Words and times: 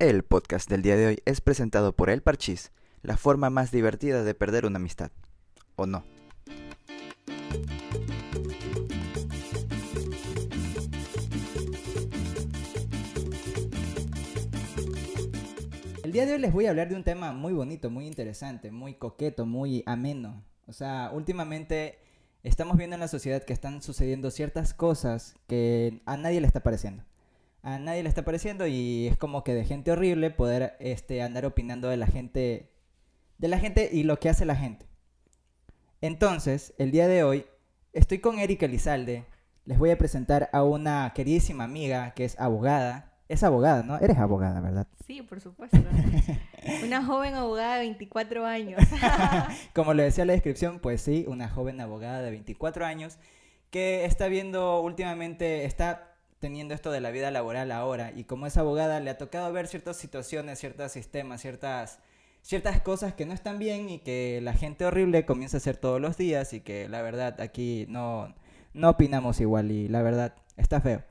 El 0.00 0.22
podcast 0.22 0.70
del 0.70 0.82
día 0.82 0.96
de 0.96 1.08
hoy 1.08 1.22
es 1.24 1.40
presentado 1.40 1.90
por 1.90 2.08
El 2.08 2.22
Parchís, 2.22 2.70
la 3.02 3.16
forma 3.16 3.50
más 3.50 3.72
divertida 3.72 4.22
de 4.22 4.32
perder 4.32 4.64
una 4.64 4.76
amistad. 4.76 5.10
¿O 5.74 5.86
no? 5.86 6.04
El 16.04 16.12
día 16.12 16.26
de 16.26 16.34
hoy 16.34 16.38
les 16.38 16.52
voy 16.52 16.66
a 16.66 16.70
hablar 16.70 16.88
de 16.88 16.94
un 16.94 17.02
tema 17.02 17.32
muy 17.32 17.52
bonito, 17.52 17.90
muy 17.90 18.06
interesante, 18.06 18.70
muy 18.70 18.94
coqueto, 18.94 19.46
muy 19.46 19.82
ameno. 19.84 20.44
O 20.68 20.72
sea, 20.72 21.10
últimamente 21.12 21.98
estamos 22.44 22.76
viendo 22.76 22.94
en 22.94 23.00
la 23.00 23.08
sociedad 23.08 23.42
que 23.42 23.52
están 23.52 23.82
sucediendo 23.82 24.30
ciertas 24.30 24.74
cosas 24.74 25.34
que 25.48 26.02
a 26.06 26.16
nadie 26.16 26.40
le 26.40 26.46
está 26.46 26.60
pareciendo. 26.60 27.02
A 27.62 27.78
nadie 27.78 28.02
le 28.02 28.08
está 28.08 28.24
pareciendo 28.24 28.66
y 28.66 29.08
es 29.08 29.16
como 29.16 29.44
que 29.44 29.54
de 29.54 29.64
gente 29.64 29.90
horrible 29.90 30.30
poder 30.30 30.76
este, 30.80 31.22
andar 31.22 31.44
opinando 31.44 31.88
de 31.88 31.96
la 31.96 32.06
gente, 32.06 32.72
de 33.38 33.48
la 33.48 33.58
gente 33.58 33.90
y 33.92 34.04
lo 34.04 34.18
que 34.18 34.28
hace 34.28 34.44
la 34.44 34.56
gente. 34.56 34.86
Entonces, 36.00 36.74
el 36.78 36.92
día 36.92 37.08
de 37.08 37.24
hoy 37.24 37.46
estoy 37.92 38.18
con 38.20 38.38
Erika 38.38 38.66
Elizalde. 38.66 39.24
Les 39.64 39.78
voy 39.78 39.90
a 39.90 39.98
presentar 39.98 40.48
a 40.52 40.62
una 40.62 41.12
queridísima 41.14 41.64
amiga 41.64 42.12
que 42.12 42.24
es 42.24 42.38
abogada. 42.38 43.12
Es 43.28 43.42
abogada, 43.42 43.82
¿no? 43.82 43.98
Eres 43.98 44.16
abogada, 44.16 44.60
¿verdad? 44.60 44.86
Sí, 45.06 45.20
por 45.20 45.40
supuesto. 45.40 45.76
una 46.84 47.04
joven 47.04 47.34
abogada 47.34 47.74
de 47.74 47.80
24 47.80 48.46
años. 48.46 48.80
Como 49.74 49.92
le 49.92 50.04
decía 50.04 50.24
la 50.24 50.32
descripción, 50.32 50.78
pues 50.78 51.02
sí, 51.02 51.26
una 51.28 51.48
joven 51.48 51.80
abogada 51.80 52.22
de 52.22 52.30
24 52.30 52.86
años 52.86 53.18
que 53.70 54.04
está 54.04 54.28
viendo 54.28 54.80
últimamente, 54.80 55.64
está 55.64 56.07
teniendo 56.38 56.74
esto 56.74 56.90
de 56.90 57.00
la 57.00 57.10
vida 57.10 57.30
laboral 57.30 57.72
ahora 57.72 58.12
y 58.14 58.24
como 58.24 58.46
es 58.46 58.56
abogada 58.56 59.00
le 59.00 59.10
ha 59.10 59.18
tocado 59.18 59.52
ver 59.52 59.66
ciertas 59.66 59.96
situaciones, 59.96 60.58
ciertos 60.58 60.92
sistemas, 60.92 61.40
ciertas, 61.40 61.98
ciertas 62.42 62.80
cosas 62.80 63.14
que 63.14 63.26
no 63.26 63.34
están 63.34 63.58
bien 63.58 63.90
y 63.90 63.98
que 63.98 64.40
la 64.42 64.52
gente 64.52 64.84
horrible 64.84 65.26
comienza 65.26 65.56
a 65.56 65.58
hacer 65.58 65.76
todos 65.76 66.00
los 66.00 66.16
días 66.16 66.52
y 66.52 66.60
que 66.60 66.88
la 66.88 67.02
verdad 67.02 67.40
aquí 67.40 67.86
no, 67.88 68.34
no 68.74 68.90
opinamos 68.90 69.40
igual 69.40 69.70
y 69.70 69.88
la 69.88 70.02
verdad 70.02 70.34
está 70.56 70.80
feo. 70.80 71.02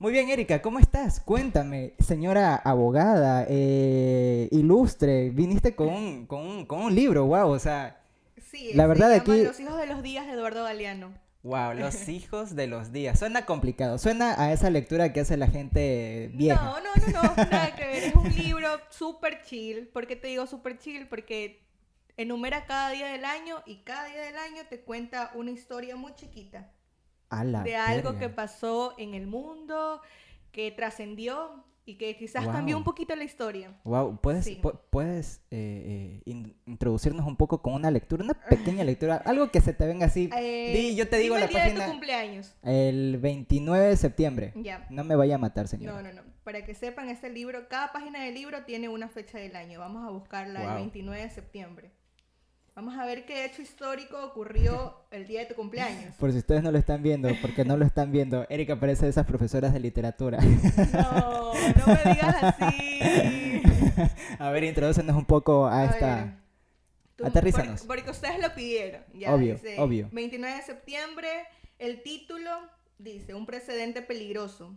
Muy 0.00 0.12
bien, 0.12 0.28
Erika, 0.28 0.62
¿cómo 0.62 0.78
estás? 0.78 1.18
Cuéntame, 1.18 1.94
señora 1.98 2.54
abogada, 2.54 3.46
eh, 3.48 4.48
ilustre, 4.52 5.30
viniste 5.30 5.74
con 5.74 5.88
un, 5.88 6.26
con, 6.26 6.46
un, 6.46 6.66
con 6.66 6.82
un 6.82 6.94
libro, 6.94 7.26
wow, 7.26 7.48
o 7.48 7.58
sea... 7.58 8.00
Sí, 8.40 8.70
la 8.74 8.86
verdad 8.86 9.12
aquí... 9.12 9.42
Los 9.42 9.58
hijos 9.58 9.76
de 9.76 9.86
los 9.86 10.02
días 10.04 10.26
de 10.26 10.34
Eduardo 10.34 10.62
Galeano. 10.62 11.12
Wow, 11.48 11.72
los 11.72 12.08
hijos 12.10 12.54
de 12.54 12.66
los 12.66 12.92
días. 12.92 13.18
Suena 13.18 13.46
complicado. 13.46 13.96
Suena 13.96 14.40
a 14.40 14.52
esa 14.52 14.68
lectura 14.68 15.14
que 15.14 15.20
hace 15.20 15.38
la 15.38 15.48
gente 15.48 16.30
vieja. 16.34 16.62
No, 16.62 16.80
no, 16.80 16.94
no, 16.94 17.22
no. 17.22 17.44
Nada 17.50 17.74
que 17.74 17.86
ver. 17.86 18.04
Es 18.04 18.14
un 18.14 18.28
libro 18.34 18.68
súper 18.90 19.42
chill. 19.42 19.88
¿Por 19.88 20.06
qué 20.06 20.14
te 20.14 20.28
digo 20.28 20.46
súper 20.46 20.78
chill? 20.78 21.08
Porque 21.08 21.66
enumera 22.18 22.66
cada 22.66 22.90
día 22.90 23.06
del 23.06 23.24
año 23.24 23.62
y 23.64 23.78
cada 23.78 24.04
día 24.08 24.20
del 24.20 24.36
año 24.36 24.62
te 24.68 24.82
cuenta 24.82 25.30
una 25.34 25.50
historia 25.50 25.96
muy 25.96 26.14
chiquita 26.14 26.70
de 27.64 27.76
algo 27.76 28.18
que 28.18 28.28
pasó 28.28 28.94
en 28.98 29.14
el 29.14 29.26
mundo, 29.26 30.02
que 30.52 30.70
trascendió 30.70 31.64
y 31.88 31.94
que 31.94 32.14
quizás 32.16 32.46
cambió 32.46 32.76
un 32.76 32.84
poquito 32.84 33.16
la 33.16 33.24
historia. 33.24 33.72
Wow, 33.84 34.20
¿puedes, 34.20 34.58
¿puedes 34.90 35.40
eh, 35.50 36.20
eh, 36.26 36.54
introducirnos 36.66 37.26
un 37.26 37.36
poco 37.36 37.62
con 37.62 37.72
una 37.72 37.90
lectura, 37.90 38.22
una 38.22 38.34
pequeña 38.34 38.84
lectura, 38.84 39.22
algo 39.24 39.50
que 39.50 39.62
se 39.62 39.72
te 39.72 39.86
venga 39.86 40.04
así? 40.04 40.28
Eh, 40.36 40.94
yo 40.94 41.08
te 41.08 41.16
digo 41.16 41.38
la 41.38 41.46
el 41.46 41.48
día 41.48 41.60
página. 41.60 41.80
De 41.80 41.86
tu 41.86 41.90
cumpleaños. 41.90 42.54
El 42.62 43.16
29 43.16 43.86
de 43.86 43.96
septiembre. 43.96 44.52
Ya. 44.56 44.86
No 44.90 45.02
me 45.02 45.16
vaya 45.16 45.36
a 45.36 45.38
matar, 45.38 45.66
señor. 45.66 45.94
No, 45.94 46.02
no, 46.02 46.12
no. 46.12 46.22
Para 46.44 46.62
que 46.64 46.74
sepan, 46.74 47.08
este 47.08 47.30
libro, 47.30 47.68
cada 47.68 47.90
página 47.90 48.22
del 48.22 48.34
libro 48.34 48.64
tiene 48.64 48.90
una 48.90 49.08
fecha 49.08 49.38
del 49.38 49.56
año. 49.56 49.80
Vamos 49.80 50.06
a 50.06 50.10
buscarla 50.10 50.72
el 50.72 50.74
29 50.74 51.22
de 51.22 51.30
septiembre. 51.30 51.90
Vamos 52.78 52.96
a 52.96 53.04
ver 53.06 53.26
qué 53.26 53.44
hecho 53.44 53.60
histórico 53.60 54.24
ocurrió 54.24 54.94
el 55.10 55.26
día 55.26 55.40
de 55.40 55.46
tu 55.46 55.56
cumpleaños. 55.56 56.14
Por 56.14 56.30
si 56.30 56.38
ustedes 56.38 56.62
no 56.62 56.70
lo 56.70 56.78
están 56.78 57.02
viendo, 57.02 57.28
porque 57.42 57.64
no 57.64 57.76
lo 57.76 57.84
están 57.84 58.12
viendo, 58.12 58.46
Erika 58.48 58.78
parece 58.78 59.06
de 59.06 59.10
esas 59.10 59.26
profesoras 59.26 59.72
de 59.72 59.80
literatura. 59.80 60.38
No, 60.92 61.54
no 61.54 61.86
me 61.88 62.12
digas 62.12 62.36
así. 62.40 63.62
A 64.38 64.50
ver, 64.50 64.62
introducenos 64.62 65.16
un 65.16 65.24
poco 65.24 65.66
a, 65.66 65.86
esta... 65.86 66.40
Aterrízanos. 67.20 67.82
Porque, 67.82 68.08
ustedes 68.08 68.40
lo 68.40 68.54
pidieron. 68.54 69.02
obvio, 69.26 69.58
obvio. 69.78 70.08
29 70.12 70.56
de 70.58 70.62
septiembre, 70.62 71.28
el 71.80 72.04
título 72.04 72.48
dice, 72.96 73.34
un 73.34 73.44
precedente 73.44 74.02
peligroso. 74.02 74.76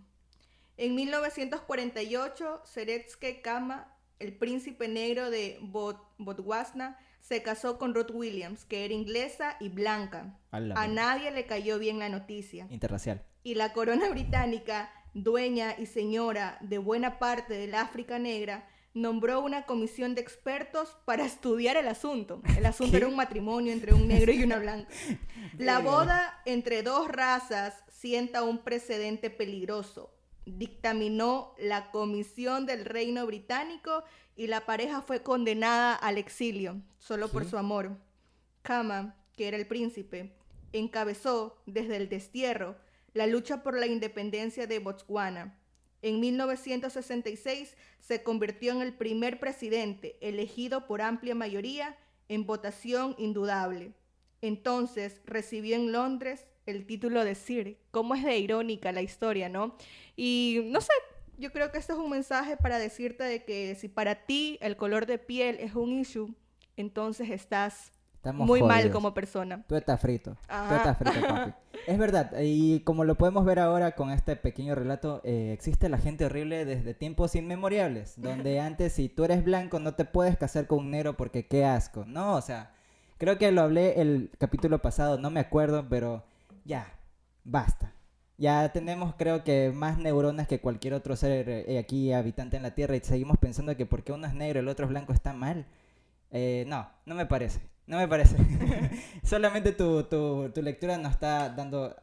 En 0.75 0.95
1948, 0.95 2.63
Seretsky 2.65 3.41
Kama, 3.43 3.95
el 4.17 4.35
príncipe 4.35 4.87
negro 4.87 5.29
de 5.29 5.59
Botswana, 5.61 6.97
se 7.21 7.41
casó 7.41 7.77
con 7.77 7.93
Ruth 7.93 8.11
Williams, 8.11 8.65
que 8.65 8.85
era 8.85 8.93
inglesa 8.93 9.55
y 9.59 9.69
blanca. 9.69 10.37
A, 10.51 10.87
nadie 10.87 11.31
le 11.31 11.45
cayó 11.45 11.79
bien 11.79 11.99
la 11.99 12.09
noticia. 12.09 12.67
Interracial. 12.69 13.23
Y 13.43 13.55
la 13.55 13.73
corona 13.73 14.09
británica, 14.09 14.91
dueña 15.13 15.75
y 15.77 15.85
señora 15.85 16.57
de 16.61 16.77
buena 16.77 17.19
parte 17.19 17.53
del 17.53 17.75
África 17.75 18.19
negra, 18.19 18.67
nombró 18.93 19.41
una 19.41 19.65
comisión 19.65 20.15
de 20.15 20.21
expertos 20.21 20.97
para 21.05 21.25
estudiar 21.25 21.77
el 21.77 21.87
asunto. 21.87 22.41
El 22.57 22.65
asunto 22.65 22.97
era 22.97 23.07
un 23.07 23.15
matrimonio 23.15 23.71
entre 23.71 23.93
un 23.93 24.07
negro 24.07 24.33
y 24.33 24.43
una 24.43 24.59
blanca. 24.59 24.89
La 25.57 25.79
boda 25.79 26.41
entre 26.45 26.83
dos 26.83 27.07
razas 27.07 27.83
sienta 27.89 28.43
un 28.43 28.59
precedente 28.59 29.29
peligroso. 29.29 30.13
Dictaminó 30.45 31.53
la 31.59 31.91
Comisión 31.91 32.65
del 32.65 32.85
Reino 32.85 33.25
Británico 33.25 34.03
y 34.35 34.47
la 34.47 34.65
pareja 34.65 35.01
fue 35.01 35.21
condenada 35.21 35.93
al 35.95 36.17
exilio 36.17 36.81
solo 36.97 37.29
por 37.29 37.45
su 37.45 37.57
amor. 37.57 37.97
Kama, 38.61 39.15
que 39.35 39.47
era 39.47 39.57
el 39.57 39.67
príncipe, 39.67 40.33
encabezó 40.73 41.61
desde 41.65 41.97
el 41.97 42.09
destierro 42.09 42.75
la 43.13 43.27
lucha 43.27 43.61
por 43.61 43.77
la 43.77 43.87
independencia 43.87 44.67
de 44.67 44.79
Botswana. 44.79 45.57
En 46.01 46.19
1966 46.19 47.75
se 47.99 48.23
convirtió 48.23 48.71
en 48.71 48.81
el 48.81 48.93
primer 48.93 49.39
presidente 49.39 50.17
elegido 50.21 50.87
por 50.87 51.01
amplia 51.01 51.35
mayoría 51.35 51.97
en 52.29 52.45
votación 52.45 53.15
indudable. 53.17 53.93
Entonces 54.41 55.21
recibió 55.25 55.75
en 55.75 55.91
Londres 55.91 56.47
el 56.71 56.85
título 56.85 57.23
de 57.23 57.35
Sir. 57.35 57.77
¿Cómo 57.91 58.15
es 58.15 58.23
de 58.23 58.37
irónica 58.37 58.91
la 58.91 59.01
historia, 59.01 59.49
no? 59.49 59.75
Y 60.15 60.61
no 60.65 60.81
sé, 60.81 60.93
yo 61.37 61.51
creo 61.51 61.71
que 61.71 61.77
esto 61.77 61.93
es 61.93 61.99
un 61.99 62.09
mensaje 62.09 62.57
para 62.57 62.79
decirte 62.79 63.23
de 63.23 63.43
que 63.43 63.75
si 63.75 63.87
para 63.87 64.25
ti 64.25 64.57
el 64.61 64.77
color 64.77 65.05
de 65.05 65.17
piel 65.17 65.57
es 65.59 65.75
un 65.75 65.91
issue, 65.91 66.33
entonces 66.77 67.29
estás 67.29 67.91
muy 68.31 68.61
mal 68.61 68.91
como 68.91 69.13
persona. 69.13 69.63
Tú 69.67 69.75
estás 69.75 69.99
frito. 69.99 70.37
Tú 70.47 70.75
estás 70.75 70.97
frito, 70.97 71.19
papi. 71.27 71.53
es 71.87 71.97
verdad, 71.97 72.31
y 72.39 72.81
como 72.81 73.03
lo 73.03 73.15
podemos 73.15 73.43
ver 73.45 73.59
ahora 73.59 73.93
con 73.93 74.11
este 74.11 74.35
pequeño 74.35 74.75
relato, 74.75 75.21
eh, 75.23 75.51
existe 75.53 75.89
la 75.89 75.97
gente 75.97 76.25
horrible 76.25 76.65
desde 76.65 76.93
tiempos 76.93 77.35
inmemoriales, 77.35 78.13
donde 78.17 78.59
antes 78.61 78.93
si 78.93 79.09
tú 79.09 79.23
eres 79.23 79.43
blanco 79.43 79.79
no 79.79 79.95
te 79.95 80.05
puedes 80.05 80.37
casar 80.37 80.67
con 80.67 80.79
un 80.79 80.91
negro 80.91 81.17
porque 81.17 81.47
qué 81.47 81.65
asco. 81.65 82.05
No, 82.05 82.35
o 82.35 82.41
sea, 82.41 82.71
creo 83.17 83.37
que 83.37 83.51
lo 83.51 83.61
hablé 83.61 83.99
el 83.99 84.29
capítulo 84.37 84.79
pasado, 84.79 85.17
no 85.17 85.31
me 85.31 85.39
acuerdo, 85.39 85.87
pero 85.89 86.23
ya, 86.63 86.87
basta. 87.43 87.93
Ya 88.37 88.71
tenemos, 88.71 89.13
creo 89.15 89.43
que, 89.43 89.71
más 89.71 89.99
neuronas 89.99 90.47
que 90.47 90.59
cualquier 90.59 90.95
otro 90.95 91.15
ser 91.15 91.47
eh, 91.47 91.77
aquí 91.77 92.11
habitante 92.11 92.57
en 92.57 92.63
la 92.63 92.73
Tierra 92.73 92.95
y 92.95 92.99
seguimos 93.01 93.37
pensando 93.37 93.77
que 93.77 93.85
porque 93.85 94.11
uno 94.11 94.25
es 94.25 94.33
negro 94.33 94.59
y 94.59 94.63
el 94.63 94.67
otro 94.67 94.85
es 94.85 94.89
blanco 94.89 95.13
está 95.13 95.33
mal. 95.33 95.67
Eh, 96.31 96.65
no, 96.67 96.89
no 97.05 97.13
me 97.13 97.25
parece. 97.27 97.59
No 97.85 97.97
me 97.97 98.07
parece. 98.07 98.35
Solamente 99.23 99.73
tu, 99.73 100.03
tu, 100.05 100.49
tu, 100.49 100.61
lectura 100.61 100.97
nos 100.97 101.11
está 101.11 101.49
dando... 101.49 101.95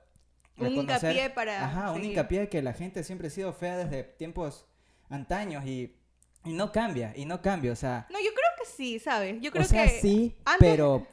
Un 0.59 0.69
hincapié 0.69 1.31
para... 1.31 1.65
Ajá, 1.65 1.93
un 1.93 2.05
hincapié 2.05 2.49
que 2.49 2.63
la 2.63 2.73
gente 2.73 3.03
siempre 3.03 3.29
ha 3.29 3.31
sido 3.31 3.53
fea 3.53 3.77
desde 3.77 4.05
tiempos 4.05 4.67
antaños 5.09 5.65
y, 5.65 5.97
y 6.45 6.53
no 6.53 6.71
cambia, 6.73 7.13
y 7.17 7.25
no 7.25 7.43
cambia, 7.43 7.73
o 7.73 7.77
sea... 7.77 8.07
No, 8.11 8.19
yo 8.19 8.31
creo 8.31 8.51
que 8.59 8.65
sí, 8.65 8.99
¿sabes? 8.99 9.41
Yo 9.41 9.51
creo 9.51 9.65
o 9.65 9.67
sea, 9.67 9.89
sí, 9.89 10.37
pero 10.59 11.07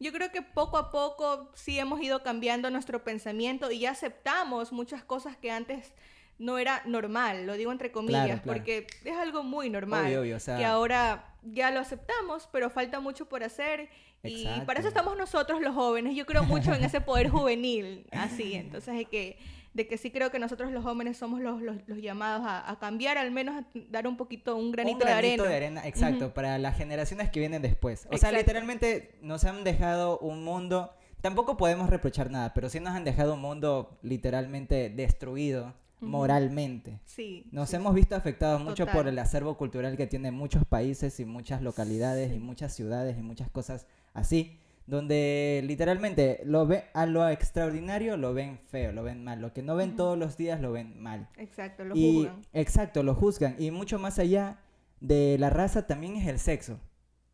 yo 0.00 0.12
creo 0.12 0.30
que 0.30 0.42
poco 0.42 0.76
a 0.76 0.90
poco 0.90 1.50
sí 1.54 1.78
hemos 1.78 2.00
ido 2.00 2.22
cambiando 2.22 2.70
nuestro 2.70 3.04
pensamiento 3.04 3.70
y 3.70 3.80
ya 3.80 3.92
aceptamos 3.92 4.72
muchas 4.72 5.04
cosas 5.04 5.36
que 5.36 5.50
antes 5.50 5.92
no 6.38 6.58
era 6.58 6.82
normal, 6.84 7.46
lo 7.46 7.54
digo 7.54 7.70
entre 7.70 7.92
comillas, 7.92 8.40
porque 8.44 8.86
es 9.04 9.16
algo 9.16 9.42
muy 9.44 9.70
normal, 9.70 10.12
que 10.44 10.64
ahora 10.64 11.32
ya 11.42 11.70
lo 11.70 11.80
aceptamos, 11.80 12.48
pero 12.50 12.70
falta 12.70 12.98
mucho 13.00 13.26
por 13.28 13.44
hacer 13.44 13.88
y 14.24 14.48
para 14.66 14.80
eso 14.80 14.88
estamos 14.88 15.16
nosotros 15.16 15.60
los 15.60 15.74
jóvenes, 15.74 16.16
yo 16.16 16.26
creo 16.26 16.42
mucho 16.44 16.74
en 16.74 16.82
ese 16.82 17.00
poder 17.00 17.28
juvenil, 17.28 18.06
así, 18.10 18.54
entonces 18.54 18.94
hay 18.94 19.04
que 19.04 19.38
de 19.74 19.88
que 19.88 19.98
sí 19.98 20.10
creo 20.10 20.30
que 20.30 20.38
nosotros 20.38 20.70
los 20.70 20.84
jóvenes 20.84 21.16
somos 21.16 21.40
los, 21.40 21.60
los, 21.60 21.76
llamados 22.00 22.42
a, 22.46 22.78
cambiar, 22.80 23.18
al 23.18 23.32
menos 23.32 23.56
a 23.56 23.66
dar 23.90 24.06
un 24.06 24.16
poquito, 24.16 24.56
un 24.56 24.70
granito, 24.70 25.04
de 25.04 25.12
arena. 25.12 25.42
de 25.42 25.56
arena, 25.56 25.86
exacto, 25.86 26.32
para 26.32 26.58
las 26.58 26.76
generaciones 26.76 27.30
que 27.30 27.40
vienen 27.40 27.60
después. 27.60 28.06
O 28.10 28.16
sea, 28.16 28.30
literalmente 28.30 29.16
nos 29.20 29.44
han 29.44 29.64
dejado 29.64 30.18
un 30.20 30.44
mundo, 30.44 30.94
tampoco 31.20 31.56
podemos 31.56 31.90
reprochar 31.90 32.30
nada, 32.30 32.54
pero 32.54 32.70
sí 32.70 32.78
nos 32.78 32.94
han 32.94 33.04
dejado 33.04 33.34
un 33.34 33.40
mundo 33.40 33.98
literalmente 34.02 34.90
destruido 34.90 35.74
moralmente. 36.00 37.00
Sí. 37.04 37.46
Nos 37.50 37.70
sí. 37.70 37.76
hemos 37.76 37.94
visto 37.94 38.14
afectados 38.14 38.62
mucho 38.62 38.86
por 38.86 39.08
el 39.08 39.18
acervo 39.18 39.56
cultural 39.56 39.96
que 39.96 40.06
tienen 40.06 40.34
muchos 40.34 40.64
países 40.64 41.18
y 41.18 41.24
muchas 41.24 41.62
localidades 41.62 42.32
y 42.32 42.38
muchas 42.38 42.74
ciudades 42.74 43.18
y 43.18 43.22
muchas 43.22 43.50
cosas 43.50 43.86
así, 44.12 44.60
donde 44.86 45.62
literalmente 45.64 46.40
lo 46.44 46.66
ve 46.66 46.84
a 46.92 47.06
lo 47.06 47.26
extraordinario 47.28 48.16
lo 48.16 48.34
ven 48.34 48.58
feo, 48.70 48.92
lo 48.92 49.02
ven 49.02 49.24
mal, 49.24 49.40
lo 49.40 49.52
que 49.52 49.62
no 49.62 49.76
ven 49.76 49.96
todos 49.96 50.18
los 50.18 50.36
días 50.36 50.60
lo 50.60 50.72
ven 50.72 51.00
mal. 51.02 51.28
Exacto, 51.36 51.84
lo 51.84 51.96
y 51.96 52.14
juzgan. 52.14 52.42
exacto, 52.52 53.02
lo 53.02 53.14
juzgan 53.14 53.56
y 53.58 53.70
mucho 53.70 53.98
más 53.98 54.18
allá 54.18 54.58
de 55.00 55.36
la 55.38 55.50
raza 55.50 55.86
también 55.86 56.16
es 56.16 56.26
el 56.26 56.38
sexo. 56.38 56.80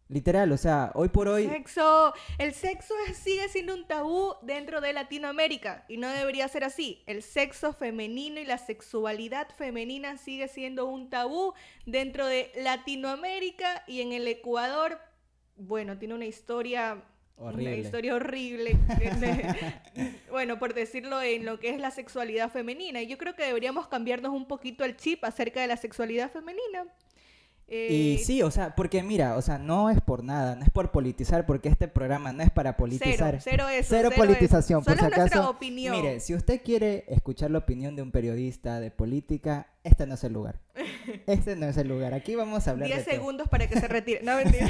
Literal, 0.09 0.51
o 0.51 0.57
sea, 0.57 0.91
hoy 0.97 1.09
por 1.09 1.29
hoy 1.29 1.47
Sexo, 1.47 2.13
el 2.39 2.53
sexo 2.53 2.95
sigue 3.15 3.49
siendo 3.49 3.75
un 3.75 3.87
tabú 3.87 4.35
dentro 4.43 4.81
de 4.81 4.93
Latinoamérica 4.93 5.85
y 5.89 5.99
no 5.99 6.09
debería 6.09 6.49
ser 6.49 6.65
así. 6.65 7.05
El 7.07 7.23
sexo 7.23 7.73
femenino 7.73 8.41
y 8.41 8.45
la 8.45 8.59
sexualidad 8.59 9.49
femenina 9.57 10.17
sigue 10.17 10.49
siendo 10.49 10.87
un 10.87 11.11
tabú 11.11 11.55
dentro 11.87 12.27
de 12.27 12.51
Latinoamérica 12.57 13.85
y 13.87 14.01
en 14.01 14.13
el 14.13 14.27
Ecuador, 14.27 14.99
bueno, 15.55 15.97
tiene 15.97 16.15
una 16.15 16.27
historia 16.27 17.05
una 17.41 17.51
horrible. 17.51 17.79
historia 17.79 18.15
horrible, 18.15 18.77
bueno, 20.31 20.59
por 20.59 20.75
decirlo 20.75 21.21
en 21.23 21.45
lo 21.45 21.59
que 21.59 21.71
es 21.71 21.81
la 21.81 21.91
sexualidad 21.91 22.51
femenina. 22.51 23.01
Y 23.03 23.07
yo 23.07 23.19
creo 23.19 23.35
que 23.35 23.45
deberíamos 23.45 23.89
cambiarnos 23.89 24.33
un 24.33 24.47
poquito 24.47 24.85
el 24.85 24.97
chip 24.97 25.25
acerca 25.25 25.61
de 25.61 25.67
la 25.67 25.77
sexualidad 25.77 26.31
femenina. 26.31 26.85
Y 27.73 28.17
Eh, 28.17 28.19
sí, 28.25 28.43
o 28.43 28.51
sea, 28.51 28.75
porque 28.75 29.01
mira, 29.03 29.37
o 29.37 29.43
sea, 29.43 29.57
no 29.57 29.91
es 29.91 30.01
por 30.01 30.25
nada, 30.25 30.57
no 30.57 30.65
es 30.65 30.71
por 30.71 30.91
politizar, 30.91 31.47
porque 31.47 31.69
este 31.69 31.87
programa 31.87 32.33
no 32.33 32.43
es 32.43 32.51
para 32.51 32.77
politizar. 32.77 33.41
Cero, 33.41 33.65
cero 33.65 33.69
eso. 33.69 33.89
Cero 33.91 34.09
eso. 34.11 34.21
politización, 34.21 34.83
por 34.83 34.97
Solo 34.97 35.07
si 35.07 35.13
es 35.13 35.17
nuestra 35.17 35.41
acaso. 35.41 35.51
opinión. 35.51 35.97
Mire, 35.97 36.19
si 36.19 36.35
usted 36.35 36.63
quiere 36.63 37.05
escuchar 37.07 37.53
la 37.53 37.59
opinión 37.59 37.95
de 37.95 38.03
un 38.03 38.11
periodista 38.11 38.81
de 38.81 38.91
política, 38.91 39.69
este 39.85 40.05
no 40.07 40.15
es 40.15 40.25
el 40.25 40.33
lugar. 40.33 40.59
Este 41.27 41.57
no 41.57 41.67
es 41.67 41.77
el 41.77 41.89
lugar. 41.89 42.15
Aquí 42.15 42.35
vamos 42.35 42.67
a 42.67 42.71
hablar 42.73 42.87
10 42.89 42.99
de 42.99 43.05
todo. 43.05 43.15
segundos 43.15 43.49
para 43.49 43.69
que 43.69 43.79
se 43.79 43.89
retire. 43.89 44.21
No, 44.25 44.37
mentira. 44.37 44.69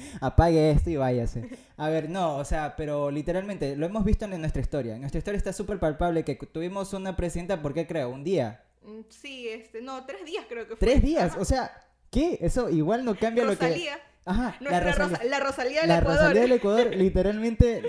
Apague 0.20 0.70
esto 0.70 0.90
y 0.90 0.96
váyase. 0.96 1.48
A 1.76 1.88
ver, 1.88 2.08
no, 2.10 2.36
o 2.36 2.44
sea, 2.44 2.74
pero 2.76 3.10
literalmente 3.10 3.76
lo 3.76 3.86
hemos 3.86 4.04
visto 4.04 4.24
en 4.24 4.38
nuestra 4.40 4.60
historia. 4.62 4.94
En 4.94 5.00
nuestra 5.00 5.18
historia 5.18 5.38
está 5.38 5.52
súper 5.52 5.78
palpable 5.78 6.24
que 6.24 6.34
tuvimos 6.36 6.92
una 6.92 7.16
presidenta, 7.16 7.60
¿por 7.62 7.74
qué 7.74 7.86
creo? 7.86 8.10
Un 8.10 8.24
día. 8.24 8.62
Mm, 8.82 9.00
sí, 9.08 9.48
este, 9.48 9.82
no, 9.82 10.04
tres 10.06 10.24
días 10.24 10.44
creo 10.48 10.66
que 10.66 10.76
fue. 10.76 10.88
Tres 10.88 11.02
días. 11.02 11.32
Ajá. 11.32 11.40
O 11.40 11.44
sea, 11.44 11.70
¿qué? 12.10 12.38
Eso 12.40 12.70
igual 12.70 13.04
no 13.04 13.14
cambia 13.16 13.44
lo 13.44 13.56
que. 13.58 13.66
Rosalía. 13.66 13.98
Ajá, 14.24 14.56
Nuestra 14.60 14.80
la 14.84 14.92
Rosa- 14.92 15.08
Rosalía. 15.08 15.30
la 15.30 15.40
Rosalía 15.40 15.80
del 15.80 15.88
La 15.88 15.98
Ecuador. 15.98 16.20
Rosalía 16.20 16.42
del 16.42 16.52
Ecuador 16.52 16.94
literalmente 16.96 17.82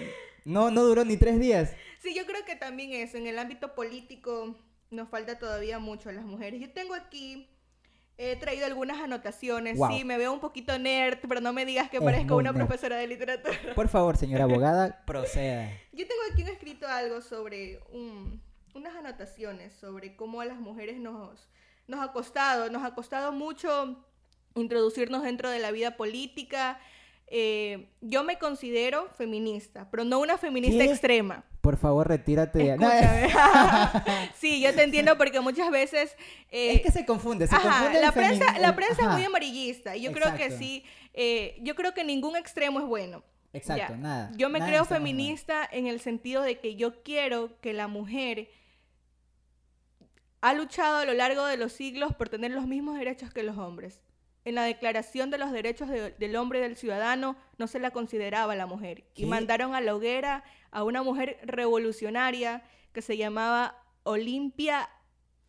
no, 0.45 0.71
no 0.71 0.83
duró 0.83 1.03
ni 1.05 1.17
tres 1.17 1.39
días. 1.39 1.73
Sí, 2.01 2.15
yo 2.15 2.25
creo 2.25 2.43
que 2.45 2.55
también 2.55 2.93
eso, 2.93 3.17
en 3.17 3.27
el 3.27 3.37
ámbito 3.37 3.75
político 3.75 4.55
nos 4.89 5.09
falta 5.09 5.37
todavía 5.37 5.77
mucho 5.79 6.09
a 6.09 6.13
las 6.13 6.25
mujeres. 6.25 6.59
Yo 6.61 6.71
tengo 6.71 6.93
aquí, 6.95 7.47
he 8.17 8.35
traído 8.35 8.65
algunas 8.65 8.99
anotaciones. 8.99 9.77
Wow. 9.77 9.89
Sí, 9.91 10.03
me 10.05 10.17
veo 10.17 10.31
un 10.31 10.39
poquito 10.39 10.77
nerd, 10.77 11.19
pero 11.27 11.41
no 11.41 11.53
me 11.53 11.65
digas 11.65 11.89
que 11.89 11.97
Es 11.97 12.03
parezco 12.03 12.35
una 12.37 12.51
nerd. 12.51 12.65
profesora 12.67 12.97
de 12.97 13.07
literatura. 13.07 13.57
Por 13.75 13.87
favor, 13.87 14.15
señora 14.17 14.43
abogada, 14.45 15.03
proceda. 15.05 15.69
Yo 15.91 16.07
tengo 16.07 16.21
aquí 16.31 16.43
un 16.43 16.49
escrito 16.49 16.87
algo 16.87 17.21
sobre 17.21 17.79
un- 17.91 18.41
unas 18.73 18.95
anotaciones 18.95 19.73
sobre 19.73 20.15
cómo 20.15 20.39
a 20.41 20.45
las 20.45 20.57
mujeres 20.59 20.97
nos, 20.99 21.49
nos 21.87 21.99
ha 21.99 22.11
costado, 22.13 22.69
nos 22.69 22.83
ha 22.83 22.93
costado 22.95 23.31
mucho 23.31 24.05
introducirnos 24.55 25.23
dentro 25.23 25.49
de 25.49 25.59
la 25.59 25.71
vida 25.71 25.97
política. 25.97 26.79
Eh, 27.33 27.87
yo 28.01 28.25
me 28.25 28.37
considero 28.37 29.07
feminista, 29.17 29.89
pero 29.89 30.03
no 30.03 30.19
una 30.19 30.37
feminista 30.37 30.83
¿Qué? 30.83 30.91
extrema. 30.91 31.45
Por 31.61 31.77
favor, 31.77 32.05
retírate. 32.09 32.75
sí, 34.35 34.59
yo 34.59 34.75
te 34.75 34.83
entiendo 34.83 35.17
porque 35.17 35.39
muchas 35.39 35.71
veces... 35.71 36.17
eh, 36.49 36.73
es 36.73 36.81
que 36.81 36.91
se 36.91 37.05
confunde, 37.05 37.47
se 37.47 37.55
Ajá, 37.55 37.69
confunde 37.69 38.01
la 38.01 38.11
prensa, 38.11 38.59
la 38.59 38.75
prensa 38.75 39.03
es 39.03 39.07
muy 39.07 39.23
amarillista 39.23 39.95
y 39.95 40.01
yo 40.01 40.11
creo 40.11 40.35
que 40.35 40.51
sí, 40.51 40.83
eh, 41.13 41.57
yo 41.61 41.73
creo 41.75 41.93
que 41.93 42.03
ningún 42.03 42.35
extremo 42.35 42.81
es 42.81 42.85
bueno. 42.85 43.23
Exacto, 43.53 43.93
Ya. 43.93 43.97
nada. 43.97 44.31
Yo 44.35 44.49
me 44.49 44.59
nada 44.59 44.69
creo 44.69 44.83
feminista 44.83 45.65
en 45.71 45.87
el 45.87 46.01
sentido 46.01 46.41
de 46.41 46.59
que 46.59 46.75
yo 46.75 47.01
quiero 47.01 47.61
que 47.61 47.71
la 47.71 47.87
mujer 47.87 48.49
ha 50.41 50.53
luchado 50.53 50.97
a 50.97 51.05
lo 51.05 51.13
largo 51.13 51.45
de 51.45 51.55
los 51.55 51.71
siglos 51.71 52.13
por 52.13 52.27
tener 52.27 52.51
los 52.51 52.67
mismos 52.67 52.97
derechos 52.97 53.31
que 53.33 53.43
los 53.43 53.57
hombres. 53.57 54.01
En 54.43 54.55
la 54.55 54.63
Declaración 54.63 55.29
de 55.29 55.37
los 55.37 55.51
Derechos 55.51 55.87
de- 55.89 56.11
del 56.11 56.35
Hombre 56.35 56.59
y 56.59 56.61
del 56.63 56.75
Ciudadano 56.75 57.35
no 57.57 57.67
se 57.67 57.79
la 57.79 57.91
consideraba 57.91 58.55
la 58.55 58.65
mujer. 58.65 59.03
Y 59.15 59.25
mandaron 59.25 59.75
a 59.75 59.81
la 59.81 59.95
hoguera 59.95 60.43
a 60.71 60.83
una 60.83 61.03
mujer 61.03 61.37
revolucionaria 61.43 62.63
que 62.93 63.01
se 63.01 63.17
llamaba 63.17 63.75
Olimpia. 64.03 64.89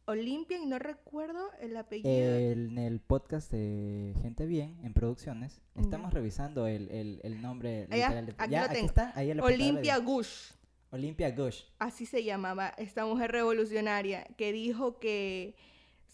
Olimpia, 0.04 0.58
y 0.58 0.66
no 0.66 0.78
recuerdo 0.80 1.48
el 1.60 1.76
apellido. 1.76 2.10
El- 2.10 2.70
en 2.70 2.78
el 2.78 3.00
podcast 3.00 3.50
de 3.52 4.14
Gente 4.20 4.46
Bien, 4.46 4.76
en 4.82 4.92
producciones, 4.92 5.62
estamos 5.76 6.12
revisando 6.12 6.66
el, 6.66 6.90
el- 6.90 7.20
el 7.22 7.40
nombre 7.40 7.86
ya, 7.88 7.96
literal. 8.08 8.26
de- 8.26 8.34
aquí 8.36 8.50
ya, 8.50 8.58
lo 8.60 8.64
aquí 8.66 8.74
tengo. 8.74 8.86
está, 8.88 9.12
ahí 9.14 9.30
Olimpia 9.38 9.98
Gush. 9.98 10.50
Olimpia 10.90 11.30
Gush. 11.30 11.62
así 11.78 12.04
se 12.04 12.22
llamaba 12.24 12.68
esta 12.76 13.06
mujer 13.06 13.30
revolucionaria, 13.32 14.24
que 14.36 14.52
dijo 14.52 14.98
que 14.98 15.54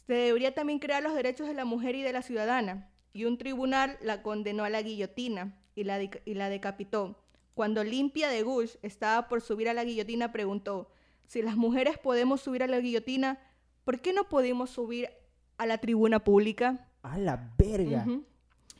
se 0.08 0.14
debería 0.14 0.54
también 0.54 0.78
crear 0.78 1.02
los 1.02 1.14
derechos 1.14 1.46
de 1.46 1.52
la 1.54 1.64
mujer 1.66 1.94
y 1.94 2.02
de 2.02 2.12
la 2.14 2.22
ciudadana. 2.22 2.88
Y 3.12 3.26
un 3.26 3.36
tribunal 3.36 3.98
la 4.00 4.22
condenó 4.22 4.64
a 4.64 4.70
la 4.70 4.80
guillotina 4.82 5.54
y 5.76 5.84
la, 5.84 6.00
dic- 6.00 6.22
y 6.24 6.32
la 6.34 6.48
decapitó. 6.48 7.22
Cuando 7.52 7.84
Limpia 7.84 8.28
de 8.30 8.42
Gush 8.42 8.76
estaba 8.82 9.28
por 9.28 9.42
subir 9.42 9.68
a 9.68 9.74
la 9.74 9.84
guillotina, 9.84 10.32
preguntó, 10.32 10.90
si 11.26 11.42
las 11.42 11.56
mujeres 11.56 11.98
podemos 11.98 12.40
subir 12.40 12.62
a 12.62 12.66
la 12.66 12.80
guillotina, 12.80 13.38
¿por 13.84 14.00
qué 14.00 14.12
no 14.14 14.28
podemos 14.28 14.70
subir 14.70 15.10
a 15.58 15.66
la 15.66 15.76
tribuna 15.78 16.24
pública? 16.24 16.88
¡A 17.02 17.18
la 17.18 17.52
verga! 17.58 18.06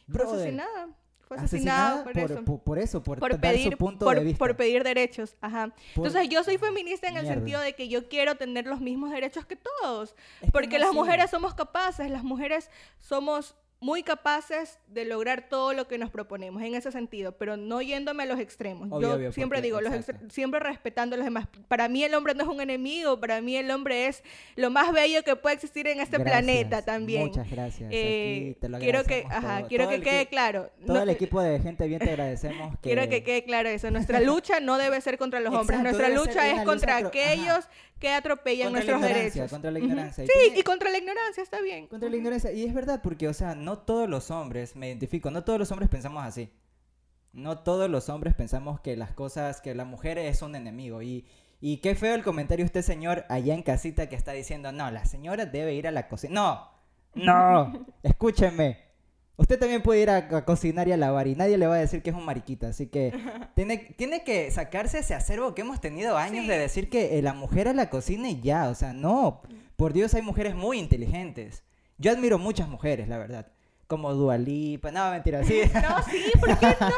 Brother, 0.06 0.36
asesinada. 0.40 0.88
Fue 1.28 1.36
asesinada 1.36 2.00
asesinada 2.00 2.04
por, 2.04 2.12
por, 2.12 2.20
eso 2.30 2.44
por- 2.44 2.62
por 2.64 2.78
eso, 2.78 3.02
por, 3.02 3.40
pedir, 3.40 3.70
su 3.72 3.78
punto 3.78 4.04
por, 4.06 4.16
de 4.18 4.24
vista. 4.24 4.38
por 4.38 4.56
pedir 4.56 4.82
derechos. 4.82 5.36
Ajá. 5.42 5.72
Entonces 5.94 6.28
yo 6.30 6.42
soy 6.42 6.56
feminista 6.58 7.06
en 7.06 7.18
el 7.18 7.26
sentido 7.26 7.60
de 7.60 7.74
que 7.74 7.88
yo 7.88 8.08
quiero 8.08 8.36
tener 8.36 8.66
los 8.66 8.80
mismos 8.80 9.10
derechos 9.10 9.44
que 9.44 9.56
todos. 9.56 10.16
Es 10.40 10.50
Porque 10.50 10.78
las 10.78 10.92
mujeres 10.92 11.30
somos 11.30 11.54
capaces, 11.54 12.10
las 12.10 12.24
mujeres 12.24 12.70
somos 12.98 13.54
muy 13.80 14.02
capaces 14.02 14.78
de 14.88 15.04
lograr 15.04 15.48
todo 15.48 15.72
lo 15.72 15.86
que 15.86 15.98
nos 15.98 16.10
proponemos 16.10 16.62
en 16.62 16.74
ese 16.74 16.90
sentido, 16.90 17.32
pero 17.32 17.56
no 17.56 17.80
yéndome 17.80 18.24
a 18.24 18.26
los 18.26 18.40
extremos. 18.40 18.88
Obvio, 18.90 19.08
yo 19.08 19.14
obvio, 19.14 19.32
siempre 19.32 19.62
digo, 19.62 19.80
los 19.80 19.92
siempre 20.30 20.58
respetando 20.58 21.14
a 21.14 21.16
los 21.18 21.24
demás. 21.24 21.46
Para 21.68 21.88
mí 21.88 22.02
el 22.02 22.12
hombre 22.14 22.34
no 22.34 22.42
es 22.42 22.48
un 22.48 22.60
enemigo, 22.60 23.20
para 23.20 23.40
mí 23.40 23.56
el 23.56 23.70
hombre 23.70 24.08
es 24.08 24.24
lo 24.56 24.70
más 24.70 24.92
bello 24.92 25.22
que 25.22 25.36
puede 25.36 25.54
existir 25.54 25.86
en 25.86 26.00
este 26.00 26.18
Gracias, 26.18 26.42
planeta 26.42 26.82
también. 26.84 27.28
Muchas 27.28 27.48
gracias. 27.48 27.88
Eh, 27.92 28.56
te 28.60 28.68
lo 28.68 28.78
quiero 28.78 29.04
que, 29.04 29.24
ajá, 29.30 29.58
todo. 29.58 29.68
quiero 29.68 29.84
Todo 29.84 29.94
que 29.94 30.02
quede 30.02 30.26
claro. 30.26 30.70
Todo 30.84 30.96
no- 30.96 31.02
el 31.02 31.10
equipo 31.10 31.40
de 31.40 31.60
Gente 31.60 31.86
Bien 31.86 32.00
te 32.00 32.10
agradecemos. 32.10 32.72
Que... 32.78 32.88
Quiero 32.88 33.08
que 33.08 33.22
quede 33.22 33.44
claro 33.44 33.68
eso. 33.68 33.90
Nuestra 33.92 34.18
lucha 34.20 34.58
no 34.58 34.76
debe 34.78 35.00
ser 35.00 35.18
contra 35.18 35.38
los 35.38 35.54
hombres. 35.54 35.80
Nuestra 35.80 36.08
lucha 36.08 36.46
es 36.48 36.52
lucha 36.54 36.64
contra 36.64 36.96
aquellos 36.96 37.68
que 37.98 38.10
atropellan 38.10 38.72
Contra 38.72 38.84
la 38.84 38.92
nuestros 38.98 39.10
ignorancia, 39.10 39.42
derechos. 39.42 39.50
contra 39.50 39.70
la 39.70 39.78
ignorancia. 39.78 40.24
Y 40.24 40.26
Sí, 40.26 40.32
tiene- 40.44 40.58
y 40.58 40.62
contra 40.62 40.90
la 40.90 40.98
ignorancia 40.98 41.42
está 41.42 41.60
bien. 41.60 41.86
Contra 41.88 42.08
la 42.08 42.16
ignorancia. 42.16 42.52
Y 42.52 42.64
es 42.64 42.72
verdad, 42.74 43.00
porque, 43.02 43.28
o 43.28 43.34
sea, 43.34 43.54
no 43.54 43.78
todos 43.78 44.08
los 44.08 44.30
hombres, 44.30 44.76
me 44.76 44.88
identifico, 44.88 45.30
no 45.30 45.44
todos 45.44 45.58
los 45.58 45.70
hombres 45.72 45.88
pensamos 45.90 46.24
así. 46.24 46.50
No 47.32 47.58
todos 47.58 47.90
los 47.90 48.08
hombres 48.08 48.34
pensamos 48.34 48.80
que 48.80 48.96
las 48.96 49.12
cosas, 49.12 49.60
que 49.60 49.74
la 49.74 49.84
mujer 49.84 50.18
es 50.18 50.42
un 50.42 50.54
enemigo. 50.56 51.02
Y, 51.02 51.26
y 51.60 51.78
qué 51.78 51.94
feo 51.94 52.14
el 52.14 52.22
comentario 52.24 52.64
de 52.64 52.66
usted, 52.68 52.82
señor, 52.82 53.24
allá 53.28 53.54
en 53.54 53.62
casita 53.62 54.08
que 54.08 54.16
está 54.16 54.32
diciendo, 54.32 54.72
no, 54.72 54.90
la 54.90 55.04
señora 55.04 55.44
debe 55.46 55.74
ir 55.74 55.86
a 55.86 55.90
la 55.90 56.08
cocina. 56.08 56.34
No, 56.34 56.70
no, 57.14 57.86
escúcheme. 58.02 58.87
Usted 59.40 59.58
también 59.58 59.80
puede 59.82 60.02
ir 60.02 60.10
a, 60.10 60.16
a 60.16 60.44
cocinar 60.44 60.88
y 60.88 60.92
a 60.92 60.96
lavar 60.96 61.26
y 61.28 61.34
nadie 61.36 61.56
le 61.56 61.66
va 61.66 61.76
a 61.76 61.78
decir 61.78 62.02
que 62.02 62.10
es 62.10 62.16
un 62.16 62.24
mariquita. 62.24 62.68
Así 62.68 62.88
que 62.88 63.12
tiene, 63.54 63.78
tiene 63.96 64.24
que 64.24 64.50
sacarse 64.50 64.98
ese 64.98 65.14
acervo 65.14 65.54
que 65.54 65.62
hemos 65.62 65.80
tenido 65.80 66.16
años 66.18 66.42
Sí. 66.44 66.50
de 66.50 66.58
decir 66.58 66.90
que 66.90 67.18
eh, 67.18 67.22
la 67.22 67.32
mujer 67.34 67.68
a 67.68 67.72
la 67.72 67.88
cocina 67.88 68.28
y 68.28 68.40
ya. 68.42 68.68
O 68.68 68.74
sea, 68.74 68.92
no. 68.92 69.40
Por 69.76 69.92
Dios, 69.94 70.12
hay 70.14 70.22
mujeres 70.22 70.54
muy 70.54 70.78
inteligentes. 70.78 71.62
Yo 71.98 72.10
admiro 72.12 72.36
muchas 72.38 72.68
mujeres, 72.68 73.08
la 73.08 73.16
verdad. 73.16 73.46
Como 73.86 74.12
Dualipa. 74.12 74.90
No, 74.90 75.10
mentira, 75.10 75.42
sí. 75.44 75.60
No, 75.74 76.02
sí, 76.10 76.24
¿por 76.38 76.58
qué 76.58 76.76
no? 76.80 76.88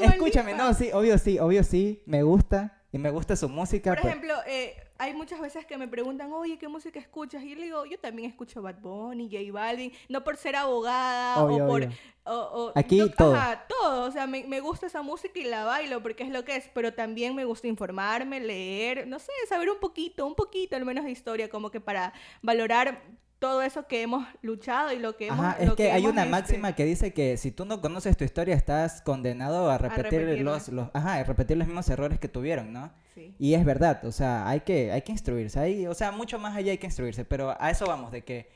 Escúchame, 0.10 0.54
no, 0.54 0.72
sí, 0.74 0.90
obvio 0.92 1.18
sí, 1.18 1.38
obvio 1.38 1.62
sí. 1.62 2.02
Me 2.06 2.22
gusta. 2.22 2.80
Y 2.92 2.98
me 2.98 3.10
gusta 3.10 3.36
su 3.36 3.48
música. 3.48 3.90
Por 3.92 3.98
pero- 4.02 4.08
ejemplo, 4.08 4.34
eh, 4.48 4.74
hay 5.02 5.14
muchas 5.14 5.40
veces 5.40 5.64
que 5.64 5.78
me 5.78 5.88
preguntan, 5.88 6.30
oye, 6.32 6.58
¿qué 6.58 6.68
música 6.68 7.00
escuchas? 7.00 7.42
Y 7.42 7.48
yo 7.50 7.56
le 7.56 7.64
digo, 7.64 7.86
yo 7.86 7.98
también 7.98 8.28
escucho 8.30 8.60
Bad 8.60 8.80
Bunny, 8.80 9.30
J 9.32 9.50
Balvin, 9.50 9.92
no 10.10 10.22
por 10.22 10.36
ser 10.36 10.56
abogada 10.56 11.42
Obvio, 11.42 11.64
o 11.64 11.66
por... 11.66 11.84
o- 12.24 12.32
o- 12.66 12.72
Aquí 12.74 12.98
yo- 12.98 13.10
todo. 13.10 13.34
Ajá, 13.34 13.64
todo. 13.66 14.04
O 14.04 14.10
sea, 14.10 14.26
me, 14.26 14.44
me 14.44 14.60
gusta 14.60 14.86
esa 14.86 15.00
música 15.02 15.38
y 15.38 15.44
la 15.44 15.64
bailo 15.64 16.02
porque 16.02 16.22
es 16.22 16.28
lo 16.30 16.44
que 16.44 16.54
es, 16.56 16.68
pero 16.74 16.92
también 16.92 17.34
me 17.34 17.46
gusta 17.46 17.66
informarme, 17.66 18.40
leer, 18.40 19.06
no 19.06 19.18
sé, 19.18 19.32
saber 19.48 19.70
un 19.70 19.80
poquito, 19.80 20.26
un 20.26 20.34
poquito 20.34 20.76
al 20.76 20.84
menos 20.84 21.04
de 21.04 21.10
historia, 21.12 21.48
como 21.48 21.70
que 21.70 21.80
para 21.80 22.12
valorar 22.42 23.02
todo 23.40 23.62
eso 23.62 23.88
que 23.88 24.02
hemos 24.02 24.24
luchado 24.42 24.92
y 24.92 24.98
lo 25.00 25.16
que 25.16 25.26
hemos 25.26 25.40
Ajá, 25.44 25.56
es 25.58 25.66
lo 25.68 25.74
que, 25.74 25.90
hay 25.90 26.06
una 26.06 26.22
este, 26.22 26.30
máxima 26.30 26.76
que 26.76 26.84
dice 26.84 27.12
que 27.12 27.36
si 27.36 27.50
tú 27.50 27.64
no 27.64 27.80
conoces 27.80 28.16
tu 28.16 28.22
historia 28.22 28.54
estás 28.54 29.02
condenado 29.02 29.68
a 29.70 29.78
repetir 29.78 30.42
los, 30.42 30.68
los, 30.68 30.88
ajá, 30.92 31.14
a 31.14 31.24
repetir 31.24 31.56
los 31.56 31.66
mismos 31.66 31.88
errores 31.88 32.20
que 32.20 32.28
tuvieron, 32.28 32.72
¿no? 32.72 32.92
sí. 33.14 33.34
Y 33.38 33.54
es 33.54 33.64
verdad, 33.64 34.04
o 34.04 34.12
sea, 34.12 34.46
hay 34.48 34.60
que, 34.60 34.92
hay 34.92 35.02
que 35.02 35.10
instruirse, 35.12 35.58
hay, 35.58 35.86
o 35.86 35.94
sea, 35.94 36.12
mucho 36.12 36.38
más 36.38 36.54
allá 36.54 36.70
hay 36.70 36.78
que 36.78 36.86
instruirse, 36.86 37.24
pero 37.24 37.56
a 37.58 37.70
eso 37.70 37.86
vamos, 37.86 38.12
de 38.12 38.22
que 38.22 38.50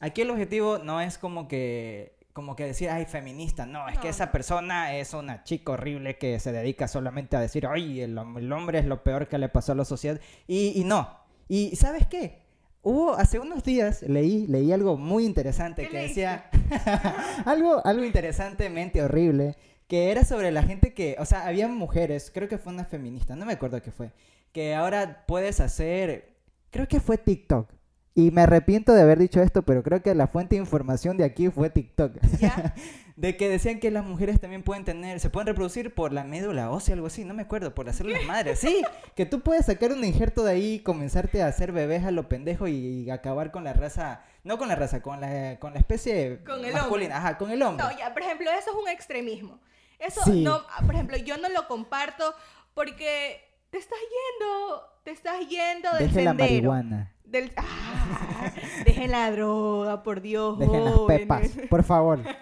aquí 0.00 0.22
el 0.22 0.30
objetivo 0.30 0.78
no 0.78 1.00
es 1.02 1.18
como 1.18 1.46
que, 1.46 2.16
como 2.32 2.56
que 2.56 2.64
decir, 2.64 2.88
ay, 2.88 3.04
feminista, 3.04 3.66
no, 3.66 3.86
es 3.88 3.98
que 3.98 4.08
esa 4.08 4.32
persona 4.32 4.96
es 4.96 5.12
una 5.12 5.44
chica 5.44 5.72
horrible 5.72 6.16
que 6.16 6.40
se 6.40 6.50
dedica 6.52 6.88
solamente 6.88 7.36
a 7.36 7.40
decir, 7.40 7.66
ay, 7.66 8.00
el, 8.00 8.16
hom- 8.16 8.38
el 8.38 8.50
hombre 8.50 8.78
es 8.78 8.86
lo 8.86 9.02
peor 9.02 9.28
que 9.28 9.36
le 9.36 9.50
pasó 9.50 9.72
a 9.72 9.74
la 9.74 9.84
sociedad, 9.84 10.18
y, 10.48 10.72
y 10.74 10.84
no, 10.84 11.18
y 11.48 11.76
¿sabes 11.76 12.06
qué? 12.06 12.40
Hubo, 12.82 13.14
hace 13.14 13.38
unos 13.38 13.62
días 13.62 14.02
leí, 14.02 14.46
leí 14.48 14.72
algo 14.72 14.96
muy 14.96 15.24
interesante 15.24 15.82
¿Qué 15.82 15.88
que 15.88 15.98
leíste? 15.98 16.20
decía, 16.20 16.50
algo, 17.46 17.80
algo 17.86 18.04
interesantemente 18.04 19.02
horrible, 19.02 19.56
que 19.86 20.10
era 20.10 20.24
sobre 20.24 20.50
la 20.50 20.64
gente 20.64 20.92
que, 20.92 21.14
o 21.20 21.24
sea, 21.24 21.46
había 21.46 21.68
mujeres, 21.68 22.30
creo 22.34 22.48
que 22.48 22.58
fue 22.58 22.72
una 22.72 22.84
feminista, 22.84 23.36
no 23.36 23.46
me 23.46 23.52
acuerdo 23.52 23.80
qué 23.82 23.92
fue, 23.92 24.10
que 24.52 24.74
ahora 24.74 25.24
puedes 25.28 25.60
hacer, 25.60 26.34
creo 26.70 26.88
que 26.88 26.98
fue 26.98 27.18
TikTok. 27.18 27.72
Y 28.14 28.30
me 28.30 28.42
arrepiento 28.42 28.92
de 28.92 29.00
haber 29.02 29.18
dicho 29.18 29.40
esto, 29.40 29.62
pero 29.62 29.82
creo 29.82 30.02
que 30.02 30.14
la 30.14 30.26
fuente 30.26 30.54
de 30.56 30.60
información 30.60 31.16
de 31.16 31.24
aquí 31.24 31.48
fue 31.48 31.70
TikTok. 31.70 32.12
¿Ya? 32.40 32.74
De 33.16 33.36
que 33.36 33.48
decían 33.48 33.78
que 33.78 33.90
las 33.90 34.04
mujeres 34.04 34.40
también 34.40 34.62
pueden 34.62 34.86
tener, 34.86 35.20
se 35.20 35.28
pueden 35.28 35.46
reproducir 35.46 35.94
por 35.94 36.14
la 36.14 36.24
médula 36.24 36.70
ósea, 36.70 36.94
algo 36.94 37.08
así, 37.08 37.26
no 37.26 37.34
me 37.34 37.42
acuerdo, 37.42 37.74
por 37.74 37.88
hacerles 37.88 38.26
madres. 38.26 38.58
Sí, 38.58 38.82
que 39.14 39.26
tú 39.26 39.40
puedes 39.40 39.66
sacar 39.66 39.92
un 39.92 40.02
injerto 40.02 40.42
de 40.44 40.52
ahí 40.52 40.72
y 40.74 40.78
comenzarte 40.80 41.42
a 41.42 41.46
hacer 41.46 41.72
bebés 41.72 42.04
a 42.04 42.10
lo 42.10 42.28
pendejo 42.28 42.68
y, 42.68 42.72
y 42.72 43.10
acabar 43.10 43.52
con 43.52 43.64
la 43.64 43.74
raza, 43.74 44.22
no 44.44 44.56
con 44.56 44.68
la 44.68 44.76
raza, 44.76 45.02
con 45.02 45.20
la, 45.20 45.58
con 45.60 45.74
la 45.74 45.78
especie 45.78 46.42
Con 46.44 46.64
el 46.64 46.72
masculina, 46.72 47.18
ajá, 47.18 47.36
con 47.36 47.50
el 47.50 47.62
hombre. 47.62 47.84
No, 47.84 47.96
ya, 47.98 48.14
por 48.14 48.22
ejemplo, 48.22 48.50
eso 48.50 48.70
es 48.70 48.76
un 48.82 48.88
extremismo. 48.88 49.60
Eso 49.98 50.22
Sí. 50.24 50.42
no, 50.42 50.62
por 50.84 50.94
ejemplo, 50.94 51.16
yo 51.18 51.36
no 51.36 51.50
lo 51.50 51.68
comparto 51.68 52.34
porque 52.72 53.40
te 53.70 53.76
estás 53.78 53.98
yendo, 54.00 54.82
te 55.02 55.10
estás 55.10 55.48
yendo 55.48 55.90
del 55.92 56.08
Deje 56.08 56.24
la 56.24 56.34
marihuana, 56.34 57.12
Del, 57.24 57.52
ah, 57.56 58.52
dejen 58.84 59.10
la 59.10 59.30
droga, 59.30 60.02
por 60.02 60.20
Dios, 60.20 60.58
dejen 60.58 60.84
las 60.84 60.98
pepas, 61.00 61.50
por 61.68 61.84
favor. 61.84 62.20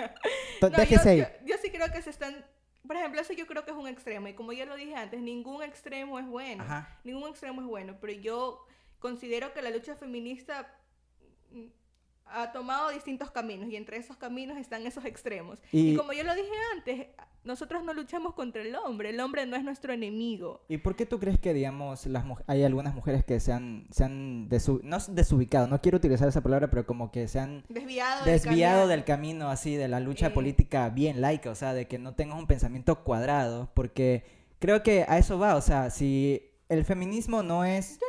No, 0.61 0.69
Déjese 0.69 1.17
yo, 1.17 1.25
yo, 1.25 1.47
yo 1.47 1.55
sí 1.63 1.71
creo 1.71 1.91
que 1.91 2.03
se 2.03 2.11
están... 2.11 2.45
Por 2.87 2.95
ejemplo, 2.95 3.19
eso 3.19 3.33
yo 3.33 3.47
creo 3.47 3.65
que 3.65 3.71
es 3.71 3.77
un 3.79 3.89
extremo. 3.89 4.29
Y 4.29 4.35
como 4.35 4.53
ya 4.53 4.67
lo 4.67 4.75
dije 4.77 4.95
antes, 4.95 5.23
ningún 5.23 5.63
extremo 5.63 6.19
es 6.19 6.27
bueno. 6.27 6.65
Ajá. 6.65 6.99
Ningún 7.03 7.31
extremo 7.31 7.63
es 7.63 7.67
bueno. 7.67 7.97
Pero 7.99 8.13
yo 8.13 8.67
considero 8.99 9.55
que 9.55 9.63
la 9.63 9.71
lucha 9.71 9.97
feminista 9.97 10.69
ha 12.33 12.53
tomado 12.53 12.91
distintos 12.91 13.31
caminos. 13.31 13.69
Y 13.71 13.77
entre 13.77 13.97
esos 13.97 14.17
caminos 14.17 14.57
están 14.59 14.87
esos 14.87 15.05
extremos. 15.05 15.59
Y, 15.73 15.91
Y- 15.93 15.97
como 15.97 16.13
yo 16.13 16.23
lo 16.25 16.35
dije 16.35 16.49
antes, 16.77 17.07
nosotros 17.45 17.83
no 17.83 17.95
luchamos 17.95 18.35
contra 18.35 18.61
el 18.63 18.75
hombre. 18.77 19.11
El 19.11 19.21
hombre 19.21 19.47
no 19.47 19.57
es 19.57 19.65
nuestro 19.65 19.93
enemigo. 19.93 20.63
¿Y 20.69 20.77
por 20.79 20.95
qué 20.97 21.07
tú 21.07 21.19
crees 21.19 21.39
que, 21.39 21.55
digamos, 21.55 22.05
las 22.07 22.25
hay 22.47 22.65
algunas 22.65 22.95
mujeres 22.95 23.25
que 23.25 23.41
se 23.41 23.53
han, 23.53 23.87
se 23.91 24.05
han 24.05 24.49
no 24.49 24.99
desubicado, 25.09 25.67
no 25.67 25.81
quiero 25.81 25.97
utilizar 25.97 26.29
esa 26.29 26.43
palabra, 26.43 26.69
pero 26.69 26.85
como 26.87 27.11
que 27.11 27.29
se 27.29 27.39
han 27.41 27.65
Desviado, 27.69 28.25
del 28.25 28.35
desviado 28.35 28.75
camino. 28.81 28.89
del 28.89 29.05
camino 29.05 29.49
así 29.51 29.75
de 29.77 29.89
la 29.89 30.01
lucha 30.01 30.27
Eh. 30.27 30.31
política 30.31 30.89
bien 30.91 31.21
laica, 31.21 31.51
o 31.51 31.55
sea, 31.55 31.73
de 31.73 31.87
que 31.89 31.99
no 31.99 32.15
tengas 32.15 32.39
un 32.39 32.47
pensamiento 32.47 33.03
cuadrado, 33.05 33.71
porque 33.75 34.25
creo 34.59 34.83
que 34.83 35.07
a 35.09 35.17
eso 35.19 35.39
va, 35.39 35.57
o 35.57 35.63
sea, 35.63 35.89
si 35.91 36.43
el 36.69 36.85
feminismo 36.85 37.43
no 37.43 37.65
es... 37.65 37.99
Yo 37.99 38.07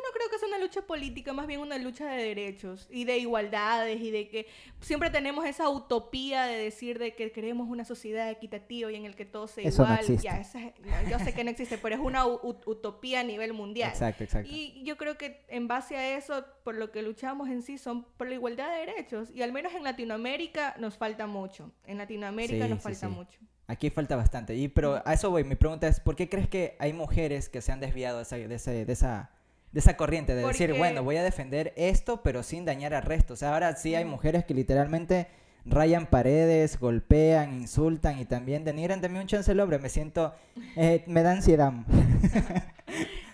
lucha 0.72 0.88
política, 0.88 1.34
más 1.34 1.48
bien 1.48 1.60
una 1.60 1.78
lucha 1.78 2.06
de 2.10 2.24
derechos 2.24 2.88
y 2.90 3.04
de 3.04 3.18
igualdades 3.18 4.00
y 4.00 4.10
de 4.10 4.30
que 4.30 4.48
siempre 4.80 5.10
tenemos 5.10 5.46
esa 5.46 5.68
utopía 5.68 6.44
de 6.44 6.58
decir 6.58 6.98
de 6.98 7.14
que 7.14 7.30
queremos 7.34 7.68
una 7.68 7.84
sociedad 7.84 8.30
equitativa 8.32 8.90
y 8.90 8.96
en 8.96 9.06
el 9.06 9.16
que 9.18 9.26
todo 9.26 9.48
sea 9.50 9.68
Eso 9.68 9.82
no 9.84 9.90
igual. 9.90 10.00
existe. 10.00 10.24
Ya, 10.24 10.40
esa 10.40 10.60
es- 10.64 10.74
no, 10.80 11.10
yo 11.10 11.20
sé 11.20 11.34
que 11.34 11.44
no 11.44 11.50
existe, 11.50 11.78
pero 11.78 11.96
es 11.96 12.02
una 12.02 12.26
ut- 12.26 12.62
utopía 12.66 13.20
a 13.20 13.24
nivel 13.24 13.52
mundial. 13.52 13.90
Exacto, 13.90 14.24
exacto. 14.24 14.50
Y 14.50 14.82
yo 14.86 14.96
creo 14.96 15.18
que 15.18 15.44
en 15.50 15.68
base 15.68 15.98
a 15.98 16.18
eso, 16.18 16.46
por 16.64 16.76
lo 16.76 16.90
que 16.92 17.02
luchamos 17.02 17.50
en 17.50 17.62
sí, 17.64 17.78
son 17.78 18.04
por 18.16 18.28
la 18.30 18.36
igualdad 18.36 18.72
de 18.72 18.86
derechos. 18.86 19.30
Y 19.34 19.42
al 19.42 19.52
menos 19.52 19.74
en 19.74 19.84
Latinoamérica 19.84 20.76
nos 20.80 20.96
falta 20.98 21.28
mucho. 21.28 21.70
En 21.86 21.98
Latinoamérica 21.98 22.64
Sí, 22.66 22.70
nos 22.70 22.80
sí, 22.80 22.84
falta 22.84 23.08
sí. 23.10 23.14
mucho. 23.14 23.40
Aquí 23.68 23.90
falta 23.90 24.16
bastante. 24.16 24.56
Y, 24.56 24.70
pero 24.70 25.02
a 25.06 25.14
eso 25.14 25.30
voy. 25.32 25.44
Mi 25.44 25.56
pregunta 25.56 25.88
es, 25.90 26.00
¿por 26.00 26.16
qué 26.16 26.30
crees 26.30 26.48
que 26.48 26.78
hay 26.80 26.94
mujeres 26.94 27.50
que 27.50 27.62
se 27.62 27.74
han 27.74 27.82
desviado 27.82 28.18
de 28.18 28.24
esa, 28.24 28.36
de 28.72 28.86
de 28.86 28.94
esa, 28.94 29.32
de 29.72 29.80
esa 29.80 29.98
corriente? 29.98 30.36
De 30.36 30.46
decir, 30.46 30.74
bueno, 30.74 31.04
voy 31.04 31.18
a 31.18 31.24
defender 31.24 31.74
esto, 31.78 32.22
pero 32.24 32.44
sin 32.44 32.66
dañar 32.66 32.94
al 32.94 33.04
resto. 33.04 33.34
O 33.34 33.38
sea, 33.38 33.54
ahora 33.54 33.76
sí 33.76 33.96
hay 33.96 34.06
mujeres 34.06 34.46
que 34.46 34.54
literalmente 34.54 35.28
rayan 35.66 36.08
paredes, 36.08 36.80
golpean, 36.80 37.54
insultan 37.54 38.20
y 38.20 38.26
también 38.26 38.64
denigran 38.64 39.02
también 39.02 39.22
un 39.24 39.28
chance 39.28 39.52
al 39.52 39.60
hombre. 39.60 39.80
Me 39.80 39.90
siento... 39.90 40.34
eh, 40.76 41.04
me 41.08 41.24
da 41.24 41.32
ansiedad. 41.34 41.72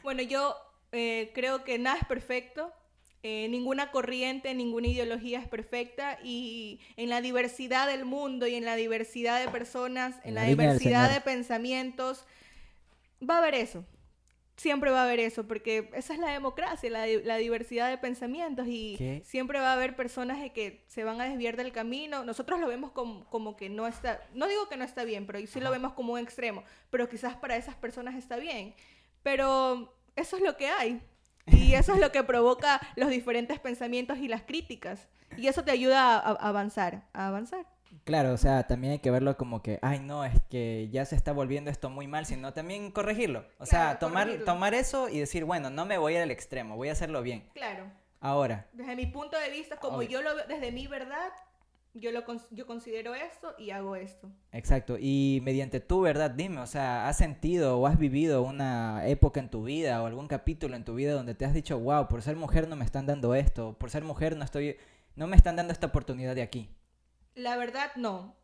Bueno, 0.03 0.22
yo 0.24 0.56
eh, 0.91 1.32
creo 1.34 1.63
que 1.63 1.77
nada 1.79 1.98
es 2.01 2.06
perfecto. 2.08 2.74
eh, 3.24 3.48
ninguna 3.50 3.91
corriente, 3.91 4.53
ninguna 4.56 4.88
ideología 4.88 5.39
es 5.41 5.48
perfecta 5.48 6.20
y 6.24 6.79
en 6.96 7.10
la 7.10 7.20
diversidad 7.22 7.88
del 7.88 8.06
mundo 8.06 8.48
y 8.48 8.56
en 8.56 8.63
la 8.65 8.75
diversidad 8.75 9.41
de 9.41 9.50
personas, 9.50 10.15
en, 10.24 10.36
En 10.36 10.36
la, 10.36 10.44
la 10.44 10.48
diversidad 10.48 11.12
de 11.13 11.20
pensamientos, 11.22 12.25
va 13.27 13.36
a 13.36 13.38
haber 13.39 13.56
eso. 13.56 13.86
Siempre 14.57 14.89
va 14.89 15.01
a 15.01 15.03
haber 15.03 15.19
eso, 15.19 15.47
porque 15.47 15.89
esa 15.93 16.13
es 16.13 16.19
la 16.19 16.31
democracia, 16.31 16.89
la, 16.89 17.05
la 17.05 17.37
diversidad 17.37 17.89
de 17.89 17.97
pensamientos 17.99 18.65
y 18.67 18.95
¿Qué? 18.97 19.21
siempre 19.23 19.59
va 19.59 19.69
a 19.69 19.73
haber 19.73 19.95
personas 19.95 20.41
de 20.41 20.51
que 20.51 20.83
se 20.87 21.03
van 21.03 21.21
a 21.21 21.25
desviar 21.25 21.55
del 21.57 21.71
camino. 21.71 22.25
Nosotros 22.25 22.59
lo 22.59 22.67
vemos 22.67 22.91
como, 22.91 23.25
como 23.29 23.55
que 23.55 23.69
no 23.69 23.85
está, 23.85 24.19
no 24.33 24.47
digo 24.47 24.67
que 24.67 24.75
no 24.75 24.83
está 24.83 25.03
bien, 25.03 25.27
pero 25.27 25.39
sí 25.45 25.59
lo 25.59 25.69
vemos 25.69 25.93
como 25.93 26.13
un 26.13 26.19
extremo, 26.19 26.63
pero 26.89 27.07
quizás 27.07 27.35
para 27.35 27.55
esas 27.55 27.75
personas 27.75 28.15
está 28.15 28.37
bien. 28.37 28.73
Pero 29.21 29.95
eso 30.15 30.37
es 30.37 30.41
lo 30.41 30.57
que 30.57 30.67
hay. 30.67 31.01
Y 31.45 31.73
eso 31.75 31.93
es 31.93 31.99
lo 31.99 32.11
que 32.11 32.23
provoca 32.23 32.81
los 32.95 33.09
diferentes 33.09 33.59
pensamientos 33.59 34.17
y 34.17 34.27
las 34.27 34.41
críticas. 34.41 35.07
Y 35.37 35.47
eso 35.47 35.63
te 35.63 35.69
ayuda 35.71 36.17
a, 36.17 36.31
a 36.31 36.33
avanzar, 36.33 37.07
a 37.13 37.27
avanzar. 37.27 37.76
Claro, 38.03 38.32
o 38.34 38.38
sea, 38.38 38.67
también 38.67 38.94
hay 38.94 39.00
que 39.00 39.12
verlo 39.12 39.36
como 39.38 39.62
que, 39.62 39.79
ay, 39.82 40.00
no, 40.00 40.24
es 40.24 40.34
que 40.50 40.88
ya 40.91 41.03
se 41.06 41.15
está 41.15 41.34
volviendo 41.34 41.70
esto 41.70 41.89
muy 41.89 42.08
mal, 42.08 42.25
sino 42.25 42.53
también 42.53 42.91
corregirlo. 42.91 43.46
O 43.60 43.65
sea, 43.65 44.00
tomar, 44.00 44.24
corregirlo. 44.27 44.46
tomar 44.46 44.74
eso 44.74 45.10
y 45.10 45.20
decir, 45.20 45.44
bueno, 45.46 45.70
no 45.70 45.86
me 45.86 45.98
voy 45.98 46.13
a 46.13 46.17
ir 46.17 46.24
al 46.24 46.32
extremo, 46.32 46.75
voy 46.77 46.89
a 46.89 46.94
hacerlo 46.94 47.22
bien. 47.22 47.50
Claro. 47.53 47.86
Ahora, 48.20 48.67
Desde 48.74 48.96
mi 48.96 49.06
punto 49.06 49.38
de 49.38 49.50
vista, 49.51 49.77
como 49.77 49.98
Obvio. 49.98 50.10
yo 50.10 50.22
lo 50.22 50.36
veo, 50.36 50.46
desde 50.48 50.72
mi 50.72 50.88
verdad, 50.88 51.29
yo, 51.94 52.12
lo, 52.12 52.25
cons- 52.25 52.48
yo 52.51 52.65
considero 52.65 53.13
esto 53.13 53.53
y 53.58 53.72
hago 53.72 53.96
esto. 53.96 54.29
exacto, 54.51 54.98
y 55.00 55.39
mediante 55.44 55.79
tu 55.79 56.01
verdad, 56.01 56.32
dime, 56.32 56.60
o 56.62 56.65
sea, 56.67 57.08
¿has 57.08 57.17
sentido 57.17 57.77
o 57.79 57.88
has 57.88 57.98
vivido 58.00 58.41
una 58.44 59.06
época 59.08 59.39
en 59.39 59.50
tu 59.50 59.63
vida 59.63 60.01
o 60.01 60.06
algún 60.06 60.27
capítulo 60.27 60.75
en 60.75 60.84
tu 60.86 60.96
vida 60.96 61.13
donde 61.13 61.36
te 61.36 61.46
has 61.46 61.53
dicho, 61.53 61.77
wow, 61.79 62.08
por 62.08 62.22
ser 62.22 62.36
mujer 62.38 62.67
no 62.67 62.75
me 62.75 62.86
están 62.86 63.06
dando 63.06 63.36
esto, 63.36 63.75
por 63.77 63.89
ser 63.91 64.03
mujer 64.03 64.36
no 64.38 64.44
estoy, 64.44 64.77
no 65.15 65.27
me 65.27 65.36
están 65.36 65.56
dando 65.56 65.74
esta 65.74 65.88
oportunidad 65.88 66.34
de 66.36 66.41
aquí? 66.44 66.70
La 67.38 67.56
verdad, 67.56 67.91
no. 67.96 68.36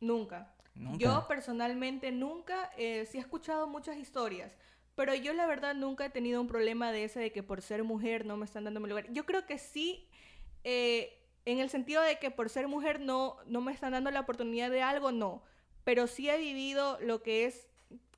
Nunca. 0.00 0.54
Nunca. 0.74 0.98
Yo 0.98 1.26
personalmente 1.26 2.12
nunca, 2.12 2.70
eh, 2.76 3.06
sí 3.10 3.18
he 3.18 3.20
escuchado 3.20 3.66
muchas 3.66 3.96
historias, 3.96 4.56
pero 4.94 5.14
yo 5.14 5.32
la 5.32 5.46
verdad 5.46 5.74
nunca 5.74 6.06
he 6.06 6.10
tenido 6.10 6.40
un 6.40 6.46
problema 6.48 6.92
de 6.92 7.04
ese 7.04 7.18
de 7.20 7.32
que 7.32 7.42
por 7.42 7.62
ser 7.62 7.82
mujer 7.82 8.24
no 8.26 8.36
me 8.36 8.44
están 8.44 8.64
dando 8.64 8.80
mi 8.80 8.88
lugar. 8.88 9.06
Yo 9.10 9.24
creo 9.26 9.46
que 9.46 9.58
sí, 9.58 10.08
eh, 10.64 11.18
en 11.44 11.58
el 11.58 11.70
sentido 11.70 12.02
de 12.02 12.18
que 12.18 12.30
por 12.30 12.48
ser 12.48 12.68
mujer 12.68 13.00
no, 13.00 13.36
no 13.46 13.60
me 13.60 13.72
están 13.72 13.92
dando 13.92 14.10
la 14.10 14.20
oportunidad 14.20 14.70
de 14.70 14.82
algo, 14.82 15.12
no. 15.12 15.42
Pero 15.84 16.06
sí 16.06 16.28
he 16.28 16.38
vivido 16.38 16.98
lo 17.00 17.22
que 17.22 17.46
es, 17.46 17.68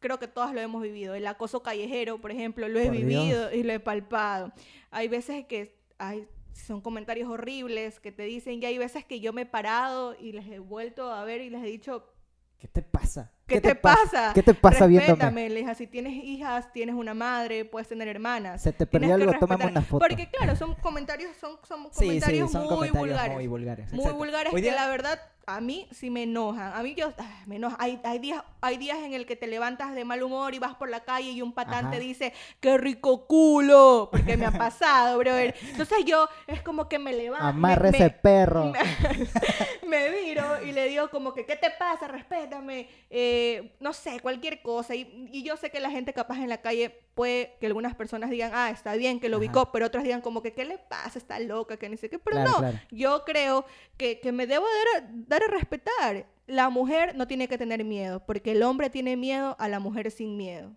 creo 0.00 0.18
que 0.18 0.28
todas 0.28 0.52
lo 0.52 0.60
hemos 0.60 0.82
vivido, 0.82 1.14
el 1.14 1.26
acoso 1.26 1.62
callejero, 1.62 2.20
por 2.20 2.30
ejemplo, 2.30 2.68
lo 2.68 2.78
he 2.78 2.86
Por 2.86 2.92
Dios. 2.96 3.06
vivido 3.06 3.52
y 3.52 3.62
lo 3.62 3.72
he 3.72 3.80
palpado. 3.80 4.52
Hay 4.90 5.08
veces 5.08 5.46
que 5.46 5.76
hay, 5.98 6.28
son 6.54 6.80
comentarios 6.80 7.28
horribles 7.28 8.00
que 8.00 8.12
te 8.12 8.22
dicen, 8.24 8.62
y 8.62 8.66
hay 8.66 8.78
veces 8.78 9.04
que 9.04 9.20
yo 9.20 9.32
me 9.32 9.42
he 9.42 9.46
parado 9.46 10.16
y 10.18 10.32
les 10.32 10.46
he 10.46 10.58
vuelto 10.58 11.12
a 11.12 11.24
ver 11.24 11.40
y 11.40 11.50
les 11.50 11.62
he 11.62 11.66
dicho, 11.66 12.10
¿Qué 12.58 12.68
te 12.68 12.80
pasa? 12.80 13.30
¿Qué, 13.46 13.60
te, 13.60 13.74
pasa? 13.74 14.32
¿Qué 14.34 14.42
te 14.42 14.54
pasa? 14.54 14.86
Respétame, 14.86 15.50
le 15.50 15.60
dije, 15.60 15.74
si 15.74 15.86
tienes 15.86 16.14
hijas, 16.14 16.72
tienes 16.72 16.94
una 16.94 17.12
madre, 17.12 17.66
puedes 17.66 17.88
tener 17.88 18.08
hermanas. 18.08 18.62
Se 18.62 18.72
te 18.72 18.86
perdió 18.86 19.14
algo, 19.16 19.34
tómame 19.38 19.66
una 19.66 19.82
foto. 19.82 20.06
Porque 20.08 20.30
claro, 20.30 20.56
son 20.56 20.74
comentarios, 20.76 21.36
son, 21.36 21.58
son 21.68 21.82
Sí, 21.84 21.90
sí, 21.92 22.04
comentarios 22.06 22.50
son 22.52 22.62
muy 22.62 22.68
comentarios 22.74 23.08
vulgares. 23.10 23.34
muy 23.34 23.46
vulgares. 23.48 23.92
Muy 23.92 24.12
vulgares 24.12 24.54
Hoy 24.54 24.62
que 24.62 24.70
día- 24.70 24.76
la 24.76 24.88
verdad 24.88 25.20
a 25.46 25.60
mí 25.60 25.86
sí 25.90 26.10
me 26.10 26.22
enojan. 26.24 26.72
A 26.74 26.82
mí 26.82 26.94
yo, 26.94 27.12
ah, 27.18 27.42
me 27.46 27.56
enoja. 27.56 27.76
Hay, 27.78 28.00
hay, 28.04 28.18
días, 28.18 28.42
hay 28.60 28.76
días 28.78 28.98
en 28.98 29.12
el 29.14 29.26
que 29.26 29.36
te 29.36 29.46
levantas 29.46 29.94
de 29.94 30.04
mal 30.04 30.22
humor 30.22 30.54
y 30.54 30.58
vas 30.58 30.74
por 30.74 30.88
la 30.88 31.00
calle 31.04 31.30
y 31.30 31.42
un 31.42 31.52
patán 31.52 31.90
te 31.90 31.98
dice, 32.00 32.32
qué 32.60 32.78
rico 32.78 33.26
culo, 33.26 34.08
porque 34.10 34.36
me 34.36 34.46
ha 34.46 34.50
pasado, 34.52 35.18
brother. 35.18 35.54
Entonces 35.70 36.04
yo 36.04 36.28
es 36.46 36.62
como 36.62 36.88
que 36.88 36.98
me 36.98 37.12
levanto. 37.12 37.46
Amarre 37.46 37.90
me- 37.90 37.96
ese 37.98 38.04
me- 38.04 38.10
perro. 38.10 38.72
me 39.86 40.08
viro 40.10 40.62
y 40.64 40.72
le 40.72 40.88
digo 40.88 41.08
como 41.10 41.32
que, 41.34 41.44
¿qué 41.46 41.56
te 41.56 41.70
pasa? 41.70 42.08
Respétame. 42.08 42.88
Eh, 43.10 43.76
no 43.80 43.92
sé, 43.92 44.20
cualquier 44.20 44.62
cosa. 44.62 44.94
Y, 44.94 45.28
y 45.32 45.42
yo 45.42 45.56
sé 45.56 45.70
que 45.70 45.80
la 45.80 45.90
gente 45.90 46.12
capaz 46.12 46.38
en 46.38 46.48
la 46.48 46.60
calle 46.60 46.90
puede 47.14 47.54
que 47.60 47.66
algunas 47.66 47.94
personas 47.94 48.30
digan, 48.30 48.50
ah, 48.54 48.70
está 48.70 48.94
bien 48.94 49.20
que 49.20 49.28
lo 49.28 49.36
Ajá. 49.36 49.44
ubicó, 49.46 49.72
pero 49.72 49.86
otras 49.86 50.02
digan 50.04 50.20
como 50.20 50.42
que, 50.42 50.52
¿qué 50.52 50.64
le 50.64 50.78
pasa? 50.78 51.18
Está 51.18 51.38
loca, 51.38 51.76
que 51.76 51.88
ni 51.88 51.96
sé 51.96 52.08
qué. 52.10 52.18
Pero 52.18 52.34
Claro, 52.36 52.50
no, 52.50 52.58
claro. 52.58 52.78
yo 52.90 53.24
creo 53.24 53.64
que, 53.96 54.18
que 54.20 54.32
me 54.32 54.46
debo 54.46 54.64
dar 54.94 55.04
a, 55.04 55.06
dar 55.34 55.42
a 55.44 55.52
respetar. 55.52 56.26
La 56.46 56.68
mujer 56.70 57.14
no 57.16 57.26
tiene 57.26 57.48
que 57.48 57.56
tener 57.58 57.84
miedo, 57.84 58.20
porque 58.26 58.52
el 58.52 58.62
hombre 58.62 58.90
tiene 58.90 59.16
miedo 59.16 59.56
a 59.58 59.68
la 59.68 59.78
mujer 59.80 60.10
sin 60.10 60.36
miedo. 60.36 60.72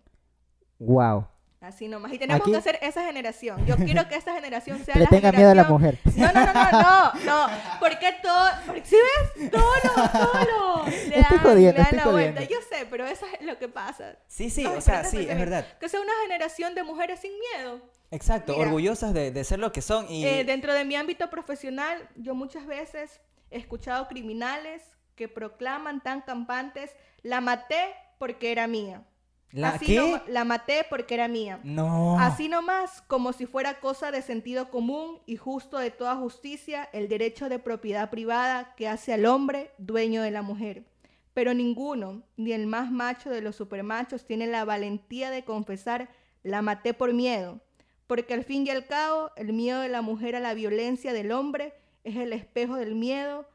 Wow. 0.78 1.26
Así 1.60 1.88
nomás. 1.88 2.12
Y 2.12 2.18
tenemos 2.18 2.40
Aquí- 2.42 2.52
que 2.52 2.56
hacer 2.56 2.78
esa 2.82 3.04
generación. 3.04 3.66
Yo 3.66 3.74
quiero 3.76 4.08
que 4.08 4.14
esta 4.14 4.32
generación 4.32 4.78
sea 4.84 4.94
Que 4.94 5.00
le 5.00 5.06
tenga 5.08 5.32
miedo 5.32 5.50
a 5.50 5.54
la 5.56 5.64
generación- 5.64 5.98
mujer. 6.04 6.16
no, 6.16 6.32
no, 6.32 6.52
no, 6.54 6.70
no, 6.70 7.12
no, 7.24 7.24
no. 7.48 7.54
Porque 7.80 8.14
todo. 8.22 8.48
Porque, 8.64 8.84
¿Sí 8.84 8.96
ves? 9.36 9.50
Todo 9.50 9.72
lo. 9.84 10.08
Todo 10.08 10.32
lo. 10.44 10.84
Le 10.86 11.18
Estoy 11.18 11.20
dan, 11.22 11.38
jodiendo, 11.42 11.72
le 11.72 11.78
dan 11.78 11.84
estoy 11.86 11.98
la 11.98 12.06
vuelta. 12.06 12.44
Yo 12.44 12.58
sé, 12.70 12.86
pero 12.88 13.06
eso 13.06 13.26
es 13.38 13.44
lo 13.44 13.58
que 13.58 13.68
pasa. 13.68 14.16
Sí, 14.28 14.50
sí, 14.50 14.62
Los 14.62 14.76
o 14.76 14.80
sea, 14.80 15.02
sí, 15.04 15.26
es 15.28 15.36
verdad. 15.36 15.66
Que 15.80 15.88
sea 15.88 16.00
una 16.00 16.12
generación 16.22 16.74
de 16.76 16.84
mujeres 16.84 17.18
sin 17.20 17.32
miedo. 17.56 17.80
Exacto, 18.12 18.52
Mira. 18.52 18.66
orgullosas 18.68 19.12
de, 19.12 19.32
de 19.32 19.44
ser 19.44 19.58
lo 19.58 19.72
que 19.72 19.82
son 19.82 20.08
y... 20.08 20.24
Eh, 20.24 20.44
dentro 20.44 20.72
de 20.72 20.84
mi 20.84 20.94
ámbito 20.94 21.28
profesional, 21.28 22.08
yo 22.16 22.34
muchas 22.34 22.66
veces 22.66 23.20
he 23.50 23.58
escuchado 23.58 24.08
criminales 24.08 24.82
que 25.14 25.28
proclaman 25.28 26.00
tan 26.02 26.20
campantes: 26.22 26.94
la 27.22 27.40
maté 27.40 27.94
porque 28.18 28.52
era 28.52 28.66
mía. 28.66 29.02
¿La 29.50 29.70
Así 29.70 29.86
qué? 29.86 29.96
noma- 29.96 30.22
la 30.28 30.44
maté 30.44 30.84
porque 30.90 31.14
era 31.14 31.26
mía. 31.26 31.58
No. 31.64 32.20
Así 32.20 32.48
nomás, 32.48 33.00
como 33.06 33.32
si 33.32 33.46
fuera 33.46 33.80
cosa 33.80 34.10
de 34.10 34.20
sentido 34.20 34.68
común 34.70 35.20
y 35.24 35.36
justo 35.36 35.78
de 35.78 35.90
toda 35.90 36.16
justicia, 36.16 36.86
el 36.92 37.08
derecho 37.08 37.48
de 37.48 37.58
propiedad 37.58 38.10
privada 38.10 38.74
que 38.76 38.86
hace 38.88 39.14
al 39.14 39.24
hombre 39.24 39.70
dueño 39.78 40.20
de 40.20 40.30
la 40.32 40.42
mujer. 40.42 40.84
Pero 41.32 41.54
ninguno, 41.54 42.22
ni 42.36 42.52
el 42.52 42.66
más 42.66 42.90
macho 42.90 43.30
de 43.30 43.40
los 43.40 43.56
supermachos, 43.56 44.26
tiene 44.26 44.46
la 44.48 44.66
valentía 44.66 45.30
de 45.30 45.44
confesar 45.44 46.10
la 46.42 46.60
maté 46.60 46.92
por 46.92 47.14
miedo, 47.14 47.60
porque 48.06 48.34
al 48.34 48.44
fin 48.44 48.66
y 48.66 48.70
al 48.70 48.84
cabo, 48.86 49.30
el 49.36 49.52
miedo 49.54 49.80
de 49.80 49.88
la 49.88 50.02
mujer 50.02 50.36
a 50.36 50.40
la 50.40 50.52
violencia 50.54 51.12
del 51.14 51.32
hombre 51.32 51.72
es 52.08 52.16
el 52.16 52.32
espejo 52.32 52.76
del 52.76 52.94
miedo 52.94 53.48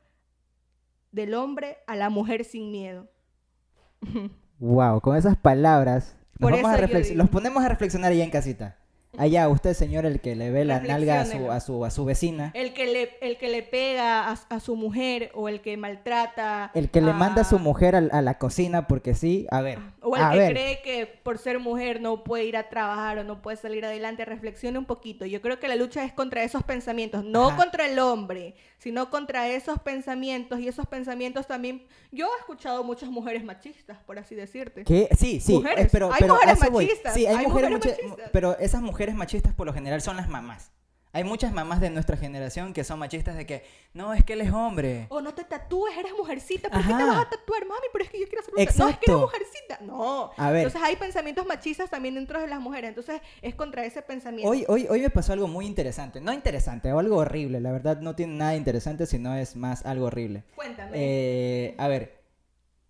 del 1.12 1.34
hombre 1.34 1.78
a 1.88 1.96
la 1.96 2.10
mujer 2.10 2.44
sin 2.44 2.72
miedo. 2.72 3.08
Wow, 4.60 5.02
con 5.02 5.16
esas 5.16 5.38
palabras 5.38 6.18
nos, 6.40 6.52
Por 6.52 6.52
vamos 6.62 6.72
a 6.72 7.14
los 7.16 7.30
ponemos 7.30 7.64
a 7.64 7.70
reflexionar 7.70 8.12
allá 8.12 8.24
en 8.24 8.30
casita. 8.30 8.78
Allá, 9.18 9.48
usted, 9.48 9.74
señor, 9.74 10.06
el 10.08 10.20
que 10.22 10.36
le 10.36 10.50
ve 10.50 10.66
la 10.66 10.80
nalga 10.80 11.22
a 11.22 11.26
su, 11.26 11.52
a 11.52 11.60
su, 11.60 11.86
a 11.86 11.92
su 11.92 12.04
vecina. 12.04 12.52
El 12.56 12.74
que 12.74 12.88
le, 12.88 13.18
el 13.22 13.38
que 13.38 13.48
le 13.50 13.62
pega 13.62 14.30
a, 14.30 14.32
a 14.50 14.60
su 14.60 14.76
mujer 14.76 15.30
o 15.36 15.50
el 15.50 15.62
que 15.62 15.78
maltrata. 15.78 16.72
El 16.74 16.90
que 16.90 17.00
le 17.02 17.14
manda 17.14 17.42
a 17.42 17.46
su 17.46 17.58
a- 17.58 17.60
mujer 17.60 17.96
al- 17.96 18.10
a, 18.12 18.22
la 18.24 18.40
cocina 18.40 18.88
porque 18.88 19.14
sí. 19.14 19.46
A 19.52 19.62
ver, 19.62 19.78
O 20.02 20.16
el 20.16 20.24
a 20.24 20.32
que 20.32 20.38
ver. 20.38 20.52
cree 20.54 20.82
que 20.82 21.06
por 21.06 21.38
ser 21.38 21.60
mujer 21.60 22.02
no 22.02 22.24
puede 22.24 22.46
ir 22.46 22.58
a 22.58 22.70
trabajar 22.70 23.20
o 23.20 23.24
no 23.24 23.42
puede 23.42 23.58
salir 23.58 23.86
adelante, 23.86 24.26
reflexione 24.26 24.80
un 24.80 24.86
poquito. 24.86 25.26
Yo 25.28 25.42
creo 25.42 25.60
que 25.60 25.68
la 25.68 25.76
lucha 25.76 26.04
es 26.04 26.12
contra 26.14 26.44
esos 26.44 26.64
pensamientos, 26.64 27.24
no 27.24 27.50
Ajá. 27.50 27.58
contra 27.58 27.86
el 27.86 28.00
hombre, 28.00 28.56
sino 28.80 29.12
contra 29.12 29.48
esos 29.48 29.80
pensamientos. 29.80 30.60
Y 30.60 30.68
esos 30.68 30.88
pensamientos 30.88 31.46
también. 31.46 31.84
Yo 32.12 32.26
he 32.36 32.40
escuchado 32.40 32.84
muchas 32.84 33.10
mujeres 33.10 33.44
machistas, 33.44 33.98
por 34.06 34.18
así 34.18 34.34
decirte. 34.36 34.84
¿Qué? 34.86 35.08
Sí, 35.18 35.40
sí, 35.40 35.54
Mujeres. 35.54 35.86
eh, 35.86 35.90
pero, 35.92 36.12
Hay 36.12 36.18
pero 36.20 36.34
a 36.34 36.38
mujeres 36.38 36.72
machistas, 36.72 37.14
Sí, 37.14 37.26
hay, 37.28 37.36
hay 37.38 37.46
mujeres, 37.48 37.70
mujeres 37.72 37.98
machi- 37.98 38.04
machistas. 38.08 38.30
pero 38.32 38.58
esas 38.60 38.82
mujeres 38.82 39.03
machistas 39.12 39.54
por 39.54 39.68
lo 39.68 39.74
general 39.74 40.02
son 40.02 40.18
las 40.18 40.30
mamás. 40.30 40.72
Hay 41.16 41.24
muchas 41.24 41.54
mamás 41.54 41.80
de 41.80 41.92
nuestra 41.92 42.18
generación 42.18 42.74
que 42.74 42.84
son 42.84 42.98
machistas 42.98 43.36
de 43.36 43.46
que, 43.46 43.64
no, 43.94 44.16
es 44.16 44.24
que 44.24 44.34
él 44.34 44.42
es 44.42 44.52
hombre. 44.52 45.06
O 45.10 45.22
no 45.22 45.36
te 45.36 45.44
tatúes, 45.44 45.96
eres 45.96 46.12
mujercita. 46.18 46.72
¿Por 46.72 46.82
qué 46.82 46.88
te 46.88 47.04
vas 47.04 47.18
a 47.20 47.30
tatuar, 47.30 47.68
mami? 47.68 47.86
Pero 47.92 48.04
es 48.04 48.10
que 48.10 48.20
yo 48.20 48.28
quiero 48.28 48.44
ser 48.44 48.54
mujer. 48.56 48.74
No, 48.80 48.90
es 48.90 48.98
que 48.98 49.12
eres 49.12 49.16
Exacto. 49.16 49.20
mujercita. 49.20 49.80
No. 49.82 50.32
A 50.36 50.50
ver. 50.50 50.66
Entonces 50.66 50.82
hay 50.82 50.96
pensamientos 50.96 51.46
machistas 51.46 51.92
también 51.92 52.16
dentro 52.16 52.42
de 52.42 52.48
las 52.48 52.60
mujeres. 52.60 52.88
Entonces 52.88 53.22
es 53.44 53.54
contra 53.54 53.86
ese 53.86 54.02
pensamiento. 54.02 54.50
Hoy, 54.50 54.66
hoy, 54.68 54.88
hoy 54.90 55.02
me 55.02 55.12
pasó 55.12 55.34
algo 55.34 55.48
muy 55.48 55.68
interesante. 55.68 56.20
No 56.20 56.34
interesante, 56.34 56.92
o 56.92 56.98
algo 56.98 57.18
horrible. 57.18 57.62
La 57.62 57.72
verdad 57.72 58.02
no 58.02 58.16
tiene 58.16 58.34
nada 58.34 58.56
interesante, 58.56 59.06
sino 59.06 59.36
es 59.36 59.56
más 59.56 59.86
algo 59.86 60.08
horrible. 60.08 60.44
Cuéntame. 60.56 60.94
Eh, 60.96 61.76
a 61.78 61.88
ver, 61.88 62.23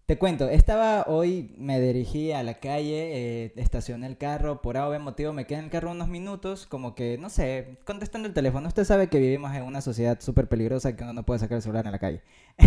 te 0.05 0.17
cuento. 0.17 0.50
Estaba 0.50 1.05
hoy, 1.07 1.55
me 1.57 1.79
dirigí 1.79 2.31
a 2.33 2.43
la 2.43 2.55
calle, 2.55 3.45
eh, 3.45 3.53
estacioné 3.55 4.07
el 4.07 4.17
carro. 4.17 4.62
Por 4.62 4.77
A 4.77 4.88
o 4.88 4.91
B 4.91 5.00
motivo 5.00 5.31
me 5.31 5.45
quedé 5.45 5.60
en 5.60 5.65
el 5.65 5.72
carro 5.72 5.91
unos 5.91 6.10
minutos, 6.10 6.67
como 6.67 6.93
que, 6.93 7.17
no 7.17 7.29
sé, 7.29 7.77
contestando 7.86 8.27
el 8.27 8.33
teléfono. 8.33 8.67
Usted 8.67 8.83
sabe 8.83 9.07
que 9.07 9.19
vivimos 9.19 9.55
en 9.55 9.63
una 9.63 9.81
sociedad 9.81 10.19
súper 10.19 10.48
peligrosa 10.48 10.95
que 10.95 11.03
uno 11.03 11.13
no 11.13 11.24
puede 11.24 11.39
sacar 11.39 11.57
el 11.57 11.62
celular 11.62 11.86
en 11.86 11.91
la 11.93 12.00
calle. 12.00 12.22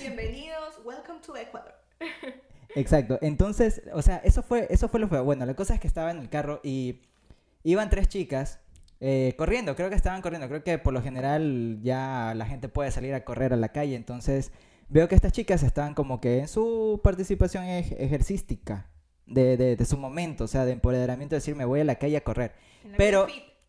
Bienvenidos, 0.00 0.80
welcome 0.84 1.20
to 1.24 1.34
Ecuador. 1.36 1.74
Exacto. 2.74 3.18
Entonces, 3.22 3.82
o 3.94 4.02
sea, 4.02 4.18
eso 4.18 4.42
fue, 4.42 4.66
eso 4.70 4.88
fue 4.88 5.00
lo 5.00 5.08
feo. 5.08 5.24
Bueno, 5.24 5.46
la 5.46 5.54
cosa 5.54 5.74
es 5.74 5.80
que 5.80 5.86
estaba 5.86 6.10
en 6.10 6.18
el 6.18 6.28
carro 6.28 6.60
y 6.62 7.00
iban 7.64 7.88
tres 7.88 8.08
chicas 8.08 8.60
eh, 9.00 9.34
corriendo. 9.38 9.74
Creo 9.76 9.88
que 9.88 9.96
estaban 9.96 10.20
corriendo. 10.20 10.46
Creo 10.48 10.62
que 10.62 10.76
por 10.76 10.92
lo 10.92 11.00
general 11.00 11.80
ya 11.82 12.34
la 12.36 12.44
gente 12.44 12.68
puede 12.68 12.90
salir 12.90 13.14
a 13.14 13.24
correr 13.24 13.54
a 13.54 13.56
la 13.56 13.70
calle. 13.70 13.96
Entonces, 13.96 14.52
veo 14.90 15.08
que 15.08 15.14
estas 15.14 15.32
chicas 15.32 15.62
estaban 15.62 15.94
como 15.94 16.20
que 16.20 16.40
en 16.40 16.48
su 16.48 17.00
participación 17.02 17.64
ej- 17.64 17.96
ejercística 17.98 18.90
de, 19.26 19.56
de, 19.56 19.76
de 19.76 19.84
su 19.86 19.96
momento, 19.96 20.44
o 20.44 20.48
sea, 20.48 20.64
de 20.66 20.72
empoderamiento, 20.72 21.34
decir, 21.36 21.54
me 21.56 21.64
voy 21.64 21.80
a 21.80 21.84
la 21.84 21.94
calle 21.94 22.16
a 22.18 22.24
correr. 22.24 22.52
Pero, 22.96 23.26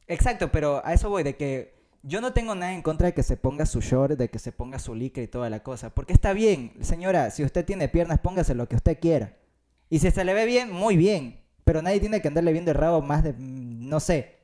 exacto, 0.08 0.52
pero 0.52 0.82
a 0.86 0.94
eso 0.94 1.10
voy, 1.10 1.24
de 1.24 1.36
que 1.38 1.80
yo 2.04 2.20
no 2.20 2.34
tengo 2.34 2.56
nada 2.56 2.74
en 2.74 2.82
contra 2.82 3.08
de 3.08 3.14
que 3.14 3.22
se 3.24 3.38
ponga 3.38 3.66
su 3.66 3.80
short, 3.82 4.18
de 4.18 4.30
que 4.30 4.40
se 4.40 4.52
ponga 4.52 4.80
su 4.80 4.96
licra 4.96 5.22
y 5.24 5.28
toda 5.28 5.50
la 5.50 5.62
cosa. 5.62 5.92
Porque 5.92 6.14
está 6.14 6.34
bien, 6.34 6.74
señora, 6.82 7.30
si 7.30 7.44
usted 7.44 7.64
tiene 7.64 7.88
piernas, 7.88 8.20
póngase 8.20 8.56
lo 8.56 8.68
que 8.68 8.76
usted 8.76 8.98
quiera. 9.00 9.38
Y 9.90 10.00
si 10.00 10.10
se 10.10 10.26
le 10.26 10.34
ve 10.34 10.46
bien, 10.46 10.72
muy 10.72 10.98
bien. 10.98 11.40
Pero 11.64 11.82
nadie 11.84 12.00
tiene 12.00 12.22
que 12.22 12.28
andarle 12.28 12.54
viendo 12.54 12.72
el 12.72 12.78
rabo 12.78 13.02
más 13.04 13.24
de, 13.24 13.34
mm, 13.34 13.88
no 13.88 14.00
sé. 14.00 14.38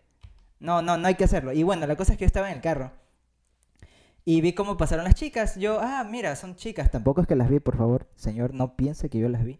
No, 0.59 0.81
no, 0.83 0.97
no 0.97 1.07
hay 1.07 1.15
que 1.15 1.23
hacerlo. 1.23 1.51
Y 1.53 1.63
bueno, 1.63 1.87
la 1.87 1.95
cosa 1.95 2.11
es 2.13 2.19
que 2.19 2.25
yo 2.25 2.27
estaba 2.27 2.49
en 2.51 2.57
el 2.57 2.61
carro. 2.61 2.91
Y 4.29 4.41
vi 4.41 4.51
cómo 4.51 4.75
pasaron 4.75 5.05
las 5.05 5.15
chicas. 5.15 5.55
Yo, 5.55 5.79
ah, 5.79 6.03
mira, 6.03 6.35
son 6.35 6.57
chicas. 6.57 6.91
Tampoco 6.91 7.21
es 7.21 7.27
que 7.27 7.35
las 7.37 7.49
vi, 7.49 7.61
por 7.61 7.77
favor. 7.77 8.07
Señor, 8.17 8.53
no 8.53 8.75
piense 8.75 9.09
que 9.09 9.19
yo 9.19 9.29
las 9.29 9.45
vi. 9.45 9.57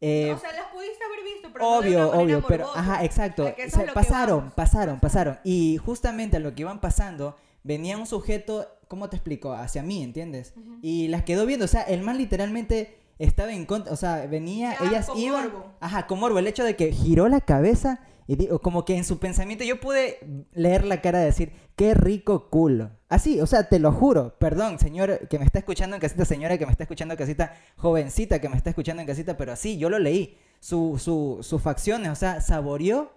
Eh, 0.00 0.32
o 0.34 0.38
sea, 0.38 0.52
las 0.52 0.68
pudiste 0.72 1.04
haber 1.04 1.22
visto, 1.22 1.50
pero 1.52 1.64
no 1.66 1.80
de 1.82 1.88
Obvio, 1.88 1.98
una 1.98 2.06
manera 2.16 2.22
obvio, 2.38 2.44
pero 2.48 2.66
ajá, 2.74 3.04
exacto. 3.04 3.46
A 3.46 3.52
que 3.52 3.64
eso 3.64 3.76
Se- 3.76 3.82
es 3.82 3.88
lo 3.88 3.92
que 3.92 3.94
pasaron, 4.00 4.38
vamos. 4.38 4.54
pasaron, 4.54 5.00
pasaron. 5.00 5.38
Y 5.44 5.76
justamente 5.84 6.38
a 6.38 6.40
lo 6.40 6.54
que 6.54 6.62
iban 6.62 6.80
pasando, 6.80 7.36
venía 7.62 7.98
un 7.98 8.06
sujeto, 8.06 8.66
¿cómo 8.88 9.10
te 9.10 9.16
explico? 9.16 9.52
Hacia 9.52 9.82
mí, 9.82 10.02
¿entiendes? 10.02 10.54
Ujú. 10.56 10.78
Y 10.80 11.08
las 11.08 11.22
quedó 11.24 11.44
viendo, 11.44 11.66
o 11.66 11.68
sea, 11.68 11.82
el 11.82 12.00
man 12.02 12.16
literalmente 12.16 12.96
estaba 13.18 13.52
en 13.52 13.66
contra, 13.66 13.92
o 13.92 13.96
sea, 13.96 14.26
venía, 14.26 14.76
Ya, 14.80 14.86
ellas 14.88 15.08
iban, 15.14 15.44
morbo. 15.52 15.72
ajá, 15.80 16.06
con 16.06 16.20
morbo, 16.20 16.38
el 16.38 16.46
hecho 16.46 16.64
de 16.64 16.74
que 16.74 16.90
giró 16.90 17.28
la 17.28 17.42
cabeza 17.42 18.00
y 18.26 18.36
digo, 18.36 18.60
como 18.60 18.84
que 18.84 18.96
en 18.96 19.04
su 19.04 19.18
pensamiento 19.18 19.64
yo 19.64 19.80
pude 19.80 20.18
leer 20.52 20.84
la 20.84 21.00
cara 21.00 21.20
de 21.20 21.26
decir, 21.26 21.52
qué 21.76 21.94
rico 21.94 22.50
culo. 22.50 22.90
Así, 23.08 23.40
o 23.40 23.46
sea, 23.46 23.68
te 23.68 23.78
lo 23.78 23.92
juro, 23.92 24.36
perdón, 24.38 24.78
señor 24.78 25.28
que 25.28 25.38
me 25.38 25.44
está 25.44 25.60
escuchando 25.60 25.94
en 25.96 26.00
casita, 26.00 26.24
señora 26.24 26.58
que 26.58 26.66
me 26.66 26.72
está 26.72 26.84
escuchando 26.84 27.14
en 27.14 27.18
casita, 27.18 27.54
jovencita 27.76 28.40
que 28.40 28.48
me 28.48 28.56
está 28.56 28.70
escuchando 28.70 29.00
en 29.00 29.06
casita, 29.06 29.36
pero 29.36 29.52
así, 29.52 29.78
yo 29.78 29.88
lo 29.90 29.98
leí, 29.98 30.36
su, 30.58 30.98
su, 30.98 31.38
sus 31.42 31.62
facciones, 31.62 32.10
o 32.10 32.16
sea, 32.16 32.40
saboreó 32.40 33.12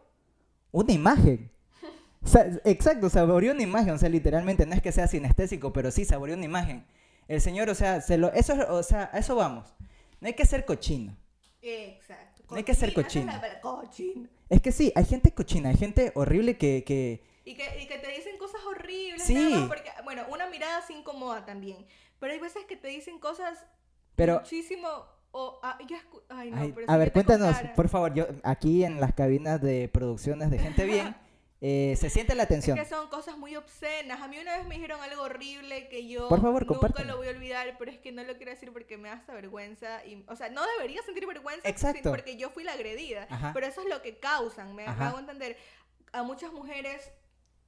una 0.72 0.94
imagen. 0.94 1.52
O 2.22 2.28
sea, 2.28 2.46
exacto, 2.66 3.10
saboreó 3.10 3.54
una 3.54 3.64
imagen, 3.64 3.92
o 3.94 3.98
sea, 3.98 4.10
literalmente, 4.10 4.66
no 4.66 4.76
es 4.76 4.82
que 4.82 4.92
sea 4.92 5.08
sinestésico, 5.08 5.72
pero 5.74 5.90
sí 5.90 6.04
saboreó 6.06 6.36
una 6.36 6.46
imagen. 6.46 6.86
El 7.28 7.42
señor, 7.42 7.70
o 7.70 7.76
sea, 7.76 8.02
se 8.02 8.18
lo, 8.18 8.32
eso, 8.34 8.54
es- 8.54 8.70
o 8.70 8.84
sea, 8.84 9.10
a 9.14 9.20
eso 9.20 9.36
vamos. 9.36 9.74
No 10.20 10.28
hay 10.28 10.34
que 10.34 10.46
ser 10.46 10.66
cochino. 10.66 11.16
Exacto. 11.62 12.44
No 12.50 12.58
hay 12.58 12.64
que 12.64 12.74
ser 12.74 12.94
cochino. 12.94 13.32
cochino. 13.62 14.28
Es 14.50 14.62
que 14.62 14.72
sí, 14.72 14.92
hay 14.96 15.06
gente 15.06 15.32
cochina, 15.32 15.70
hay 15.70 15.78
gente 15.78 16.12
horrible 16.16 16.58
que, 16.58 16.84
que... 16.84 17.24
Y 17.46 17.56
que, 17.56 17.82
y 17.82 17.88
que 17.88 17.98
te 17.98 18.12
dicen 18.12 18.38
cosas 18.38 18.62
horribles. 18.68 19.24
Sí. 19.24 19.34
nada 19.34 19.50
más 19.50 19.68
porque, 19.68 19.90
bueno, 20.04 20.24
una 20.32 20.48
mirada 20.48 20.82
se 20.82 20.94
incomoda 20.94 21.46
también. 21.46 21.86
Pero 22.20 22.34
hay 22.34 22.40
veces 22.40 22.66
que 22.66 22.76
te 22.76 22.88
dicen 22.90 23.20
cosas 23.20 23.66
Pero, 24.16 24.40
muchísimo. 24.40 24.88
O, 25.32 25.60
ah, 25.62 25.78
yo 25.88 25.96
escu- 25.96 26.24
ay, 26.30 26.50
no, 26.50 26.58
ay, 26.62 26.72
pero 26.74 26.90
a 26.90 26.98
ver, 26.98 27.14
cuéntanos, 27.14 27.56
por 27.76 27.88
favor, 27.88 28.14
yo 28.16 28.28
aquí 28.44 28.84
en 28.84 29.00
las 29.00 29.14
cabinas 29.14 29.62
de 29.62 29.88
producciones 29.88 30.50
de 30.50 30.58
Gente 30.58 30.86
Bien, 30.86 31.16
eh, 31.62 31.96
se 32.00 32.10
siente 32.10 32.36
la 32.36 32.44
Es 32.44 32.50
tensión. 32.50 32.78
que 32.78 32.86
son 32.86 33.10
cosas 33.10 33.38
muy 33.38 33.56
obscenas. 33.56 34.22
A 34.22 34.28
mí 34.28 34.40
una 34.40 34.58
vez 34.58 34.66
me 34.66 34.76
dijeron 34.76 35.02
algo 35.02 35.24
horrible 35.24 35.90
que 35.90 36.08
yo 36.08 36.30
Por 36.30 36.42
favor, 36.42 36.66
nunca 36.66 37.04
lo 37.04 37.18
voy 37.18 37.28
a 37.28 37.32
olvidar, 37.32 37.76
pero 37.78 37.92
es 37.92 37.98
que 37.98 38.12
no 38.14 38.24
lo 38.24 38.38
quiero 38.38 38.52
decir 38.52 38.72
porque 38.72 38.98
me 38.98 39.10
da 39.10 39.16
hasta 39.16 39.34
vergüenza. 39.34 40.06
Y, 40.06 40.24
o 40.28 40.36
sea, 40.36 40.50
no 40.50 40.66
debería 40.78 41.02
sentir 41.04 41.26
vergüenza 41.28 41.68
Exacto. 41.68 42.12
porque 42.12 42.38
yo 42.38 42.50
fui 42.50 42.64
la 42.64 42.74
agredida. 42.74 43.28
Ajá. 43.30 43.52
Pero 43.54 43.66
eso 43.68 43.82
es 43.82 43.90
lo 43.90 44.02
que 44.02 44.20
causan, 44.20 44.74
me, 44.74 44.86
Ajá. 44.86 45.10
hago 45.10 45.20
entender. 45.20 45.58
A 46.14 46.24
muchas 46.24 46.52
mujeres 46.54 47.12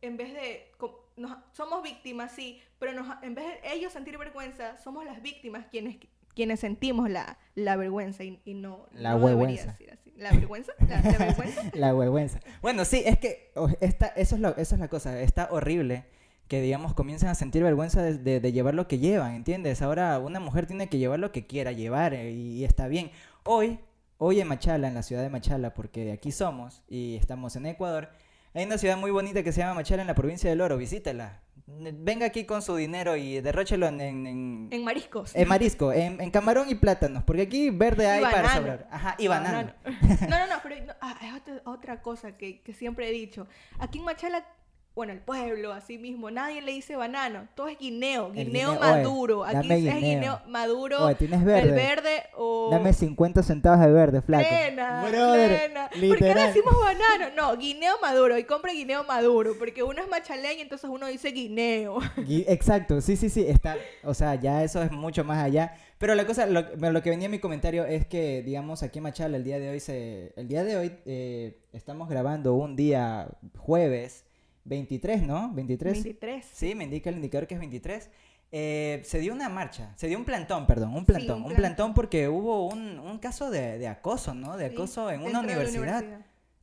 en 0.02 0.18
vez 0.18 0.34
de, 0.34 0.72
nos- 1.16 1.38
somos 1.52 1.84
víctimas, 1.84 2.32
sí, 2.32 2.64
pero 2.80 2.94
nos, 2.94 3.22
en 3.24 3.36
vez 3.36 3.46
de 3.46 3.74
ellos 3.74 3.94
sentir 3.94 4.18
vergüenza, 4.18 4.78
somos 4.78 5.06
las 5.06 5.22
víctimas 5.22 5.68
quienes, 5.70 5.98
quienes 6.36 6.60
sentimos 6.60 7.10
la, 7.10 7.38
la 7.56 7.76
vergüenza 7.76 8.24
y, 8.24 8.40
y 8.46 8.54
no, 8.54 8.86
La 8.94 9.12
no 9.12 9.20
debería 9.20 9.36
huehuenza. 9.38 9.72
decir 9.72 9.92
así. 9.92 10.14
¿La 10.18 10.32
vergüenza? 10.32 10.72
¿La, 10.88 11.02
la 11.02 11.18
vergüenza? 11.18 11.62
La 11.74 11.94
vergüenza. 11.94 12.40
Bueno, 12.62 12.86
sí, 12.86 13.02
es 13.06 13.18
que 13.18 13.52
esta, 13.80 14.08
eso, 14.08 14.36
es 14.36 14.42
lo, 14.42 14.50
eso 14.58 14.76
es 14.76 14.80
la 14.82 14.88
cosa. 14.88 15.20
Está 15.22 15.48
horrible 15.52 16.06
que, 16.48 16.62
digamos, 16.62 16.94
comiencen 16.94 17.30
a 17.30 17.36
sentir 17.36 17.64
vergüenza 17.64 18.04
de, 18.04 18.18
de- 18.18 18.40
de 18.40 18.52
llevar 18.52 18.74
lo 18.76 18.88
que 18.88 19.00
llevan, 19.00 19.34
¿entiendes? 19.34 19.82
Ahora 19.82 20.20
una 20.20 20.40
mujer 20.40 20.68
tiene 20.68 20.90
que 20.90 20.98
llevar 20.98 21.18
lo 21.20 21.32
que 21.32 21.48
quiera 21.48 21.72
llevar 21.72 22.14
eh, 22.14 22.32
y, 22.32 22.64
está 22.66 22.88
bien. 22.88 23.10
Hoy, 23.46 23.80
hoy 24.18 24.42
en 24.42 24.48
Machala, 24.48 24.88
en 24.90 24.94
la 24.94 25.02
ciudad 25.02 25.22
de 25.24 25.30
Machala, 25.30 25.74
porque 25.74 26.04
de 26.06 26.12
aquí 26.12 26.32
somos 26.32 26.84
y 26.90 27.16
estamos 27.16 27.56
en 27.56 27.66
Ecuador, 27.68 28.10
hay 28.54 28.66
una 28.66 28.78
ciudad 28.78 28.98
muy 28.98 29.12
bonita 29.12 29.44
que 29.44 29.52
se 29.54 29.62
llama 29.62 29.76
Machala 29.76 30.02
en 30.04 30.08
la 30.08 30.14
provincia 30.16 30.50
del 30.50 30.60
Oro. 30.62 30.78
Visítela. 30.78 31.42
Venga 31.80 32.26
aquí 32.28 32.46
con 32.46 32.62
su 32.62 32.76
dinero 32.76 33.16
y 33.16 33.42
derróchelo 33.42 33.88
en, 33.88 34.02
en, 34.02 34.28
en- 34.28 34.68
En 34.72 34.84
mariscos. 34.84 35.36
en 35.36 35.48
marisco, 35.48 35.92
en, 35.94 36.20
en 36.22 36.30
camarón 36.32 36.70
y 36.70 36.76
plátanos, 36.76 37.24
porque 37.24 37.44
aquí 37.44 37.70
verde 37.70 38.08
hay 38.08 38.22
para 38.22 38.56
sobrar. 38.56 38.88
Ajá, 38.92 39.16
y 39.18 39.28
banano. 39.28 39.74
No, 40.30 40.38
no, 40.40 40.48
no, 40.48 40.56
pero 40.64 40.76
no, 40.86 40.94
ah, 41.02 41.18
es 41.24 41.34
otra, 41.34 41.62
otra 41.66 42.02
cosa 42.02 42.38
que, 42.38 42.62
que 42.62 42.74
siempre 42.74 43.08
he 43.10 43.12
dicho. 43.12 43.48
Aquí 43.80 43.98
en 44.00 44.06
Machala, 44.06 44.46
bueno, 44.94 45.14
el 45.14 45.20
pueblo, 45.20 45.72
así 45.72 45.98
mismo, 45.98 46.30
nadie 46.32 46.62
le 46.62 46.74
dice 46.74 46.98
banano, 46.98 47.48
todo 47.56 47.70
es 47.70 47.78
guineo, 47.80 48.32
guineo, 48.32 48.72
guineo, 48.74 48.80
maduro. 48.80 49.40
oye, 49.40 49.58
Aquí 49.58 49.72
es 49.72 49.80
guineo. 49.80 49.96
guineo 50.00 50.42
maduro, 50.48 51.06
Oye, 51.06 51.16
tienes 51.16 51.44
verde. 51.46 51.70
el 51.70 51.72
verde 51.76 52.24
o... 52.36 52.70
Dame 52.72 52.92
50 52.92 53.42
centavos 53.42 53.80
de 53.80 53.92
verde, 53.92 54.22
flaco. 54.22 54.48
Plena, 54.50 55.06
Brother, 55.10 55.72
plena. 55.72 55.90
¿Por 55.90 56.18
qué 56.18 56.36
le 56.36 56.48
decimos 56.48 56.76
banano? 56.80 57.36
No, 57.38 57.58
guineo 57.58 57.96
maduro. 58.02 58.38
Y 58.38 58.44
compre 58.44 58.74
guineo 58.74 59.04
maduro. 59.06 59.54
Porque 59.58 59.82
uno 59.82 60.02
es 60.02 60.10
machaleño, 60.10 60.62
entonces 60.62 60.90
uno 60.90 61.08
dice 61.08 61.30
guineo. 61.32 62.00
Gui- 62.18 62.44
Exacto, 62.48 63.00
sí, 63.00 63.16
sí, 63.16 63.30
sí, 63.30 63.46
está, 63.48 63.78
o 64.04 64.14
sea, 64.14 64.36
ya 64.36 64.62
eso 64.64 64.84
es 64.84 64.92
mucho 64.92 65.24
más 65.24 65.42
allá. 65.44 65.74
Pero 66.00 66.16
la 66.16 66.26
cosa, 66.26 66.46
lo, 66.48 66.64
lo 66.78 67.02
que 67.02 67.10
venía 67.12 67.26
en 67.26 67.32
mi 67.32 67.40
comentario 67.40 67.86
es 67.86 68.06
que, 68.08 68.42
digamos, 68.44 68.84
aquí 68.84 69.00
en 69.00 69.04
Machala 69.04 69.38
el 69.38 69.44
día 69.46 69.58
de 69.58 69.70
hoy 69.70 69.80
se, 69.80 70.34
el 70.36 70.48
día 70.50 70.64
de 70.66 70.76
hoy 70.76 70.92
eh, 71.06 71.62
estamos 71.74 72.10
grabando 72.10 72.56
un 72.56 72.76
día 72.76 73.28
jueves 73.58 74.26
23, 74.66 75.24
¿no? 75.24 75.52
23. 75.54 75.94
23. 76.04 76.46
Sí, 76.54 76.76
me 76.76 76.84
indica 76.86 77.10
el 77.10 77.16
indicador 77.18 77.48
que 77.48 77.56
es 77.56 77.60
23. 77.60 78.10
Eh, 78.54 79.02
se 79.06 79.20
dio 79.20 79.34
una 79.34 79.48
marcha, 79.48 79.94
se 79.96 80.08
dio 80.08 80.18
un 80.18 80.26
plantón, 80.26 80.68
perdón, 80.68 80.94
un 80.94 81.06
plantón, 81.06 81.38
un 81.38 81.44
un, 81.44 81.44
plantón. 81.54 81.56
plantón 81.56 81.94
porque 81.94 82.28
hubo 82.28 82.68
un, 82.68 83.00
un 83.00 83.18
caso 83.20 83.50
de, 83.50 83.78
de 83.78 83.88
acoso, 83.88 84.34
¿no? 84.34 84.58
De 84.58 84.68
Sí, 84.68 84.74
acoso 84.76 85.10
en 85.10 85.22
una 85.22 85.40
universidad. 85.40 86.04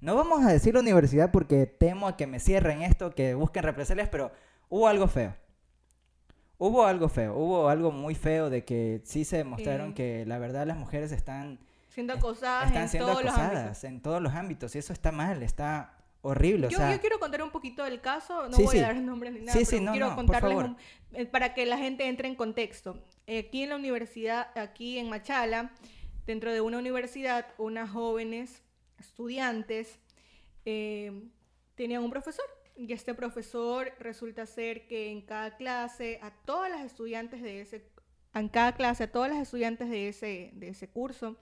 No 0.00 0.14
vamos 0.14 0.44
a 0.44 0.52
decir 0.52 0.74
la 0.74 0.80
universidad 0.80 1.30
porque 1.32 1.66
temo 1.66 2.06
a 2.06 2.16
que 2.16 2.26
me 2.26 2.40
cierren 2.40 2.82
esto, 2.82 3.14
que 3.14 3.34
busquen 3.34 3.62
represalias, 3.64 4.08
pero 4.11 4.30
hubo 4.68 4.87
algo 4.87 5.08
feo. 5.08 5.34
Hubo 6.58 6.84
algo 6.84 7.08
feo, 7.08 7.37
hubo 7.37 7.68
algo 7.68 7.90
muy 7.92 8.14
feo 8.16 8.50
de 8.50 8.64
que 8.64 9.00
sí 9.04 9.24
se 9.24 9.38
demostraron 9.38 9.90
Eh. 9.90 9.94
que 9.94 10.26
la 10.26 10.38
verdad 10.38 10.66
las 10.66 10.76
mujeres 10.76 11.11
están, 11.12 11.58
Siendo 11.88 12.12
acosadas 12.12 12.66
están 12.66 12.82
en 12.82 12.88
siendo 12.88 13.08
todos 13.08 13.24
los 13.24 13.32
ámbitos. 13.32 13.54
acosadas 13.56 13.84
en 13.84 14.00
todos 14.02 14.20
los 14.22 14.34
ámbitos 14.34 14.74
y 14.74 14.78
eso 14.78 14.92
está 14.92 15.11
mal, 15.12 15.42
está 15.42 15.97
horrible. 16.22 16.66
O 16.66 16.70
Yo, 16.70 16.78
sea, 16.78 16.92
yo 16.94 17.00
quiero 17.00 17.18
contar 17.20 17.42
un 17.42 17.50
poquito 17.50 17.85
del 17.85 18.00
caso, 18.00 18.48
no 18.48 18.57
Sí, 18.57 18.62
voy 18.64 18.76
sí. 18.76 18.78
a 18.83 18.88
dar 18.88 18.96
nombres 18.96 19.33
ni 19.33 19.40
nada, 19.40 19.52
Sí, 19.52 19.64
pero 19.64 19.78
sí, 19.78 19.85
no, 19.85 19.92
quiero 19.92 20.11
no, 20.11 20.16
contarles 20.16 20.57
un- 20.59 20.76
eh, 21.12 21.26
para 21.26 21.54
que 21.54 21.64
la 21.66 21.78
gente 21.78 22.07
entre 22.07 22.28
en 22.28 22.35
contexto. 22.35 23.02
Eh, 23.26 23.38
Aquí 23.48 23.62
en 23.62 23.70
la 23.70 23.76
universidad, 23.76 24.57
aquí 24.59 24.98
en 24.98 25.09
Machala, 25.09 25.72
dentro 26.26 26.52
de 26.52 26.61
una 26.61 26.78
universidad, 26.78 27.46
unas 27.59 27.90
jóvenes 27.90 28.62
estudiantes 28.98 29.98
eh, 30.64 31.12
tenían 31.74 32.02
un 32.02 32.11
profesor 32.11 32.44
y 32.76 32.92
este 32.92 33.14
profesor 33.14 33.92
resulta 33.98 34.46
ser 34.46 34.87
que 34.87 35.11
en 35.11 35.22
cada 35.22 35.57
clase 35.57 36.18
a 36.22 36.31
todas 36.31 36.70
las 36.70 36.83
estudiantes 36.85 37.42
de 37.42 37.61
ese 37.62 37.85
en 38.35 38.48
cada 38.48 38.72
clase 38.76 39.04
a 39.04 39.11
todas 39.12 39.31
las 39.31 39.40
estudiantes 39.40 39.88
de 39.88 40.09
ese 40.09 40.50
de 40.54 40.68
ese 40.68 40.88
curso 40.88 41.37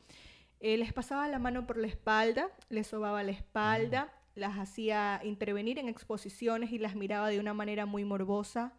eh, 0.61 0.77
les 0.79 0.93
pasaba 0.93 1.29
la 1.29 1.39
mano 1.39 1.67
por 1.67 1.77
la 1.77 1.87
espalda, 1.87 2.51
les 2.71 2.87
sobaba 2.87 3.23
la 3.23 3.33
espalda, 3.33 4.13
las 4.37 4.57
hacía 4.59 5.21
intervenir 5.25 5.79
en 5.79 5.89
exposiciones 5.89 6.71
y 6.73 6.79
las 6.79 6.95
miraba 6.95 7.29
de 7.29 7.41
una 7.41 7.55
manera 7.55 7.87
muy 7.87 8.05
morbosa. 8.05 8.73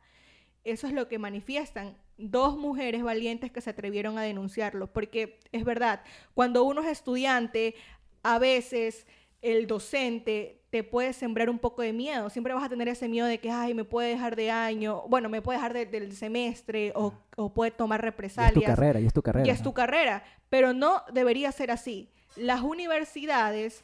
Eso 0.63 0.87
es 0.87 0.93
lo 0.93 1.07
que 1.07 1.17
manifiestan 1.19 1.97
dos 2.17 2.57
mujeres 2.57 3.03
valientes 3.03 3.51
que 3.51 3.61
se 3.61 3.69
atrevieron 3.69 4.17
a 4.17 4.21
denunciarlo, 4.23 4.87
porque 4.91 5.39
es 5.51 5.63
verdad, 5.63 6.01
cuando 6.33 6.63
uno 6.63 6.81
es 6.81 6.87
estudiante, 6.87 7.75
a 8.23 8.39
veces 8.39 9.05
el 9.41 9.67
docente 9.67 10.61
te 10.71 10.83
puede 10.83 11.13
sembrar 11.13 11.49
un 11.49 11.59
poco 11.59 11.81
de 11.83 11.93
miedo, 11.93 12.29
siempre 12.29 12.53
vas 12.53 12.63
a 12.63 12.69
tener 12.69 12.87
ese 12.87 13.07
miedo 13.07 13.27
de 13.27 13.37
que, 13.39 13.49
ay, 13.51 13.73
me 13.73 13.83
puede 13.85 14.09
dejar 14.09 14.35
de 14.35 14.51
año, 14.51 15.03
bueno, 15.07 15.29
me 15.29 15.41
puede 15.41 15.57
dejar 15.59 15.73
de- 15.73 15.85
del 15.85 16.11
semestre 16.11 16.91
o, 16.95 17.13
o 17.37 17.53
puede 17.53 17.71
tomar 17.71 17.99
y 17.99 18.01
es 18.01 18.03
tu 18.03 18.05
represalias 18.07 18.65
carrera, 18.75 18.99
y 18.99 19.05
es 19.05 19.13
tu 19.13 19.21
carrera. 19.21 19.47
y 19.47 19.49
es 19.51 19.59
¿no? 19.59 19.63
tu 19.63 19.73
carrera, 19.73 20.23
pero 20.49 20.73
no 20.73 21.03
debería 21.13 21.51
ser 21.51 21.71
así. 21.71 22.09
Las 22.35 22.61
universidades 22.61 23.83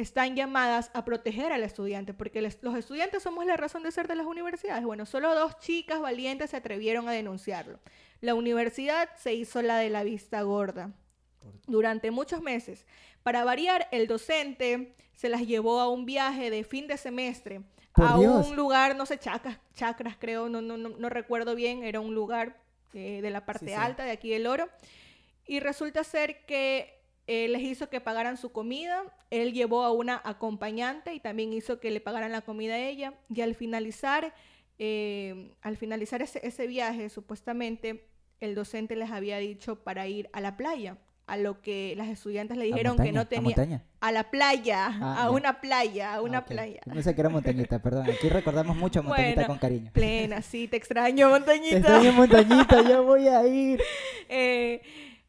están 0.00 0.36
llamadas 0.36 0.90
a 0.94 1.04
proteger 1.04 1.52
al 1.52 1.62
estudiante, 1.62 2.14
porque 2.14 2.40
les- 2.42 2.62
los 2.62 2.76
estudiantes 2.76 3.22
somos 3.22 3.46
la 3.46 3.56
razón 3.56 3.82
de 3.82 3.92
ser 3.92 4.08
de 4.08 4.14
las 4.16 4.26
universidades. 4.26 4.84
Bueno, 4.84 5.06
solo 5.06 5.34
dos 5.34 5.58
chicas 5.58 6.00
valientes 6.00 6.50
se 6.50 6.56
atrevieron 6.56 7.08
a 7.08 7.12
denunciarlo. 7.12 7.78
La 8.20 8.34
universidad 8.34 9.08
se 9.16 9.34
hizo 9.34 9.62
la 9.62 9.78
de 9.78 9.90
la 9.90 10.02
vista 10.04 10.42
gorda 10.42 10.90
durante 11.66 12.10
muchos 12.10 12.42
meses. 12.42 12.86
Para 13.22 13.44
variar, 13.44 13.88
el 13.92 14.06
docente 14.06 14.94
se 15.12 15.28
las 15.28 15.42
llevó 15.46 15.80
a 15.80 15.88
un 15.88 16.06
viaje 16.06 16.50
de 16.50 16.64
fin 16.64 16.86
de 16.86 16.96
semestre 16.96 17.60
a 17.94 18.16
Dios. 18.18 18.48
un 18.48 18.56
lugar, 18.56 18.96
no 18.96 19.04
sé, 19.06 19.18
chacras, 19.18 19.58
chacras 19.74 20.16
creo, 20.18 20.48
no, 20.48 20.62
no, 20.62 20.76
no, 20.76 20.90
no 20.90 21.08
recuerdo 21.08 21.54
bien, 21.54 21.82
era 21.82 22.00
un 22.00 22.14
lugar 22.14 22.58
eh, 22.94 23.20
de 23.22 23.30
la 23.30 23.44
parte 23.44 23.66
sí. 23.66 23.72
alta 23.72 24.04
de 24.04 24.10
aquí 24.12 24.30
del 24.30 24.46
oro. 24.46 24.68
Y 25.46 25.60
resulta 25.60 26.04
ser 26.04 26.44
que 26.46 26.99
eh, 27.32 27.46
les 27.48 27.62
hizo 27.62 27.88
que 27.88 28.00
pagaran 28.00 28.36
su 28.36 28.50
comida, 28.50 29.04
él 29.30 29.52
llevó 29.52 29.84
a 29.84 29.92
una 29.92 30.20
acompañante 30.24 31.14
y 31.14 31.20
también 31.20 31.52
hizo 31.52 31.78
que 31.78 31.92
le 31.92 32.00
pagaran 32.00 32.32
la 32.32 32.40
comida 32.40 32.74
a 32.74 32.78
ella. 32.78 33.14
Y 33.28 33.40
al 33.42 33.54
finalizar, 33.54 34.34
eh, 34.80 35.52
al 35.62 35.76
finalizar 35.76 36.22
ese, 36.22 36.40
ese 36.44 36.66
viaje, 36.66 37.08
supuestamente 37.08 38.08
el 38.40 38.54
docente 38.56 38.96
les 38.96 39.10
había 39.12 39.38
dicho 39.38 39.76
para 39.84 40.08
ir 40.08 40.28
a 40.32 40.40
la 40.40 40.56
playa, 40.56 40.96
a 41.26 41.36
lo 41.36 41.62
que 41.62 41.94
las 41.96 42.08
estudiantes 42.08 42.56
le 42.56 42.64
¿A 42.64 42.66
dijeron 42.66 42.96
que 42.96 43.12
no 43.12 43.24
montaña? 43.42 43.84
¿A 44.00 44.08
a 44.08 44.12
la 44.12 44.30
playa, 44.30 44.86
Ah, 45.00 45.22
a 45.22 45.24
ya. 45.26 45.30
una 45.30 45.60
playa, 45.60 46.14
a 46.14 46.14
Ah, 46.16 46.22
una 46.22 46.38
ok. 46.40 46.46
playa. 46.46 46.80
Yo 46.84 46.92
pensé 46.94 47.14
que 47.14 47.20
era 47.20 47.30
montañita, 47.30 47.78
perdón. 47.80 48.10
Aquí 48.10 48.28
recordamos 48.28 48.76
mucho 48.76 49.00
a 49.00 49.02
montañita 49.02 49.34
Bueno, 49.36 49.46
con 49.46 49.58
cariño. 49.58 49.90
Plena, 49.92 50.42
sí, 50.42 50.66
te 50.66 50.76
extraño, 50.78 51.26
Te 51.28 51.32
montañita. 51.32 51.76
extraño 51.76 52.12
montañita, 52.14 52.82
ya 52.82 53.00
voy 53.00 53.28
a 53.28 53.46
ir. 53.46 53.80
Eh, 54.32 54.80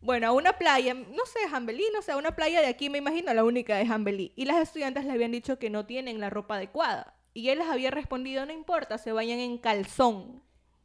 bueno, 0.01 0.27
a 0.27 0.31
una 0.31 0.53
playa, 0.53 0.93
no 0.93 1.25
sé, 1.25 1.47
Jambelí, 1.49 1.85
no 1.93 2.01
sé, 2.01 2.11
a 2.11 2.17
una 2.17 2.35
playa 2.35 2.61
de 2.61 2.67
aquí, 2.67 2.89
me 2.89 2.97
imagino, 2.97 3.33
la 3.33 3.43
única 3.43 3.77
de 3.77 3.85
Jambelí. 3.85 4.33
Y 4.35 4.45
las 4.45 4.57
estudiantes 4.57 5.05
le 5.05 5.11
habían 5.11 5.31
dicho 5.31 5.59
que 5.59 5.69
no 5.69 5.85
tienen 5.85 6.19
la 6.19 6.29
ropa 6.29 6.55
adecuada. 6.55 7.13
Y 7.33 7.49
él 7.49 7.59
les 7.59 7.67
había 7.67 7.91
respondido, 7.91 8.45
no 8.45 8.51
importa, 8.51 8.97
se 8.97 9.11
vayan 9.11 9.39
en 9.39 9.57
calzón. 9.57 10.41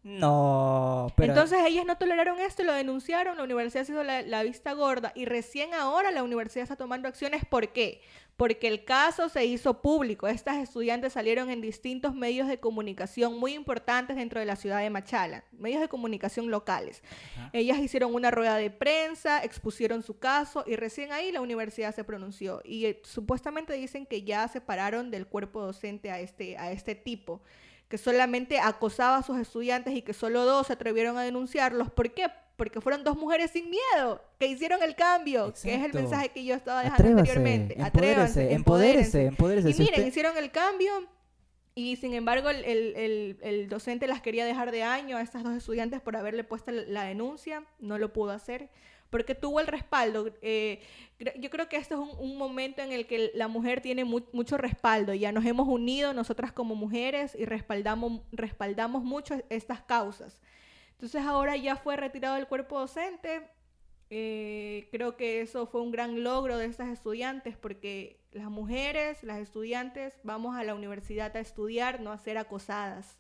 No, 0.09 1.13
pero 1.17 1.33
Entonces 1.33 1.59
ellas 1.67 1.85
no 1.85 1.99
toleraron 1.99 2.39
esto 2.39 2.63
y 2.63 2.65
lo 2.65 2.73
denunciaron, 2.73 3.37
la 3.37 3.43
universidad 3.43 3.83
se 3.83 3.91
hizo 3.91 4.05
la, 4.05 4.23
la 4.23 4.45
vista 4.45 4.73
gorda 4.73 5.11
y 5.17 5.25
recién 5.25 5.75
ahora 5.75 6.13
la 6.13 6.23
universidad 6.23 6.63
está 6.63 6.77
tomando 6.77 7.09
acciones. 7.09 7.45
¿Por 7.45 7.73
qué? 7.73 8.03
Porque 8.37 8.69
el 8.69 8.85
caso 8.85 9.29
se 9.29 9.45
hizo 9.47 9.83
público. 9.83 10.29
Estas 10.29 10.59
estudiantes 10.59 11.15
salieron 11.15 11.51
en 11.51 11.61
distintos 11.61 12.15
medios 12.15 12.47
de 12.47 12.61
comunicación 12.61 13.37
muy 13.37 13.55
importantes 13.55 14.15
dentro 14.15 14.39
de 14.39 14.47
la 14.47 14.55
ciudad 14.55 14.79
de 14.79 14.91
Machala, 14.91 15.43
medios 15.51 15.81
de 15.81 15.89
comunicación 15.89 16.53
locales. 16.53 17.03
Ajá. 17.35 17.51
Ellas 17.53 17.81
hicieron 17.81 18.15
una 18.15 18.31
rueda 18.31 18.59
de 18.59 18.71
prensa, 18.71 19.43
expusieron 19.43 20.05
su 20.05 20.21
caso 20.21 20.63
y 20.69 20.77
recién 20.77 21.11
ahí 21.11 21.33
la 21.33 21.41
universidad 21.41 21.93
se 21.93 22.05
pronunció. 22.05 22.61
Y 22.65 22.85
eh, 22.87 23.01
supuestamente 23.03 23.73
dicen 23.73 24.07
que 24.07 24.23
ya 24.23 24.47
separaron 24.47 25.11
del 25.11 25.27
cuerpo 25.27 25.63
docente 25.63 26.13
a 26.13 26.21
este, 26.21 26.57
a 26.59 26.71
este 26.71 26.95
tipo 26.95 27.43
que 27.89 27.99
solamente 27.99 28.59
acosaba 28.59 29.19
a 29.19 29.23
sus 29.23 29.39
estudiantes 29.39 29.95
y 29.95 30.03
que 30.03 30.13
solo 30.13 30.45
dos 30.45 30.67
se 30.69 30.73
atrevieron 30.73 31.17
a 31.19 31.23
denunciarlos. 31.23 31.91
¿Por 31.91 32.13
qué? 32.13 32.27
Porque 32.57 32.81
fueron 32.81 33.05
dos 33.05 33.17
mujeres 33.17 33.51
sin 33.51 33.69
miedo, 33.71 34.23
que 34.39 34.47
hicieron 34.47 34.83
el 34.83 34.95
cambio, 34.97 35.53
que 35.63 35.75
es 35.75 35.85
el 35.85 35.93
mensaje 35.93 36.31
que 36.31 36.45
yo 36.45 36.55
estaba 36.55 36.83
dejando 36.83 37.03
atrévase, 37.03 37.21
anteriormente. 37.33 37.75
empodérese, 37.79 38.53
empodérese, 38.55 39.27
empodérese. 39.27 39.71
Y 39.71 39.73
Si 39.75 39.83
miren, 39.83 39.95
usted- 40.01 40.07
hicieron 40.09 40.37
el 40.39 40.51
cambio 40.51 40.93
y 41.75 41.97
sin 41.97 42.15
embargo 42.15 42.49
el, 42.49 42.65
el- 42.65 42.97
el- 42.97 43.39
el 43.43 43.69
docente 43.69 44.07
las 44.07 44.23
quería 44.23 44.47
dejar 44.47 44.71
de 44.73 44.83
año 44.83 45.19
a 45.19 45.21
estas 45.21 45.43
dos 45.45 45.55
estudiantes 45.55 46.01
por 46.01 46.17
haberle 46.17 46.43
puesto 46.45 46.71
la 46.73 47.05
denuncia, 47.05 47.65
no 47.79 47.99
lo 47.99 48.13
pudo 48.15 48.31
hacer 48.33 48.71
porque 49.11 49.35
tuvo 49.35 49.61
el 49.61 49.67
respaldo. 49.67 50.33
eh, 50.43 50.81
yo 51.41 51.49
creo 51.51 51.69
que 51.69 51.77
este 51.77 51.95
es 51.95 52.01
un, 52.01 52.11
un 52.19 52.37
momento 52.37 52.83
en 52.83 52.93
el 52.93 53.07
que 53.07 53.31
la 53.35 53.49
mujer 53.49 53.81
tiene 53.81 54.05
mu- 54.05 54.27
mucho 54.33 54.59
respaldo, 54.59 55.15
ya 55.15 55.33
nos 55.33 55.45
hemos 55.47 55.67
unido 55.67 56.13
nosotras 56.13 56.53
como 56.53 56.75
mujeres 56.75 57.35
y 57.35 57.45
respaldamos, 57.47 58.21
respaldamos 58.33 59.03
mucho 59.05 59.35
estas 59.49 59.81
causas. 59.81 60.41
Entonces 60.93 61.23
ahora 61.25 61.57
ya 61.57 61.77
fue 61.77 61.97
retirado 61.97 62.35
del 62.37 62.47
cuerpo 62.47 62.79
docente, 62.79 63.49
Eh, 64.09 64.87
creo 64.93 65.17
que 65.17 65.41
eso 65.41 65.67
fue 65.67 65.81
un 65.83 65.91
gran 65.91 66.23
logro 66.23 66.59
de 66.59 66.67
estas 66.67 66.91
estudiantes 66.91 67.57
porque 67.57 68.21
las 68.31 68.49
mujeres, 68.49 69.25
las 69.25 69.39
estudiantes, 69.41 70.21
vamos 70.23 70.55
a 70.55 70.63
la 70.63 70.77
universidad 70.77 71.37
a 71.37 71.41
estudiar, 71.41 72.01
no 72.01 72.13
a 72.13 72.19
ser 72.19 72.39
acosadas. 72.39 73.19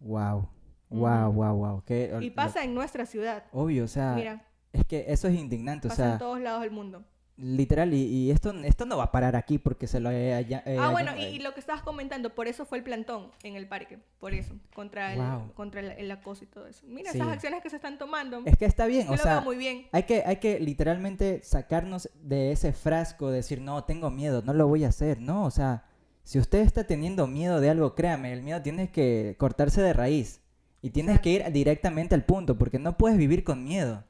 Wow. 0.00 0.48
Wow, 0.90 1.32
wow, 1.32 1.54
wow. 1.54 1.82
y 2.20 2.30
pasa 2.30 2.64
en 2.64 2.74
nuestra 2.74 3.06
ciudad. 3.06 3.44
Obvio, 3.52 3.84
o 3.84 3.88
sea, 3.88 4.14
Mira, 4.14 4.42
es 4.72 4.84
que 4.84 5.06
eso 5.08 5.28
es 5.28 5.34
indignante, 5.38 5.88
o 5.88 5.90
sea, 5.90 6.14
en 6.14 6.18
todos 6.18 6.40
lados 6.40 6.62
del 6.62 6.70
mundo. 6.70 7.04
Literal, 7.40 7.94
y, 7.94 8.32
esto, 8.32 8.50
esto 8.64 8.84
no 8.84 8.96
va 8.96 9.04
a 9.04 9.12
parar 9.12 9.36
aquí 9.36 9.58
porque 9.58 9.86
se 9.86 10.00
lo 10.00 10.10
he... 10.10 10.34
ah, 10.34 10.90
bueno, 10.90 11.16
y, 11.16 11.38
lo 11.38 11.54
que 11.54 11.60
estabas 11.60 11.82
comentando, 11.82 12.34
por 12.34 12.48
eso 12.48 12.66
fue 12.66 12.78
el 12.78 12.84
plantón 12.84 13.30
en 13.44 13.54
el 13.54 13.68
parque, 13.68 14.00
por 14.18 14.34
eso, 14.34 14.56
contra 14.74 15.14
el, 15.14 15.52
contra 15.52 15.80
el, 15.80 16.10
acoso 16.10 16.42
y 16.42 16.46
todo 16.48 16.66
eso. 16.66 16.84
Mira, 16.88 17.12
esas 17.12 17.28
acciones 17.28 17.62
que 17.62 17.70
se 17.70 17.76
están 17.76 17.96
tomando. 17.96 18.42
Es 18.44 18.56
que 18.56 18.64
está 18.64 18.86
bien, 18.86 19.08
o 19.08 19.16
sea, 19.16 19.40
muy 19.40 19.56
bien. 19.56 19.86
Hay, 19.92 20.02
que, 20.02 20.24
hay 20.26 20.38
que 20.38 20.58
literalmente 20.58 21.40
sacarnos 21.44 22.10
de 22.20 22.50
ese 22.50 22.72
frasco, 22.72 23.30
de 23.30 23.36
decir, 23.36 23.60
no, 23.60 23.84
tengo 23.84 24.10
miedo, 24.10 24.42
no 24.42 24.52
lo 24.52 24.66
voy 24.66 24.82
a 24.82 24.88
hacer, 24.88 25.20
no, 25.20 25.44
o 25.44 25.52
sea, 25.52 25.84
si 26.24 26.40
usted 26.40 26.58
está 26.58 26.88
teniendo 26.88 27.28
miedo 27.28 27.60
de 27.60 27.70
algo, 27.70 27.94
créame, 27.94 28.32
el 28.32 28.42
miedo 28.42 28.62
tiene 28.62 28.90
que 28.90 29.36
cortarse 29.38 29.80
de 29.80 29.92
raíz 29.92 30.40
y 30.82 30.90
tienes 30.90 31.20
que 31.20 31.30
ir 31.30 31.52
directamente 31.52 32.16
al 32.16 32.24
punto, 32.24 32.58
porque 32.58 32.80
no 32.80 32.98
puedes 32.98 33.16
vivir 33.16 33.44
con 33.44 33.62
miedo. 33.62 34.02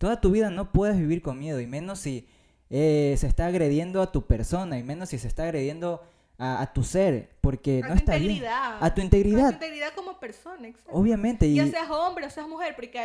Toda 0.00 0.18
tu 0.18 0.30
vida 0.30 0.48
no 0.48 0.72
puedes 0.72 0.96
vivir 0.96 1.20
con 1.20 1.38
miedo, 1.38 1.60
y 1.60 1.66
menos 1.66 1.98
si 1.98 2.26
eh, 2.70 3.14
se 3.18 3.26
está 3.26 3.44
agrediendo 3.44 4.00
a 4.00 4.10
tu 4.10 4.26
persona 4.26 4.78
y 4.78 4.82
menos 4.82 5.10
si 5.10 5.18
se 5.18 5.28
está 5.28 5.42
agrediendo 5.42 6.00
a, 6.38 6.72
tu 6.72 6.82
ser, 6.84 7.28
porque 7.42 7.82
no 7.86 7.92
está 7.92 8.16
bien. 8.16 8.42
A 8.80 8.94
tu 8.94 9.02
integridad. 9.02 9.48
A 9.48 9.50
tu 9.50 9.56
integridad 9.56 9.92
como 9.94 10.18
persona, 10.18 10.68
exacto. 10.68 10.90
Obviamente. 10.90 11.46
Y... 11.46 11.56
Ya 11.56 11.66
seas 11.66 11.90
hombre 11.90 12.24
o 12.24 12.30
seas 12.30 12.48
mujer, 12.48 12.74
porque 12.76 12.98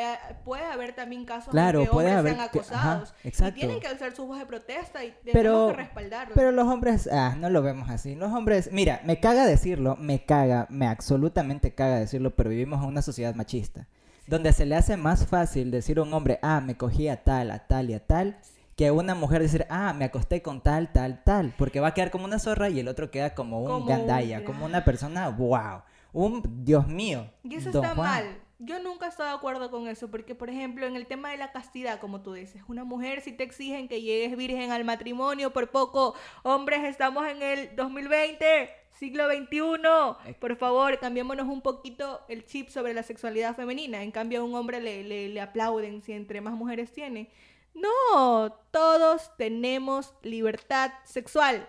puede 0.46 0.64
haber 0.64 0.96
también 0.96 1.26
casos 1.26 1.50
claro, 1.50 1.82
en 1.82 1.88
que 1.88 1.92
hombres 1.92 2.14
haber 2.14 2.36
sean 2.36 2.46
acosados. 2.48 3.14
exacto. 3.26 3.58
Y 3.58 3.60
tienen 3.60 3.82
que 3.82 3.88
alzar 3.88 4.16
su 4.16 4.26
voz 4.26 4.40
de 4.40 4.46
protesta 4.46 5.04
y 5.04 5.12
tenemos 5.22 5.34
pero, 5.34 5.68
que 5.68 5.74
respaldarlo. 5.74 6.34
Pero 6.34 6.54
los 6.54 6.66
hombres, 6.66 7.10
ah, 7.12 7.36
no 7.38 7.50
lo 7.50 7.62
vemos 7.62 7.90
así. 7.90 8.16
Los 8.16 8.32
hombres, 8.32 8.70
mira, 8.72 9.02
me 9.04 9.20
caga 9.20 9.46
decirlo, 9.46 9.98
me 9.98 10.24
caga, 10.24 10.66
me 10.70 10.88
absolutamente 10.88 11.76
caga 11.76 12.00
decirlo, 12.00 12.34
pero 12.38 12.52
vivimos 12.52 12.82
en 12.82 12.88
una 12.88 13.02
sociedad 13.02 13.36
machista. 13.36 13.86
Donde 14.28 14.54
se 14.54 14.66
le 14.66 14.76
hace 14.76 14.98
más 14.98 15.28
fácil 15.28 15.72
decir 15.72 16.00
a 16.00 16.04
un 16.04 16.14
hombre, 16.14 16.40
ah, 16.42 16.62
me 16.62 16.76
cogí 16.76 17.08
a 17.08 17.24
tal, 17.24 17.52
a 17.52 17.68
tal 17.68 17.90
y 17.90 17.94
a 17.94 18.06
tal, 18.06 18.38
que 18.76 18.92
una 18.92 19.16
mujer 19.16 19.42
decir, 19.42 19.66
ah, 19.70 19.94
me 19.94 20.06
acosté 20.06 20.42
con 20.42 20.62
tal, 20.62 20.92
tal, 20.92 21.24
tal, 21.24 21.54
porque 21.58 21.80
va 21.80 21.90
a 21.90 21.94
quedar 21.94 22.12
como 22.12 22.26
una 22.26 22.40
zorra 22.40 22.70
y 22.70 22.80
el 22.80 22.88
otro 22.88 23.12
queda 23.12 23.36
como 23.36 23.62
un 23.62 23.86
gandaya, 23.86 24.44
como 24.44 24.66
una 24.66 24.84
persona, 24.84 25.30
wow, 25.30 25.84
un 26.12 26.66
Dios 26.66 26.88
mío. 26.88 27.30
Y 27.44 27.56
eso 27.56 27.70
está 27.70 27.94
mal. 27.94 28.42
Yo 28.58 28.80
nunca 28.80 29.08
estado 29.08 29.30
de 29.30 29.36
acuerdo 29.36 29.70
con 29.70 29.88
eso, 29.88 30.10
porque 30.10 30.34
por 30.34 30.50
ejemplo, 30.50 30.88
en 30.88 30.96
el 30.96 31.08
tema 31.08 31.30
de 31.30 31.38
la 31.38 31.52
castidad, 31.52 32.00
como 32.00 32.22
tú 32.22 32.34
dices, 32.34 32.62
una 32.68 32.86
mujer 32.86 33.22
si 33.22 33.34
te 33.34 33.44
exigen 33.44 33.90
que 33.90 34.02
llegues 34.02 34.38
virgen 34.38 34.72
al 34.72 34.86
matrimonio, 34.86 35.52
por 35.52 35.72
poco, 35.72 36.16
hombres, 36.44 36.84
estamos 36.86 37.28
en 37.28 37.42
el 37.44 37.76
2020, 37.76 38.70
siglo 39.00 39.28
XXI, 39.28 40.34
por 40.40 40.56
favor, 40.56 40.98
cambiémonos 41.00 41.48
un 41.48 41.62
poquito 41.62 42.22
el 42.28 42.46
chip 42.46 42.70
sobre 42.70 42.94
la 42.94 43.04
sexualidad 43.04 43.56
femenina. 43.56 44.04
En 44.04 44.12
cambio, 44.12 44.42
a 44.42 44.44
un 44.44 44.56
hombre 44.56 44.82
le, 44.82 45.04
le, 45.04 45.30
le 45.30 45.42
aplauden 45.42 46.02
si 46.02 46.14
entre 46.14 46.42
más 46.42 46.54
mujeres 46.54 46.92
tiene. 46.92 47.30
No, 47.74 48.54
todos 48.72 49.32
tenemos 49.38 50.14
libertad 50.24 50.92
sexual. 51.04 51.68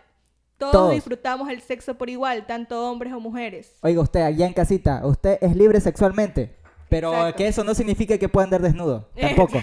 Todos, 0.58 0.92
disfrutamos 0.92 1.50
el 1.50 1.60
sexo 1.60 1.98
por 1.98 2.08
igual, 2.08 2.46
tanto 2.46 2.90
hombres 2.90 3.12
o 3.12 3.20
mujeres. 3.20 3.76
Oiga 3.82 4.00
usted, 4.00 4.20
allá 4.20 4.46
en 4.46 4.54
casita, 4.54 5.04
¿usted 5.04 5.36
es 5.42 5.54
libre 5.54 5.80
sexualmente? 5.82 6.55
Pero 6.88 7.34
que 7.36 7.48
eso 7.48 7.64
no 7.64 7.74
significa 7.74 8.16
que 8.18 8.28
pueda 8.28 8.44
andar 8.44 8.62
desnudo. 8.62 9.08
Tampoco. 9.20 9.62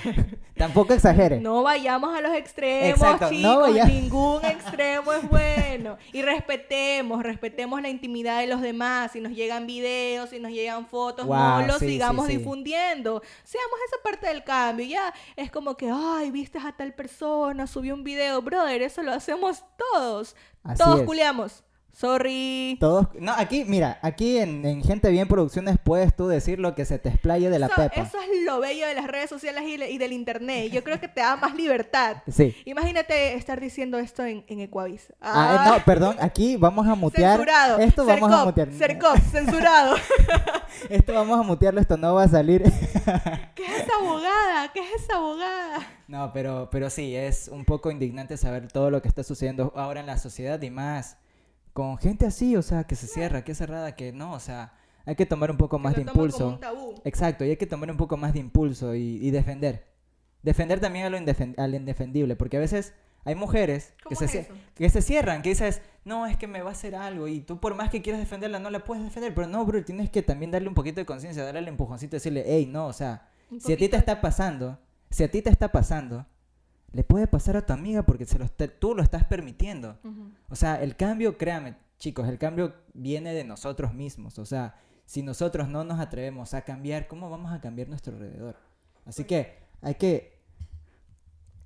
Tampoco 0.55 0.93
exagere. 0.93 1.39
No 1.39 1.63
vayamos 1.63 2.15
a 2.15 2.21
los 2.21 2.33
extremos, 2.35 2.99
chicos. 3.29 3.87
Ningún 3.87 4.45
extremo 4.45 5.13
es 5.13 5.27
bueno. 5.29 5.97
Y 6.11 6.21
respetemos, 6.21 7.23
respetemos 7.23 7.81
la 7.81 7.89
intimidad 7.89 8.39
de 8.41 8.47
los 8.47 8.61
demás. 8.61 9.11
Si 9.11 9.19
nos 9.19 9.33
llegan 9.33 9.65
videos, 9.65 10.29
si 10.29 10.39
nos 10.39 10.51
llegan 10.51 10.85
fotos, 10.85 11.25
no 11.25 11.61
los 11.65 11.77
sigamos 11.79 12.27
difundiendo. 12.27 13.21
Seamos 13.43 13.79
esa 13.87 14.03
parte 14.03 14.27
del 14.27 14.43
cambio. 14.43 14.85
Ya 14.85 15.13
es 15.35 15.49
como 15.49 15.75
que, 15.75 15.89
ay, 15.91 16.29
viste 16.31 16.59
a 16.59 16.71
tal 16.75 16.93
persona, 16.93 17.65
subió 17.67 17.93
un 17.93 18.03
video. 18.03 18.41
Brother, 18.41 18.81
eso 18.81 19.01
lo 19.01 19.11
hacemos 19.11 19.63
todos. 19.91 20.35
todos 20.77 21.01
culeamos. 21.03 21.63
Sorry. 21.93 22.75
Todos. 22.79 23.07
No, 23.19 23.33
aquí, 23.33 23.65
mira, 23.65 23.99
aquí 24.01 24.39
en, 24.39 24.83
Gente 24.83 25.11
Bien 25.11 25.27
Producciones 25.27 25.77
puedes 25.81 26.15
tú 26.15 26.27
decir 26.27 26.59
lo 26.59 26.73
que 26.73 26.85
se 26.85 26.97
te 26.97 27.09
explaye 27.09 27.51
de 27.51 27.59
la 27.59 27.69
pepa. 27.69 28.01
Eso 28.01 28.17
es 28.19 28.43
lo 28.45 28.59
bello 28.59 28.87
de 28.87 28.95
las 28.95 29.05
redes 29.05 29.29
sociales 29.29 29.63
y, 29.67 29.97
del 29.99 30.11
internet. 30.11 30.71
Yo 30.71 30.83
creo 30.83 30.99
que 30.99 31.07
te 31.07 31.21
da 31.21 31.35
más 31.35 31.53
libertad. 31.53 32.17
Sí. 32.27 32.55
Imagínate 32.65 33.35
estar 33.35 33.59
diciendo 33.59 33.99
esto 33.99 34.25
en, 34.25 34.43
en 34.47 34.61
Equavis. 34.61 35.13
Ah, 35.21 35.65
eh, 35.65 35.69
no, 35.69 35.75
ah. 35.75 35.83
perdón, 35.85 36.17
aquí 36.19 36.57
vamos 36.57 36.87
a 36.87 36.95
mutear. 36.95 37.37
Censurado. 37.37 37.77
Esto 37.77 38.05
vamos 38.05 38.31
a 38.31 38.45
mutear. 38.45 38.71
Cercop, 38.71 39.17
censurado. 39.31 39.95
esto 40.89 41.13
vamos 41.13 41.39
a 41.39 41.43
mutearlo, 41.43 41.79
esto 41.79 41.95
no 41.95 42.15
va 42.15 42.23
a 42.23 42.27
salir. 42.27 42.63
¿Qué 43.55 43.65
es 43.65 43.83
esa 43.83 43.95
abogada? 44.01 44.71
¿Qué 44.73 44.79
es 44.79 45.03
esa 45.03 45.17
abogada? 45.17 45.87
No, 46.07 46.33
pero, 46.33 46.69
pero 46.71 46.89
sí, 46.89 47.15
es 47.15 47.49
un 47.49 47.65
poco 47.65 47.91
indignante 47.91 48.35
saber 48.35 48.67
todo 48.67 48.89
lo 48.89 49.01
que 49.03 49.07
está 49.07 49.23
sucediendo 49.23 49.71
ahora 49.75 49.99
en 49.99 50.07
la 50.07 50.17
sociedad 50.17 50.59
y 50.59 50.71
más 50.71 51.17
con 51.73 51.97
gente 51.97 52.25
así, 52.25 52.55
o 52.55 52.61
sea, 52.61 52.85
que 52.85 52.95
se 52.95 53.07
cierra, 53.07 53.43
que 53.43 53.51
es 53.51 53.57
cerrada, 53.57 53.95
que 53.95 54.13
no, 54.13 54.33
o 54.33 54.39
sea, 54.39 54.73
hay 55.05 55.15
que 55.15 55.25
tomar 55.25 55.51
un 55.51 55.57
poco 55.57 55.79
más 55.79 55.95
de 55.95 56.01
impulso. 56.03 56.59
Exacto, 57.03 57.43
y 57.43 57.49
hay 57.49 57.57
que 57.57 57.65
tomar 57.65 57.89
un 57.91 57.97
poco 57.97 58.15
más 58.15 58.33
de 58.33 58.39
impulso 58.39 58.95
y, 58.95 59.29
defender. 59.31 59.91
Defender 60.43 60.79
también 60.79 61.05
a 61.05 61.09
lo 61.09 61.17
al 61.57 61.75
indefendible, 61.75 62.35
porque 62.35 62.57
a 62.57 62.59
veces 62.59 62.93
hay 63.25 63.35
mujeres 63.35 63.93
que 64.07 64.15
se, 64.15 64.49
que 64.75 64.89
se 64.89 65.01
cierran, 65.01 65.41
que 65.41 65.49
dices, 65.49 65.81
no, 66.03 66.27
es 66.27 66.37
que 66.37 66.47
me 66.47 66.61
va 66.61 66.69
a 66.69 66.73
hacer 66.73 66.95
algo 66.95 67.27
y 67.27 67.39
tú 67.39 67.59
por 67.59 67.75
más 67.75 67.89
que 67.89 68.01
quieras 68.01 68.19
defenderla 68.19 68.59
no 68.59 68.69
la 68.69 68.83
puedes 68.83 69.03
defender, 69.03 69.33
pero 69.33 69.47
no, 69.47 69.65
bro, 69.65 69.83
tienes 69.83 70.09
que 70.09 70.21
también 70.21 70.51
darle 70.51 70.67
un 70.67 70.75
poquito 70.75 70.99
de 70.99 71.05
conciencia, 71.05 71.43
darle 71.43 71.61
el 71.61 71.67
empujoncito 71.69 72.15
y 72.15 72.17
decirle, 72.17 72.43
hey, 72.45 72.67
no, 72.69 72.87
o 72.87 72.93
sea, 72.93 73.29
si 73.59 73.71
a 73.71 73.77
ti 73.77 73.87
te 73.87 73.97
está 73.97 74.19
pasando, 74.19 74.77
si 75.09 75.23
a 75.23 75.31
ti 75.31 75.41
te 75.41 75.49
está 75.49 75.71
pasando, 75.71 76.25
le 76.93 77.03
puede 77.03 77.27
pasar 77.27 77.57
a 77.57 77.65
tu 77.65 77.73
amiga 77.73 78.03
porque 78.03 78.25
se 78.25 78.39
lo 78.39 78.47
tú 78.47 78.95
lo 78.95 79.01
estás 79.01 79.25
permitiendo. 79.25 79.99
O 80.49 80.55
sea, 80.55 80.81
el 80.81 80.95
cambio, 80.95 81.37
créame, 81.37 81.75
chicos, 81.97 82.29
el 82.29 82.37
cambio 82.37 82.75
viene 82.93 83.33
de 83.33 83.43
nosotros 83.43 83.93
mismos. 83.93 84.37
O 84.39 84.45
sea, 84.45 84.75
si 85.05 85.23
nosotros 85.23 85.67
no 85.67 85.83
nos 85.83 85.99
atrevemos 85.99 86.53
a 86.53 86.61
cambiar, 86.61 87.07
¿cómo 87.07 87.29
vamos 87.29 87.51
a 87.51 87.59
cambiar 87.59 87.89
nuestro 87.89 88.13
alrededor? 88.13 88.55
Así 89.05 89.25
que 89.25 89.57
hay 89.81 89.95
que 89.95 90.33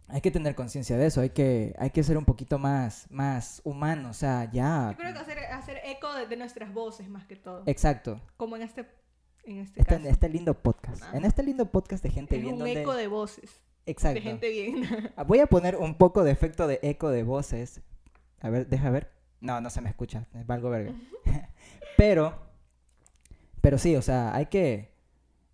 hay 0.09 0.21
que 0.21 0.31
tener 0.31 0.55
conciencia 0.55 0.95
de 0.95 1.07
eso, 1.07 1.19
hay 1.19 1.31
que, 1.31 1.75
hay 1.77 1.89
que 1.89 2.01
ser 2.01 2.17
un 2.17 2.23
poquito 2.23 2.57
más, 2.57 3.11
más 3.11 3.59
humano, 3.65 4.11
o 4.11 4.13
sea, 4.13 4.49
ya. 4.49 4.91
Yo 4.91 4.97
creo 4.97 5.13
que 5.13 5.19
hacer, 5.19 5.39
hacer 5.39 5.81
eco 5.83 6.07
de, 6.13 6.37
nuestras 6.37 6.73
voces 6.73 7.09
más 7.09 7.25
que 7.25 7.35
todo. 7.35 7.63
Exacto. 7.65 8.21
Como 8.37 8.55
en 8.55 8.61
este, 8.61 8.87
en 9.43 9.57
este, 9.57 9.81
este, 9.81 10.09
este 10.09 10.29
lindo 10.29 10.53
podcast. 10.53 11.03
En 11.13 11.25
este 11.25 11.43
lindo 11.43 11.69
podcast 11.69 12.01
de 12.01 12.09
gente 12.09 12.37
es 12.37 12.45
Un 12.45 12.65
eco 12.65 12.95
de 12.95 13.07
voces. 13.07 13.59
Exacto. 13.87 14.19
De 14.19 14.21
gente 14.21 14.49
bien. 14.49 14.83
Ah, 15.15 15.23
voy 15.23 15.39
a 15.39 15.47
poner 15.47 15.77
un 15.77 15.95
poco 15.95 16.23
de 16.23 16.31
efecto 16.31 16.67
de 16.67 16.79
eco 16.83 17.09
de 17.09 17.23
voces. 17.23 17.81
A 18.41 18.49
ver, 18.49 18.67
deja 18.67 18.89
ver. 18.89 19.09
No, 19.39 19.61
no 19.61 19.69
se 19.69 19.81
me 19.81 19.89
escucha. 19.89 20.27
Es 20.35 20.45
valgo 20.45 20.69
verga. 20.69 20.93
pero, 21.97 22.37
pero 23.61 23.77
sí, 23.77 23.95
o 23.95 24.01
sea, 24.01 24.35
hay 24.35 24.47
que, 24.47 24.91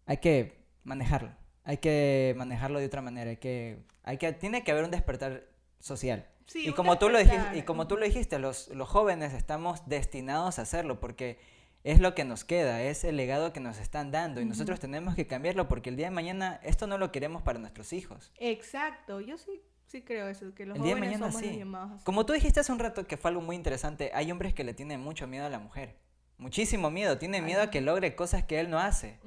hay 0.05 0.17
que 0.17 0.65
manejarlo. 0.83 1.31
Hay 1.63 1.77
que 1.77 2.33
manejarlo 2.35 2.79
de 2.79 2.87
otra 2.87 3.01
manera. 3.01 3.29
Hay 3.29 3.37
que, 3.37 3.85
hay 4.03 4.17
que, 4.17 4.33
tiene 4.33 4.63
que 4.63 4.71
haber 4.71 4.83
un 4.83 4.91
despertar 4.91 5.45
social. 5.79 6.27
Sí, 6.47 6.67
y 6.67 6.73
como 6.73 6.97
tú 6.97 7.09
lo 7.09 7.19
dijiste, 7.19 7.57
y 7.57 7.61
como 7.61 7.87
tú 7.87 7.97
lo 7.97 8.05
dijiste, 8.05 8.37
los, 8.39 8.67
los 8.69 8.89
jóvenes 8.89 9.33
estamos 9.33 9.87
destinados 9.87 10.59
a 10.59 10.63
hacerlo 10.63 10.99
porque 10.99 11.39
es 11.83 11.99
lo 11.99 12.15
que 12.15 12.23
nos 12.23 12.43
queda, 12.43 12.81
es 12.81 13.03
el 13.03 13.17
legado 13.17 13.51
que 13.51 13.59
nos 13.59 13.79
están 13.79 14.11
dando 14.11 14.39
y 14.41 14.45
nosotros 14.45 14.79
tenemos 14.79 15.15
que 15.15 15.27
cambiarlo 15.27 15.67
porque 15.67 15.89
el 15.89 15.97
día 15.97 16.07
de 16.07 16.11
mañana 16.11 16.59
esto 16.63 16.87
no 16.87 16.97
lo 16.97 17.11
queremos 17.11 17.41
para 17.41 17.59
nuestros 17.59 17.91
hijos. 17.93 18.31
Exacto, 18.37 19.19
yo 19.19 19.37
sí, 19.37 19.61
sí 19.85 20.01
creo 20.01 20.27
eso, 20.27 20.53
que 20.55 20.65
los 20.65 20.77
el 20.77 20.83
día 20.83 20.95
de 20.95 21.01
mañana, 21.01 21.31
sí. 21.31 21.61
Como 22.03 22.25
tú 22.25 22.33
dijiste 22.33 22.61
hace 22.61 22.71
un 22.71 22.79
rato 22.79 23.05
que 23.05 23.17
fue 23.17 23.29
algo 23.29 23.41
muy 23.41 23.55
interesante, 23.55 24.11
hay 24.13 24.31
hombres 24.31 24.53
que 24.53 24.63
le 24.63 24.73
tienen 24.73 25.01
mucho 25.01 25.27
miedo 25.27 25.45
a 25.45 25.49
la 25.49 25.59
mujer. 25.59 25.97
Muchísimo 26.37 26.89
miedo, 26.89 27.17
tiene 27.19 27.41
miedo 27.41 27.61
a 27.61 27.69
que 27.69 27.79
logre 27.79 28.15
cosas 28.15 28.43
que 28.43 28.59
él 28.59 28.69
no 28.69 28.79
hace. 28.79 29.19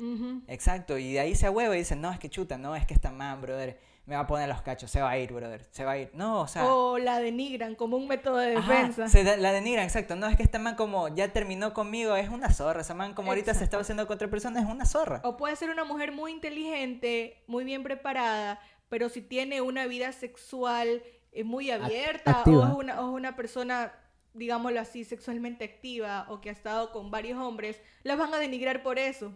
Exacto, 0.48 0.98
y 0.98 1.12
de 1.12 1.20
ahí 1.20 1.34
se 1.34 1.48
hueva 1.48 1.74
y 1.74 1.78
dice, 1.78 1.94
no, 1.94 2.10
es 2.10 2.18
que 2.18 2.28
chuta, 2.28 2.58
no, 2.58 2.74
es 2.74 2.86
que 2.86 2.94
está 2.94 3.12
mal, 3.12 3.38
brother 3.40 3.78
me 4.06 4.14
va 4.14 4.22
a 4.22 4.26
poner 4.26 4.48
los 4.48 4.62
cachos, 4.62 4.88
se 4.88 5.02
va 5.02 5.10
a 5.10 5.18
ir, 5.18 5.32
brother, 5.32 5.66
se 5.72 5.84
va 5.84 5.92
a 5.92 5.98
ir. 5.98 6.10
No, 6.14 6.42
o 6.42 6.46
sea... 6.46 6.64
O 6.66 6.96
la 6.96 7.18
denigran 7.18 7.74
como 7.74 7.96
un 7.96 8.06
método 8.06 8.36
de 8.36 8.50
defensa. 8.50 9.06
la 9.36 9.52
denigran, 9.52 9.84
exacto. 9.84 10.14
No, 10.14 10.28
es 10.28 10.36
que 10.36 10.44
este 10.44 10.60
man 10.60 10.76
como 10.76 11.08
ya 11.08 11.32
terminó 11.32 11.74
conmigo, 11.74 12.14
es 12.14 12.28
una 12.28 12.52
zorra. 12.52 12.82
Ese 12.82 12.94
man 12.94 13.14
como 13.14 13.30
ahorita 13.30 13.52
se 13.52 13.64
está 13.64 13.78
haciendo 13.78 14.06
con 14.06 14.14
otra 14.14 14.28
persona, 14.28 14.60
es 14.60 14.66
una 14.66 14.86
zorra. 14.86 15.20
O 15.24 15.36
puede 15.36 15.56
ser 15.56 15.70
una 15.70 15.84
mujer 15.84 16.12
muy 16.12 16.30
inteligente, 16.30 17.42
muy 17.48 17.64
bien 17.64 17.82
preparada, 17.82 18.60
pero 18.88 19.08
si 19.08 19.22
tiene 19.22 19.60
una 19.60 19.86
vida 19.88 20.12
sexual 20.12 21.02
eh, 21.32 21.42
muy 21.42 21.72
abierta 21.72 22.44
o 22.46 22.64
es, 22.64 22.72
una, 22.72 23.00
o 23.00 23.10
es 23.10 23.14
una 23.16 23.34
persona 23.34 23.92
digámoslo 24.34 24.78
así, 24.80 25.04
sexualmente 25.04 25.64
activa 25.64 26.26
o 26.28 26.40
que 26.40 26.50
ha 26.50 26.52
estado 26.52 26.92
con 26.92 27.10
varios 27.10 27.38
hombres, 27.40 27.80
las 28.02 28.18
van 28.18 28.34
a 28.34 28.38
denigrar 28.38 28.82
por 28.82 28.98
eso. 28.98 29.32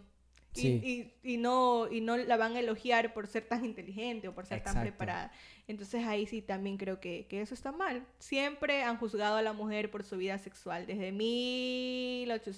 Y, 0.54 0.60
Sí. 0.60 1.12
y, 1.22 1.34
y 1.34 1.36
no, 1.36 1.86
y 1.90 2.00
no 2.00 2.16
la 2.16 2.36
van 2.36 2.56
a 2.56 2.60
elogiar 2.60 3.14
por 3.14 3.28
ser 3.28 3.44
tan 3.46 3.64
inteligente 3.64 4.26
o 4.28 4.34
por 4.34 4.46
ser 4.46 4.58
tan 4.62 4.72
Exacto. 4.72 4.88
preparada. 4.96 5.30
Entonces 5.68 6.04
ahí 6.04 6.26
sí 6.26 6.42
también 6.42 6.76
creo 6.76 6.98
que, 6.98 7.26
que 7.28 7.40
eso 7.40 7.54
está 7.54 7.70
mal. 7.70 8.04
Siempre 8.18 8.82
han 8.82 8.96
juzgado 8.96 9.36
a 9.36 9.42
la 9.42 9.52
mujer 9.52 9.92
por 9.92 10.02
su 10.02 10.16
vida 10.16 10.36
sexual, 10.38 10.86
desde 10.88 11.12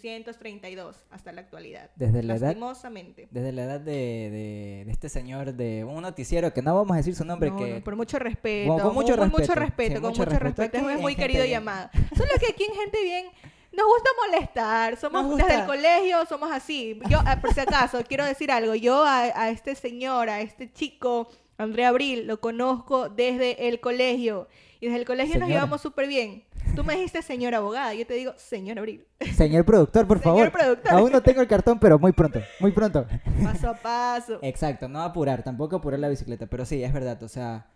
1832 0.03 1.05
hasta 1.11 1.33
la 1.33 1.41
actualidad. 1.43 1.91
Desde 1.97 2.23
la 2.23 2.37
edad 2.37 2.47
Lastimosamente. 2.49 3.29
Desde 3.31 3.53
la 3.53 3.65
edad 3.65 3.81
de, 3.81 3.93
de- 3.93 4.83
de 4.87 4.91
este 4.93 5.09
señor 5.09 5.55
de 5.55 5.85
un 5.85 6.03
noticiero 6.03 6.53
que 6.53 6.63
no 6.63 6.75
vamos 6.75 6.93
a 6.95 6.97
decir 6.97 7.15
su 7.15 7.25
nombre 7.25 7.51
No, 7.51 7.57
que 7.59 7.75
no, 7.75 7.85
por 7.85 7.97
mucho 7.97 8.19
respeto. 8.19 8.73
Con- 8.73 8.81
con 8.81 8.95
mucho 8.95 9.17
con 9.17 9.31
respeto, 9.31 9.39
mucho 9.41 9.53
sí, 9.53 9.59
respeto, 9.61 9.95
con 10.01 10.11
mucho 10.11 10.23
mucho 10.23 10.39
respeto. 10.39 10.63
respeto. 10.63 10.91
Es 10.91 11.01
muy 11.01 11.15
querido 11.17 11.45
y 11.45 11.49
Bien. 11.49 11.59
amado. 11.59 11.91
Solo 12.17 12.31
que 12.41 12.47
aquí 12.53 12.65
en 12.65 12.75
Gente 12.75 12.99
Bien 13.05 13.27
nos 13.73 13.87
gusta 13.87 14.11
molestar. 14.27 14.97
Somos 14.97 15.23
Nos 15.25 15.37
desde 15.37 15.43
gusta. 15.57 15.61
el 15.61 15.67
colegio, 15.67 16.27
somos 16.27 16.51
así. 16.53 17.01
Yo, 17.09 17.19
ah, 17.25 17.41
por 17.41 17.53
si 17.55 17.61
acaso, 17.61 18.03
quiero 18.09 18.25
decir 18.25 18.51
algo. 18.51 18.75
Yo 18.75 19.05
a, 19.05 19.21
a 19.23 19.51
este 19.51 19.75
señor, 19.75 20.29
a 20.31 20.41
este 20.41 20.73
chico, 20.73 21.29
André 21.59 21.85
Abril, 21.85 22.27
lo 22.27 22.41
conozco 22.41 23.09
desde 23.09 23.69
el 23.69 23.81
colegio. 23.81 24.49
Y 24.81 24.87
desde 24.87 24.99
el 25.01 25.07
colegio 25.07 25.39
nos 25.39 25.49
llevamos 25.49 25.81
súper 25.81 26.09
bien. 26.09 26.45
Tú 26.75 26.85
me 26.85 26.95
dijiste 26.95 27.21
señora 27.23 27.59
abogada, 27.59 27.93
yo 27.93 28.07
te 28.07 28.15
digo 28.15 28.33
señor 28.37 28.79
Abril. 28.79 29.07
señor 29.37 29.65
productor, 29.65 30.07
por 30.07 30.19
Señor 30.21 30.51
favor. 30.51 30.53
productor. 30.53 30.93
Aún 30.93 31.13
no 31.13 31.23
tengo 31.23 31.41
el 31.43 31.47
cartón, 31.49 31.79
pero 31.79 31.99
muy 31.99 32.13
pronto, 32.13 32.41
muy 32.61 32.73
pronto. 32.73 33.07
Paso 33.45 33.69
a 33.69 33.75
paso. 33.75 34.39
Exacto, 34.43 34.89
no 34.89 35.03
apurar, 35.03 35.43
tampoco 35.43 35.77
apurar 35.77 36.01
la 36.01 36.09
bicicleta, 36.09 36.47
pero 36.47 36.65
sí, 36.65 36.83
es 36.83 36.93
verdad, 36.93 37.23
o 37.23 37.29
sea, 37.29 37.67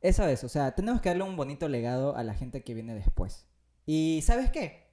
eso 0.00 0.26
es, 0.26 0.42
o 0.42 0.48
sea, 0.48 0.74
tenemos 0.74 1.00
que 1.00 1.10
darle 1.10 1.22
un 1.22 1.36
bonito 1.36 1.68
legado 1.68 2.16
a 2.16 2.24
la 2.24 2.34
gente 2.34 2.62
que 2.64 2.74
viene 2.74 2.92
después. 2.94 3.46
Y 3.86 4.20
¿sabes 4.24 4.50
qué? 4.50 4.89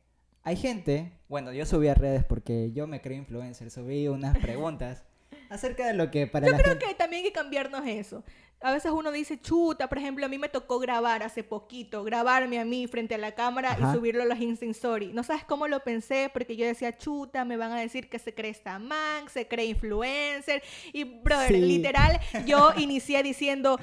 Hay 0.48 0.56
gente, 0.56 1.12
bueno, 1.28 1.52
yo 1.52 1.66
subí 1.66 1.90
a 1.90 1.94
redes 1.94 2.24
porque 2.24 2.72
yo 2.72 2.88
me 2.88 3.02
creo 3.02 3.18
influencer, 3.18 3.70
subí 3.70 4.08
unas 4.08 4.38
preguntas 4.40 5.04
acerca 5.50 5.86
de 5.86 5.94
lo 5.94 6.10
que 6.10 6.26
para 6.26 6.48
la 6.48 6.58
Creo 6.58 6.70
gente... 6.70 6.86
que 6.86 6.94
también 6.94 7.26
hay 7.26 7.32
que 7.32 7.34
cambiarnos 7.34 7.86
eso. 7.86 8.24
A 8.62 8.72
veces 8.72 8.92
uno 8.92 9.12
dice, 9.12 9.40
chuta, 9.42 9.90
por 9.90 9.98
ejemplo, 9.98 10.26
a 10.26 10.30
mí 10.30 10.38
me 10.38 10.48
tocó 10.48 10.80
grabar 10.80 11.22
hace 11.22 11.44
poquito, 11.44 12.06
grabarme 12.06 12.60
a 12.60 12.66
mí 12.66 12.88
frente 12.88 13.14
a 13.16 13.18
la 13.18 13.36
cámara 13.36 13.74
Ajá. 13.74 13.92
y 13.92 13.96
subirlo 13.96 14.24
a 14.24 14.26
los 14.26 14.40
Insta 14.40 14.66
Story. 14.68 15.12
No 15.12 15.24
sabes 15.24 15.44
cómo 15.44 15.68
lo 15.68 15.82
pensé, 15.84 16.32
porque 16.32 16.56
yo 16.56 16.66
decía, 16.66 16.98
chuta, 16.98 17.44
me 17.44 17.58
van 17.58 17.74
a 17.74 17.80
decir 17.82 18.10
que 18.10 18.18
se 18.18 18.34
cree 18.34 18.56
man, 18.80 19.28
se 19.30 19.50
cree 19.50 19.66
influencer. 19.66 20.64
Y, 20.94 21.04
brother, 21.04 21.50
Sí. 21.50 21.60
literal, 21.60 22.20
yo 22.46 22.72
inicié 22.78 23.22
diciendo, 23.22 23.80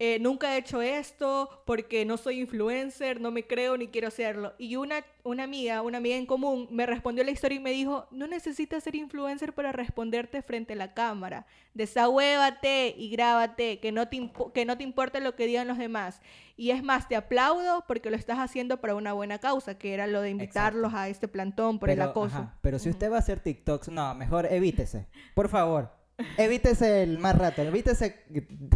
eh, 0.00 0.18
nunca 0.20 0.54
he 0.54 0.58
hecho 0.58 0.80
esto 0.80 1.62
porque 1.66 2.04
no 2.04 2.16
soy 2.16 2.40
influencer, 2.40 3.20
no 3.20 3.32
me 3.32 3.46
creo 3.46 3.76
ni 3.76 3.88
quiero 3.88 4.06
hacerlo. 4.06 4.54
Y 4.56 4.76
una, 4.76 5.04
una 5.24 5.42
amiga, 5.42 5.82
una 5.82 5.98
amiga 5.98 6.14
en 6.14 6.24
común, 6.26 6.68
me 6.70 6.86
respondió 6.86 7.24
la 7.24 7.32
historia 7.32 7.56
y 7.56 7.60
me 7.60 7.72
dijo, 7.72 8.06
no 8.12 8.28
necesitas 8.28 8.84
ser 8.84 8.94
influencer 8.94 9.52
para 9.52 9.72
responderte 9.72 10.40
frente 10.42 10.74
a 10.74 10.76
la 10.76 10.94
cámara. 10.94 11.46
Desahuévate 11.74 12.94
y 12.96 13.10
grábate, 13.10 13.80
que 13.80 13.90
no, 13.90 14.06
te 14.08 14.30
que 14.54 14.64
no 14.64 14.76
te 14.76 14.84
importa 14.84 15.18
lo 15.18 15.34
que 15.34 15.46
digan 15.46 15.66
los 15.66 15.78
demás. 15.78 16.20
Y 16.56 16.70
es 16.70 16.82
más, 16.82 17.08
te 17.08 17.16
aplaudo 17.16 17.84
porque 17.88 18.10
lo 18.10 18.16
estás 18.16 18.38
haciendo 18.38 18.80
para 18.80 18.94
una 18.94 19.12
buena 19.14 19.38
causa, 19.38 19.78
que 19.78 19.94
era 19.94 20.06
lo 20.06 20.20
de 20.20 20.30
invitarlos 20.30 20.94
a 20.94 21.08
este 21.08 21.26
plantón 21.26 21.80
por 21.80 21.90
el 21.90 21.98
Pero, 21.98 22.10
acoso. 22.10 22.36
ajá, 22.36 22.58
pero 22.60 22.78
si 22.78 22.88
usted 22.88 23.10
va 23.10 23.16
a 23.16 23.20
hacer 23.20 23.40
TikToks, 23.40 23.88
no, 23.88 24.14
mejor 24.14 24.46
evítese. 24.46 25.08
Por 25.34 25.48
favor. 25.48 25.97
Evítese 26.36 27.02
el 27.02 27.18
más 27.18 27.36
rato. 27.38 27.62
Evítese 27.62 28.16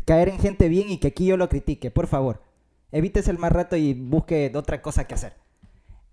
caer 0.04 0.28
en 0.28 0.38
gente 0.38 0.68
bien 0.68 0.90
y 0.90 0.98
que 0.98 1.08
aquí 1.08 1.26
yo 1.26 1.36
lo 1.36 1.48
critique, 1.48 1.90
por 1.90 2.06
favor. 2.06 2.42
Evítese 2.92 3.30
el 3.30 3.38
más 3.38 3.52
rato 3.52 3.76
y 3.76 3.94
busque 3.94 4.52
otra 4.54 4.82
cosa 4.82 5.06
que 5.06 5.14
hacer. 5.14 5.34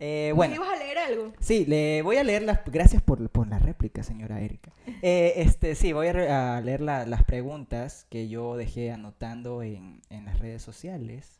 Eh, 0.01 0.27
¿Me 0.29 0.33
bueno, 0.33 0.55
ibas 0.55 0.69
a 0.69 0.77
leer 0.77 0.97
algo? 0.97 1.33
sí, 1.41 1.65
le 1.65 2.01
voy 2.03 2.15
a 2.15 2.23
leer 2.23 2.43
las... 2.43 2.61
Gracias 2.65 3.01
por, 3.01 3.29
por 3.29 3.47
la 3.49 3.59
réplica, 3.59 4.01
señora 4.01 4.39
Erika. 4.39 4.71
Eh, 5.01 5.33
este, 5.37 5.75
sí, 5.75 5.91
voy 5.91 6.07
a 6.07 6.61
leer 6.61 6.79
la- 6.79 7.05
las 7.05 7.23
preguntas 7.25 8.05
que 8.09 8.29
yo 8.29 8.55
dejé 8.55 8.91
anotando 8.91 9.61
en, 9.61 10.01
en 10.09 10.23
las 10.25 10.39
redes 10.39 10.61
sociales. 10.61 11.39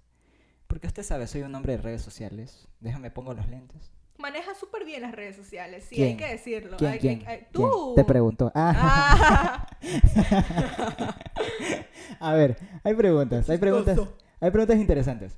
Porque 0.67 0.87
usted 0.87 1.03
sabe, 1.03 1.25
soy 1.27 1.41
un 1.43 1.55
hombre 1.55 1.77
de 1.77 1.81
redes 1.81 2.01
sociales. 2.01 2.67
Déjame 2.81 3.11
pongo 3.11 3.33
los 3.33 3.47
lentes. 3.47 3.91
Maneja 4.19 4.53
súper 4.53 4.83
bien 4.85 5.01
las 5.01 5.13
redes 5.13 5.35
sociales, 5.37 5.85
sí, 5.87 5.95
¿Quién? 5.95 6.09
hay 6.09 6.17
que 6.17 6.27
decirlo. 6.27 6.75
¿Quién, 6.77 6.91
Hay- 6.91 6.99
quién? 6.99 7.19
hay- 7.25 7.25
hay- 7.35 7.37
¿Quién? 7.39 7.69
tú. 7.71 7.93
Te 7.95 8.03
preguntó. 8.03 8.51
Ah. 8.53 9.67
Ah. 9.81 11.15
A 12.19 12.33
ver, 12.33 12.57
hay 12.83 12.93
preguntas, 12.95 13.49
hay 13.49 13.57
preguntas, 13.57 13.97
hay 14.41 14.51
preguntas 14.51 14.77
interesantes. 14.77 15.37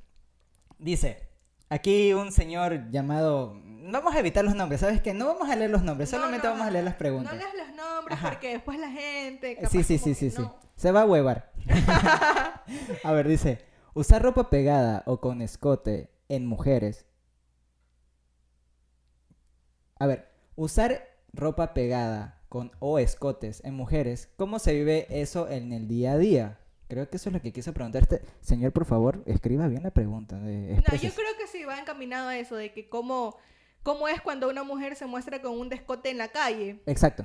Dice, 0.80 1.30
aquí 1.70 2.12
un 2.14 2.32
señor 2.32 2.90
llamado, 2.90 3.54
vamos 3.92 4.16
a 4.16 4.20
evitar 4.20 4.44
los 4.44 4.56
nombres, 4.56 4.82
¿sabes 4.82 5.00
qué? 5.02 5.14
No 5.14 5.28
vamos 5.28 5.48
a 5.50 5.56
leer 5.56 5.70
los 5.70 5.84
nombres, 5.84 6.12
No, 6.12 6.18
solamente 6.18 6.48
no, 6.48 6.54
vamos 6.54 6.68
a 6.68 6.72
leer 6.72 6.86
las 6.86 6.96
preguntas. 6.96 7.34
No 7.34 7.40
leas 7.40 7.54
los 7.56 7.76
nombres 7.76 8.18
Ajá. 8.18 8.30
porque 8.32 8.50
después 8.54 8.80
la 8.80 8.90
gente. 8.90 9.52
Eh, 9.52 9.56
capaz 9.58 9.70
sí, 9.70 9.84
sí, 9.84 9.98
sí, 10.00 10.16
sí, 10.16 10.32
sí. 10.32 10.42
Se 10.76 10.92
va 10.92 11.02
a 11.02 11.06
huevar. 11.06 11.52
a 13.04 13.12
ver, 13.12 13.28
dice, 13.28 13.64
usar 13.94 14.24
ropa 14.24 14.50
pegada 14.50 15.04
o 15.06 15.20
con 15.22 15.44
escote 15.44 16.10
en 16.30 16.48
mujeres. 16.48 17.06
A 20.02 20.08
ver, 20.08 20.28
usar 20.56 21.08
ropa 21.32 21.76
pegada 21.76 22.42
con 22.50 22.72
o 22.80 22.98
escotes 22.98 23.62
en 23.64 23.76
mujeres, 23.76 24.30
¿cómo 24.36 24.58
se 24.58 24.74
vive 24.74 25.06
eso 25.12 25.48
en 25.48 25.74
el 25.74 25.88
día 25.88 26.14
a 26.14 26.18
día? 26.18 26.58
Creo 26.88 27.08
que 27.08 27.18
eso 27.18 27.30
es 27.30 27.34
lo 27.34 27.40
que 27.44 27.54
quiso 27.54 27.72
preguntar 27.72 28.02
este 28.02 28.24
señor, 28.40 28.72
por 28.74 28.86
favor, 28.86 29.22
escriba 29.28 29.68
bien 29.68 29.84
la 29.84 29.92
pregunta. 29.92 30.40
eh, 30.44 30.82
No, 30.90 30.96
yo 30.98 31.12
creo 31.14 31.38
que 31.38 31.46
sí 31.46 31.66
va 31.66 31.80
encaminado 31.80 32.30
a 32.30 32.38
eso, 32.40 32.56
de 32.56 32.72
que 32.74 32.90
cómo, 32.90 33.38
cómo 33.84 34.08
es 34.08 34.20
cuando 34.22 34.50
una 34.50 34.64
mujer 34.64 34.96
se 34.96 35.06
muestra 35.06 35.40
con 35.40 35.52
un 35.60 35.70
descote 35.70 36.10
en 36.10 36.18
la 36.18 36.30
calle. 36.30 36.82
Exacto. 36.88 37.24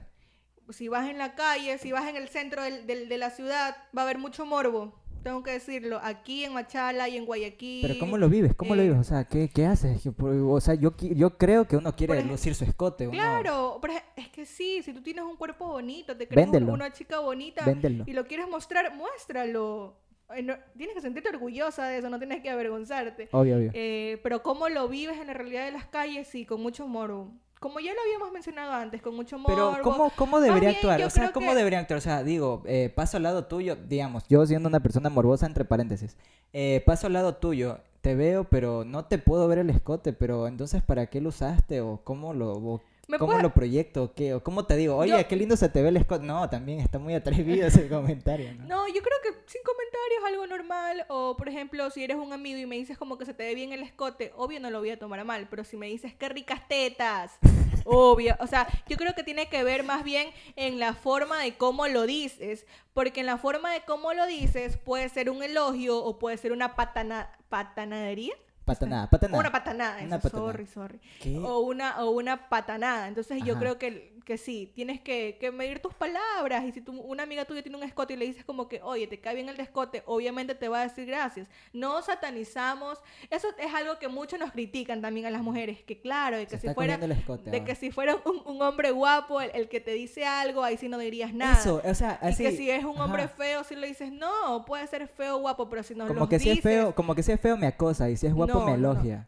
Si 0.69 0.89
vas 0.89 1.09
en 1.09 1.17
la 1.17 1.35
calle, 1.35 1.79
si 1.79 1.93
vas 1.93 2.07
en 2.09 2.17
el 2.17 2.29
centro 2.29 2.63
del- 2.63 2.87
del- 2.87 3.09
de 3.09 3.17
la 3.17 3.31
ciudad, 3.31 3.75
va 3.97 4.03
a 4.03 4.05
haber 4.05 4.19
mucho 4.19 4.45
morbo. 4.45 5.01
Tengo 5.27 5.43
que 5.43 5.51
decirlo. 5.51 5.99
Aquí 6.05 6.45
en 6.45 6.53
Machala 6.53 7.09
y 7.09 7.17
en 7.17 7.27
Guayaquil. 7.27 7.83
Pero 7.85 7.99
¿cómo 7.99 8.17
lo 8.17 8.29
vives? 8.29 8.55
¿Cómo 8.55 8.77
lo 8.77 8.83
eh, 8.83 8.85
vives? 8.85 9.01
O 9.01 9.03
sea, 9.03 9.25
¿qué, 9.25 9.51
qué 9.53 9.67
haces? 9.67 10.01
O 10.21 10.61
sea, 10.61 10.75
yo, 10.75 10.95
yo 11.01 11.37
creo 11.37 11.67
que 11.67 11.77
uno 11.77 11.97
quiere 11.97 12.23
lucir 12.23 12.55
su 12.55 12.63
escote. 12.63 13.09
uno- 13.09 13.19
Claro, 13.19 13.79
pero 13.83 13.95
es- 14.15 14.29
que 14.29 14.47
sí, 14.47 14.85
si 14.85 14.93
tú 14.93 15.03
tienes 15.03 15.25
un 15.25 15.35
cuerpo 15.35 15.67
bonito, 15.67 16.17
te 16.17 16.29
crees 16.29 16.47
Véndelo. 16.47 16.73
una 16.73 16.93
chica 16.93 17.19
bonita 17.19 17.65
Véndelo. 17.65 18.05
y 18.07 18.13
lo 18.13 18.25
quieres 18.29 18.49
mostrar, 18.49 18.95
muéstralo. 18.95 19.97
Eh, 20.33 20.43
no- 20.43 20.55
tienes 20.77 20.95
que 20.95 21.01
sentirte 21.01 21.29
orgullosa 21.31 21.87
de 21.89 21.99
eso, 21.99 22.09
no 22.09 22.19
tienes 22.21 22.41
que 22.41 22.51
avergonzarte. 22.51 23.29
Obvio, 23.33 23.57
obvio. 23.57 23.71
Eh, 23.75 24.21
pero 24.23 24.45
cómo 24.45 24.69
lo 24.69 24.87
vives 24.87 25.19
en 25.19 25.27
la 25.27 25.35
realidad 25.35 25.65
de 25.65 25.73
las 25.73 25.87
calles, 25.87 26.29
sí, 26.29 26.47
con 26.47 26.63
mucho 26.63 26.87
morbo. 26.87 27.33
Como 27.67 27.81
ya 27.81 27.93
lo 27.95 28.01
habíamos 28.01 28.31
mencionado 28.31 28.73
antes, 28.75 29.03
con 29.03 29.17
mucho 29.17 29.41
morbo. 29.41 29.73
Pero 29.73 29.83
¿cómo, 29.83 30.13
cómo 30.15 30.39
debería 30.41 30.69
bien, 30.69 30.77
actuar? 30.77 31.03
O 31.03 31.11
sea, 31.11 31.33
¿cómo 31.33 31.49
que- 31.51 31.57
debería 31.57 31.81
actuar? 31.81 31.99
O 31.99 32.01
sea, 32.01 32.23
digo, 32.23 32.63
eh, 32.65 32.93
paso 32.95 33.17
al 33.17 33.25
lado 33.25 33.47
tuyo, 33.47 33.75
digamos, 33.75 34.23
yo 34.29 34.47
siendo 34.47 34.69
una 34.69 34.79
persona 34.79 35.11
morbosa, 35.11 35.47
entre 35.47 35.65
paréntesis, 35.65 36.17
eh, 36.53 36.81
paso 36.87 37.09
al 37.09 37.15
lado 37.15 37.35
tuyo, 37.35 37.81
te 38.03 38.15
veo, 38.15 38.45
pero 38.45 38.85
no 38.85 39.07
te 39.07 39.19
puedo 39.19 39.49
ver 39.49 39.59
el 39.59 39.71
escote, 39.71 40.13
pero 40.13 40.47
entonces, 40.47 40.81
¿para 40.81 41.07
qué 41.07 41.21
lo 41.21 41.31
usaste? 41.31 41.81
¿O 41.81 42.01
cómo 42.05 42.35
lo, 42.35 42.53
o 42.53 42.81
¿Me 43.09 43.19
cómo 43.19 43.33
puedes- 43.33 43.43
lo 43.43 43.55
proyecto? 43.55 44.03
¿O 44.05 44.15
qué? 44.15 44.35
¿O 44.35 44.43
cómo 44.43 44.67
te 44.67 44.77
digo? 44.77 44.97
Oye, 44.97 45.13
Yo- 45.13 45.29
qué 45.29 45.37
lindo 45.37 45.57
se 45.57 45.69
te 45.69 45.81
ve 45.83 45.91
el 45.91 45.97
escote. 45.97 46.27
No, 46.27 46.49
también 46.51 46.81
está 46.81 46.99
muy 46.99 47.15
atrevido 47.15 47.67
ese 47.67 47.89
comentario, 47.89 48.53
¿no? 48.55 48.65
No, 48.67 48.87
yo 48.89 49.01
creo 49.03 49.19
que 49.23 49.31
sin 49.47 49.63
comentarios 49.63 50.25
algo 50.27 50.47
normal. 50.47 51.05
O, 51.09 51.37
por 51.37 51.49
ejemplo, 51.49 51.89
si 51.91 52.03
eres 52.03 52.17
un 52.17 52.33
amigo 52.33 52.59
y 52.59 52.67
me 52.67 52.77
dices 52.77 52.99
como 52.99 53.17
que 53.17 53.25
se 53.25 53.35
te 53.35 53.45
ve 53.45 53.55
bien 53.55 53.73
el 53.73 53.83
escote, 53.83 54.33
obvio 54.37 54.59
no 54.61 54.71
lo 54.71 54.81
voy 54.81 54.91
a 54.91 54.99
tomar 54.99 55.21
a 55.21 55.25
mal. 55.25 55.47
Pero 55.49 55.63
si 55.65 55.77
me 55.77 55.87
dices 55.87 56.15
qué 56.15 56.29
ricas 56.29 56.67
tetas, 56.69 57.39
obvio. 57.85 58.37
O 58.41 58.47
sea, 58.49 58.67
yo 58.89 58.97
creo 58.97 59.15
que 59.15 59.23
tiene 59.23 59.49
que 59.49 59.63
ver 59.63 59.85
más 59.85 60.03
bien 60.03 60.31
en 60.57 60.81
la 60.81 60.93
forma 60.95 61.41
de 61.41 61.57
cómo 61.57 61.87
lo 61.87 62.07
dices. 62.07 62.67
Porque 62.93 63.21
en 63.21 63.27
la 63.27 63.37
forma 63.39 63.73
de 63.73 63.83
cómo 63.83 64.15
lo 64.15 64.27
dices 64.27 64.79
puede 64.79 65.09
ser 65.11 65.31
un 65.31 65.43
elogio 65.43 65.99
o 66.03 66.19
puede 66.19 66.39
ser 66.39 66.51
una 66.51 66.75
patana 66.75 67.31
patanadería. 67.49 68.35
Patanada, 68.67 69.09
patanada. 69.09 69.41
Una 69.41 69.51
patanada, 69.53 69.97
Una 70.03 70.17
eso, 70.17 70.23
patanada. 70.23 70.53
sorry, 70.53 70.67
sorry. 70.67 71.01
¿Qué? 71.23 71.39
O 71.39 71.61
una, 71.61 72.05
o 72.05 72.11
una 72.11 72.49
patanada. 72.49 73.09
Entonces 73.09 73.43
yo 73.45 73.53
Ajá. 73.53 73.61
creo 73.61 73.79
que, 73.79 74.17
que 74.25 74.37
sí, 74.39 74.73
tienes 74.75 75.01
que, 75.01 75.39
que 75.41 75.53
medir 75.53 75.79
tus 75.81 75.95
palabras. 75.95 76.65
Y 76.65 76.73
si 76.73 76.81
tú, 76.81 77.01
una 77.01 77.23
amiga 77.23 77.45
tuya 77.45 77.63
tiene 77.63 77.79
un 77.79 77.85
escote 77.85 78.15
y 78.15 78.17
le 78.17 78.27
dices 78.27 78.45
como 78.45 78.67
que, 78.69 78.83
oye, 78.83 79.07
te 79.07 79.21
cae 79.21 79.37
bien 79.37 79.49
el 79.49 79.59
escote, 79.61 80.03
obviamente 80.07 80.55
te 80.57 80.69
va 80.69 80.81
a 80.81 80.83
decir 80.89 81.07
gracias. 81.07 81.49
No 81.73 82.03
satanizamos. 82.03 82.99
Eso 83.31 83.49
es 83.59 83.73
algo 83.73 83.99
que 84.01 84.09
muchos 84.09 84.39
nos 84.41 84.51
critican 84.51 85.01
también 85.01 85.27
a 85.27 85.31
las 85.31 85.43
mujeres. 85.43 85.83
Que 85.85 86.01
claro, 86.01 86.37
de 86.37 86.47
que 86.49 86.59
si 86.59 86.69
fuera... 86.71 86.95
escote. 86.97 87.51
De 87.51 87.59
ahora. 87.59 87.65
que 87.65 87.75
si 87.77 87.91
fuera 87.93 88.17
un, 88.25 88.43
un 88.45 88.63
hombre 88.63 88.91
guapo, 88.91 89.41
el, 89.41 89.51
el 89.55 89.69
que 89.69 89.81
te 89.81 89.93
dice 89.93 90.27
algo, 90.27 90.65
ahí 90.65 90.77
sí 90.77 90.89
no 90.89 90.99
dirías 90.99 91.33
nada. 91.33 91.53
Eso, 91.61 91.81
o 91.85 91.95
sea, 91.95 92.19
Y 92.23 92.27
así. 92.27 92.43
que 92.43 92.51
si 92.57 92.69
es 92.71 92.85
un 92.85 92.99
hombre 93.01 93.23
ajá. 93.25 93.35
feo, 93.37 93.63
si 93.65 93.77
le 93.77 93.87
dices, 93.87 94.11
no, 94.11 94.65
puede 94.67 94.85
ser 94.89 95.07
feo 95.07 95.37
o 95.37 95.39
guapo, 95.39 95.69
pero 95.69 95.85
si 95.85 95.95
no 95.95 96.07
Como 96.09 96.29
que 96.29 96.39
si 96.41 96.51
es 96.51 96.57
dices, 96.57 96.73
feo, 96.73 96.95
como 96.95 97.15
que 97.15 97.23
si 97.23 97.31
es 97.33 97.41
feo 97.41 97.57
me 97.57 97.67
acosa 97.69 98.11
y 98.11 98.17
si 98.17 98.27
es 98.27 98.35
guapo 98.35 98.55
no, 98.55 98.56
no. 98.61 98.67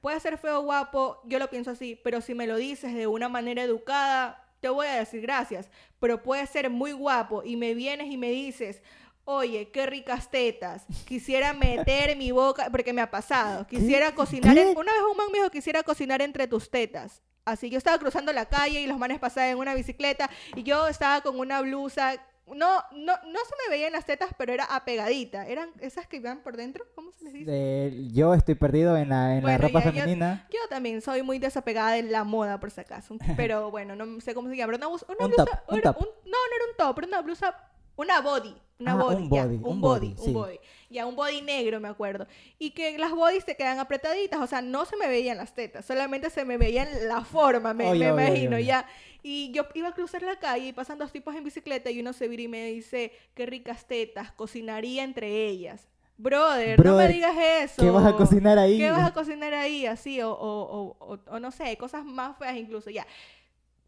Puede 0.00 0.20
ser 0.20 0.38
feo 0.38 0.60
o 0.60 0.62
guapo, 0.62 1.20
yo 1.24 1.38
lo 1.38 1.48
pienso 1.50 1.70
así, 1.70 1.98
pero 2.02 2.20
si 2.20 2.34
me 2.34 2.46
lo 2.46 2.56
dices 2.56 2.94
de 2.94 3.06
una 3.06 3.28
manera 3.28 3.62
educada, 3.62 4.44
te 4.60 4.68
voy 4.68 4.86
a 4.86 4.94
decir 4.96 5.20
gracias. 5.20 5.68
Pero 6.00 6.22
puede 6.22 6.46
ser 6.46 6.70
muy 6.70 6.92
guapo 6.92 7.42
y 7.44 7.56
me 7.56 7.74
vienes 7.74 8.10
y 8.10 8.16
me 8.16 8.30
dices, 8.30 8.82
oye, 9.24 9.70
qué 9.70 9.84
ricas 9.86 10.30
tetas, 10.30 10.84
quisiera 11.04 11.52
meter 11.52 12.16
mi 12.16 12.30
boca, 12.30 12.68
porque 12.70 12.92
me 12.92 13.02
ha 13.02 13.10
pasado, 13.10 13.66
quisiera 13.66 14.14
cocinar, 14.14 14.54
¿Qué? 14.54 14.70
en- 14.70 14.78
una 14.78 14.92
vez 14.92 15.02
un 15.10 15.16
man 15.16 15.26
me 15.30 15.38
dijo, 15.38 15.50
quisiera 15.50 15.82
cocinar 15.82 16.22
entre 16.22 16.46
tus 16.46 16.70
tetas. 16.70 17.20
así. 17.44 17.70
Yo 17.70 17.78
estaba 17.78 17.98
cruzando 17.98 18.30
la 18.34 18.44
calle 18.44 18.78
y 18.82 18.86
los 18.86 18.98
manes 18.98 19.18
pasaban 19.18 19.48
en 19.50 19.56
una 19.58 19.72
bicicleta 19.74 20.28
y 20.54 20.62
yo 20.64 20.86
estaba 20.86 21.22
con 21.22 21.38
una 21.40 21.62
blusa 21.62 22.22
no, 22.54 22.82
no, 22.92 23.12
no 23.26 23.38
se 23.44 23.54
me 23.64 23.70
veían 23.70 23.92
las 23.92 24.04
tetas, 24.04 24.30
pero 24.36 24.52
era 24.52 24.64
apegadita. 24.64 25.46
Eran 25.46 25.70
esas 25.80 26.06
que 26.06 26.16
iban 26.16 26.40
por 26.42 26.56
dentro, 26.56 26.84
¿cómo 26.94 27.12
se 27.12 27.24
les 27.24 27.32
dice? 27.32 27.50
Eh, 27.52 28.08
yo 28.12 28.34
estoy 28.34 28.54
perdido 28.54 28.96
en 28.96 29.08
la, 29.10 29.30
en 29.36 29.36
la 29.36 29.42
Bueno, 29.42 29.58
ropa 29.58 29.80
ya, 29.80 29.86
yo- 29.86 29.92
femenina. 29.92 30.46
Yo 30.50 30.58
también 30.68 31.00
soy 31.02 31.22
muy 31.22 31.38
desapegada 31.38 31.92
de 31.92 32.02
la 32.02 32.24
moda, 32.24 32.58
por 32.60 32.70
si 32.70 32.80
acaso. 32.80 33.16
Pero 33.36 33.70
bueno, 33.70 33.96
no 33.96 34.20
sé 34.20 34.34
cómo 34.34 34.48
se 34.48 34.56
llama. 34.56 34.72
Pero 34.72 34.78
una, 34.78 34.86
bus- 34.88 35.04
una 35.08 35.24
Un 35.26 35.28
blusa. 35.32 35.44
top, 35.44 35.58
un 35.72 35.78
era 35.78 35.92
top. 35.92 36.02
un- 36.02 36.08
no, 36.30 36.36
no 36.36 36.56
era 36.56 36.64
un 36.70 36.76
top, 36.76 36.98
era 36.98 37.08
una 37.08 37.22
blusa. 37.22 37.54
Una 37.98 38.20
body. 38.22 38.54
Una 38.80 38.92
Ah, 38.92 38.94
body. 38.94 39.22
un 39.24 39.30
ya, 39.30 39.44
body, 39.44 39.56
un 39.56 39.64
un 39.66 39.80
body. 39.80 40.08
body, 40.08 40.20
Un 40.20 40.24
sí. 40.24 40.32
body. 40.32 40.58
Ya, 40.88 41.04
un 41.06 41.16
body 41.16 41.42
negro, 41.42 41.80
me 41.80 41.88
acuerdo. 41.88 42.26
Y 42.58 42.70
que 42.70 42.96
las 42.96 43.10
bodies 43.12 43.44
se 43.44 43.56
quedan 43.56 43.78
apretaditas. 43.80 44.40
O 44.40 44.46
sea, 44.46 44.62
no 44.62 44.84
se 44.86 44.96
me 44.96 45.08
veían 45.08 45.36
las 45.36 45.52
tetas. 45.54 45.84
Solamente 45.84 46.30
se 46.30 46.44
me 46.44 46.56
veían 46.58 46.88
la 47.08 47.22
forma, 47.24 47.74
me, 47.74 47.88
Oye, 47.88 48.12
me 48.12 48.12
oye, 48.12 48.22
imagino, 48.28 48.56
oye. 48.56 48.64
ya. 48.66 48.86
Y 49.22 49.50
yo 49.52 49.66
iba 49.74 49.88
a 49.88 49.94
cruzar 49.94 50.22
la 50.22 50.38
calle 50.38 50.68
y 50.68 50.72
pasan 50.72 50.98
dos 50.98 51.12
tipos 51.12 51.34
en 51.34 51.44
bicicleta 51.44 51.90
y 51.90 52.00
uno 52.00 52.12
se 52.12 52.28
vira 52.28 52.42
y 52.44 52.48
me 52.48 52.66
dice, 52.66 53.12
qué 53.34 53.46
ricas 53.46 53.86
tetas, 53.86 54.30
cocinaría 54.32 55.02
entre 55.02 55.46
ellas. 55.48 55.88
Brother, 56.20 56.84
no 56.84 56.96
me 56.96 57.06
digas 57.08 57.36
eso. 57.62 57.82
¿Qué 57.82 57.90
vas 57.90 58.04
a 58.06 58.16
cocinar 58.16 58.58
ahí? 58.58 58.76
¿Qué 58.78 58.90
vas 58.90 59.06
a 59.08 59.12
cocinar 59.14 59.54
ahí? 59.54 59.86
Así, 59.86 60.20
o, 60.20 60.30
o, 60.32 60.96
o- 60.98 61.18
o 61.30 61.38
no 61.40 61.50
sé, 61.52 61.76
cosas 61.76 62.04
más 62.04 62.36
feas 62.38 62.56
incluso, 62.56 62.90
ya. 62.90 63.06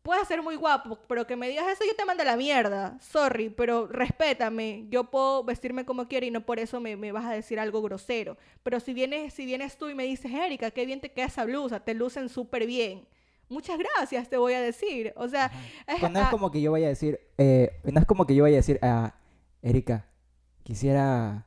Puedes 0.03 0.26
ser 0.28 0.42
muy 0.42 0.57
guapo, 0.57 0.98
pero 1.07 1.26
que 1.26 1.36
me 1.36 1.48
digas 1.48 1.66
eso, 1.68 1.84
yo 1.86 1.94
te 1.94 2.07
mando 2.07 2.22
a 2.22 2.26
la 2.26 2.36
mierda. 2.36 2.98
Sorry, 3.01 3.51
pero 3.51 3.86
respétame. 3.86 4.86
Yo 4.88 5.05
puedo 5.05 5.44
vestirme 5.44 5.84
como 5.84 6.09
quiera 6.09 6.24
y 6.24 6.30
no 6.30 6.46
por 6.46 6.59
eso 6.59 6.80
me, 6.80 6.96
me 6.96 7.12
vas 7.12 7.26
a 7.26 7.32
decir 7.32 7.61
algo 7.61 7.82
grosero. 7.82 8.38
Pero 8.62 8.80
si 8.80 8.94
vienes, 8.94 9.34
si 9.34 9.44
vienes 9.44 9.76
tú 9.76 9.90
y 9.90 9.94
me 9.94 10.05
dices, 10.05 10.32
Erika, 10.32 10.70
qué 10.70 10.86
bien 10.86 11.01
te 11.01 11.12
queda 11.12 11.26
esa 11.26 11.44
blusa, 11.44 11.80
te 11.80 11.92
lucen 11.92 12.30
súper 12.30 12.66
bien. 12.66 13.07
Muchas 13.51 13.78
gracias, 13.78 14.28
te 14.30 14.38
voy 14.38 14.55
a 14.55 14.61
decir. 14.61 15.12
O 15.16 15.28
sea, 15.28 15.51
es, 15.86 16.01
Pues 16.01 16.12
no 16.12 16.20
es 16.20 16.26
ah, 16.26 16.30
como 16.30 16.51
que 16.51 16.62
yo 16.62 16.72
vaya 16.72 16.86
a 16.86 16.90
decir, 16.90 17.20
eh, 17.36 17.80
no 17.84 18.01
es 18.01 18.07
como 18.07 18.26
que 18.26 18.34
yo 18.34 18.44
vaya 18.44 18.57
a 18.57 18.62
decir, 18.62 18.78
a 18.80 19.16
Erika, 19.61 20.07
quisiera 20.62 21.46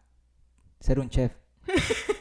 ser 0.80 1.00
un 1.00 1.10
chef 1.10 1.32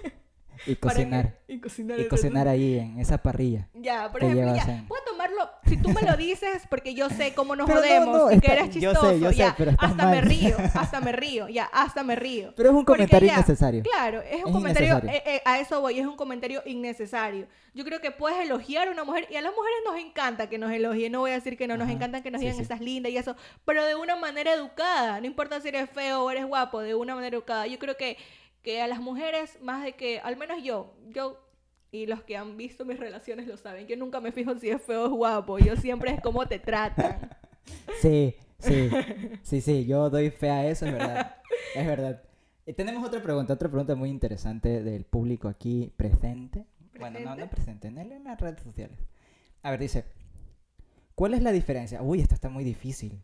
y 0.66 0.76
cocinar, 0.76 1.38
Y 1.48 1.60
cocinar. 1.60 1.98
y 1.98 2.02
el- 2.02 2.08
cocinar 2.08 2.48
ahí 2.48 2.78
en 2.78 2.98
esa 2.98 3.18
parrilla. 3.18 3.68
Ya, 3.74 4.10
por 4.10 4.22
ejemplo, 4.22 4.54
ya, 4.54 4.62
en- 4.62 4.88
tomarlo, 5.06 5.50
si 5.66 5.76
tú 5.76 5.90
me 5.90 6.02
lo 6.02 6.16
dices, 6.16 6.62
porque 6.70 6.94
yo 6.94 7.08
sé 7.10 7.34
cómo 7.34 7.54
nos 7.54 7.66
Pero 7.66 7.80
jodemos 7.80 8.16
no, 8.18 8.32
y 8.32 8.40
que 8.40 8.52
eres 8.52 8.70
yo 8.74 8.92
sé, 8.94 8.98
chistoso, 8.98 9.30
sé, 9.30 9.36
ya, 9.36 9.54
pero 9.56 9.72
hasta 9.78 10.06
me 10.06 10.20
río, 10.20 10.56
hasta 10.74 11.00
me 11.00 11.12
río, 11.12 11.48
ya, 11.48 11.64
hasta 11.64 12.02
me 12.02 12.16
río. 12.16 12.52
Pero 12.56 12.70
es 12.70 12.74
un 12.74 12.84
Porque 12.84 13.02
comentario 13.02 13.28
ya, 13.28 13.34
innecesario. 13.34 13.82
Claro, 13.82 14.22
es 14.22 14.42
un 14.42 14.48
Es 14.48 14.52
comentario, 14.54 14.98
eh, 15.08 15.22
eh, 15.26 15.42
a 15.44 15.58
eso 15.60 15.80
voy, 15.80 15.98
es 15.98 16.06
un 16.06 16.16
comentario 16.16 16.62
innecesario. 16.66 17.46
Yo 17.74 17.84
creo 17.84 18.00
que 18.00 18.10
puedes 18.10 18.38
elogiar 18.40 18.88
a 18.88 18.90
una 18.90 19.04
mujer, 19.04 19.26
y 19.30 19.36
a 19.36 19.42
las 19.42 19.52
mujeres 19.54 19.78
nos 19.84 19.96
encanta 19.96 20.48
que 20.48 20.58
nos 20.58 20.70
elogien, 20.72 21.12
no 21.12 21.20
voy 21.20 21.30
a 21.32 21.34
decir 21.34 21.56
que 21.56 21.66
no, 21.66 21.76
nos 21.76 21.86
Ajá, 21.86 21.94
encanta 21.94 22.22
que 22.22 22.30
nos 22.30 22.40
sí, 22.40 22.46
digan 22.46 22.56
sí. 22.56 22.62
estás 22.62 22.80
linda 22.80 23.08
y 23.08 23.16
eso, 23.16 23.36
pero 23.64 23.84
de 23.84 23.94
una 23.94 24.16
manera 24.16 24.52
educada, 24.52 25.20
no 25.20 25.26
importa 25.26 25.60
si 25.60 25.68
eres 25.68 25.88
feo 25.90 26.24
o 26.24 26.30
eres 26.30 26.46
guapo, 26.46 26.80
de 26.80 26.94
una 26.94 27.14
manera 27.14 27.36
educada. 27.36 27.66
Yo 27.66 27.78
creo 27.78 27.96
que, 27.96 28.16
que 28.62 28.80
a 28.80 28.86
las 28.86 29.00
mujeres, 29.00 29.58
más 29.60 29.84
de 29.84 29.92
que, 29.92 30.20
al 30.20 30.36
menos 30.36 30.62
yo, 30.62 30.94
yo, 31.08 31.38
y 31.90 32.06
los 32.06 32.22
que 32.22 32.36
han 32.36 32.56
visto 32.56 32.84
mis 32.84 32.98
relaciones 32.98 33.46
lo 33.46 33.56
saben, 33.56 33.86
yo 33.86 33.96
nunca 33.96 34.20
me 34.20 34.32
fijo 34.32 34.56
si 34.58 34.70
es 34.70 34.80
feo 34.80 35.02
o 35.02 35.06
es 35.06 35.12
guapo, 35.12 35.58
yo 35.58 35.76
siempre 35.76 36.12
es 36.12 36.20
cómo 36.20 36.46
te 36.46 36.58
tratan. 36.58 37.30
Sí, 38.00 38.34
sí, 38.58 38.90
sí, 39.42 39.60
sí, 39.60 39.86
yo 39.86 40.10
doy 40.10 40.30
fe 40.30 40.50
a 40.50 40.66
eso, 40.66 40.84
es 40.84 40.92
verdad. 40.92 41.36
Es 41.76 41.86
verdad. 41.86 42.20
Y 42.66 42.72
tenemos 42.72 43.06
otra 43.06 43.22
pregunta, 43.22 43.52
otra 43.52 43.68
pregunta 43.68 43.94
muy 43.94 44.10
interesante 44.10 44.82
del 44.82 45.04
público 45.04 45.46
aquí 45.48 45.92
presente. 45.96 46.66
Bueno, 46.98 47.20
no, 47.20 47.36
no 47.36 47.48
presente, 47.48 47.86
en, 47.86 47.98
en 47.98 48.24
las 48.24 48.40
redes 48.40 48.60
sociales. 48.60 48.98
A 49.62 49.70
ver, 49.70 49.78
dice, 49.78 50.04
¿cuál 51.14 51.34
es 51.34 51.42
la 51.42 51.52
diferencia? 51.52 52.02
Uy, 52.02 52.20
esta 52.20 52.34
está 52.34 52.48
muy 52.48 52.64
difícil. 52.64 53.22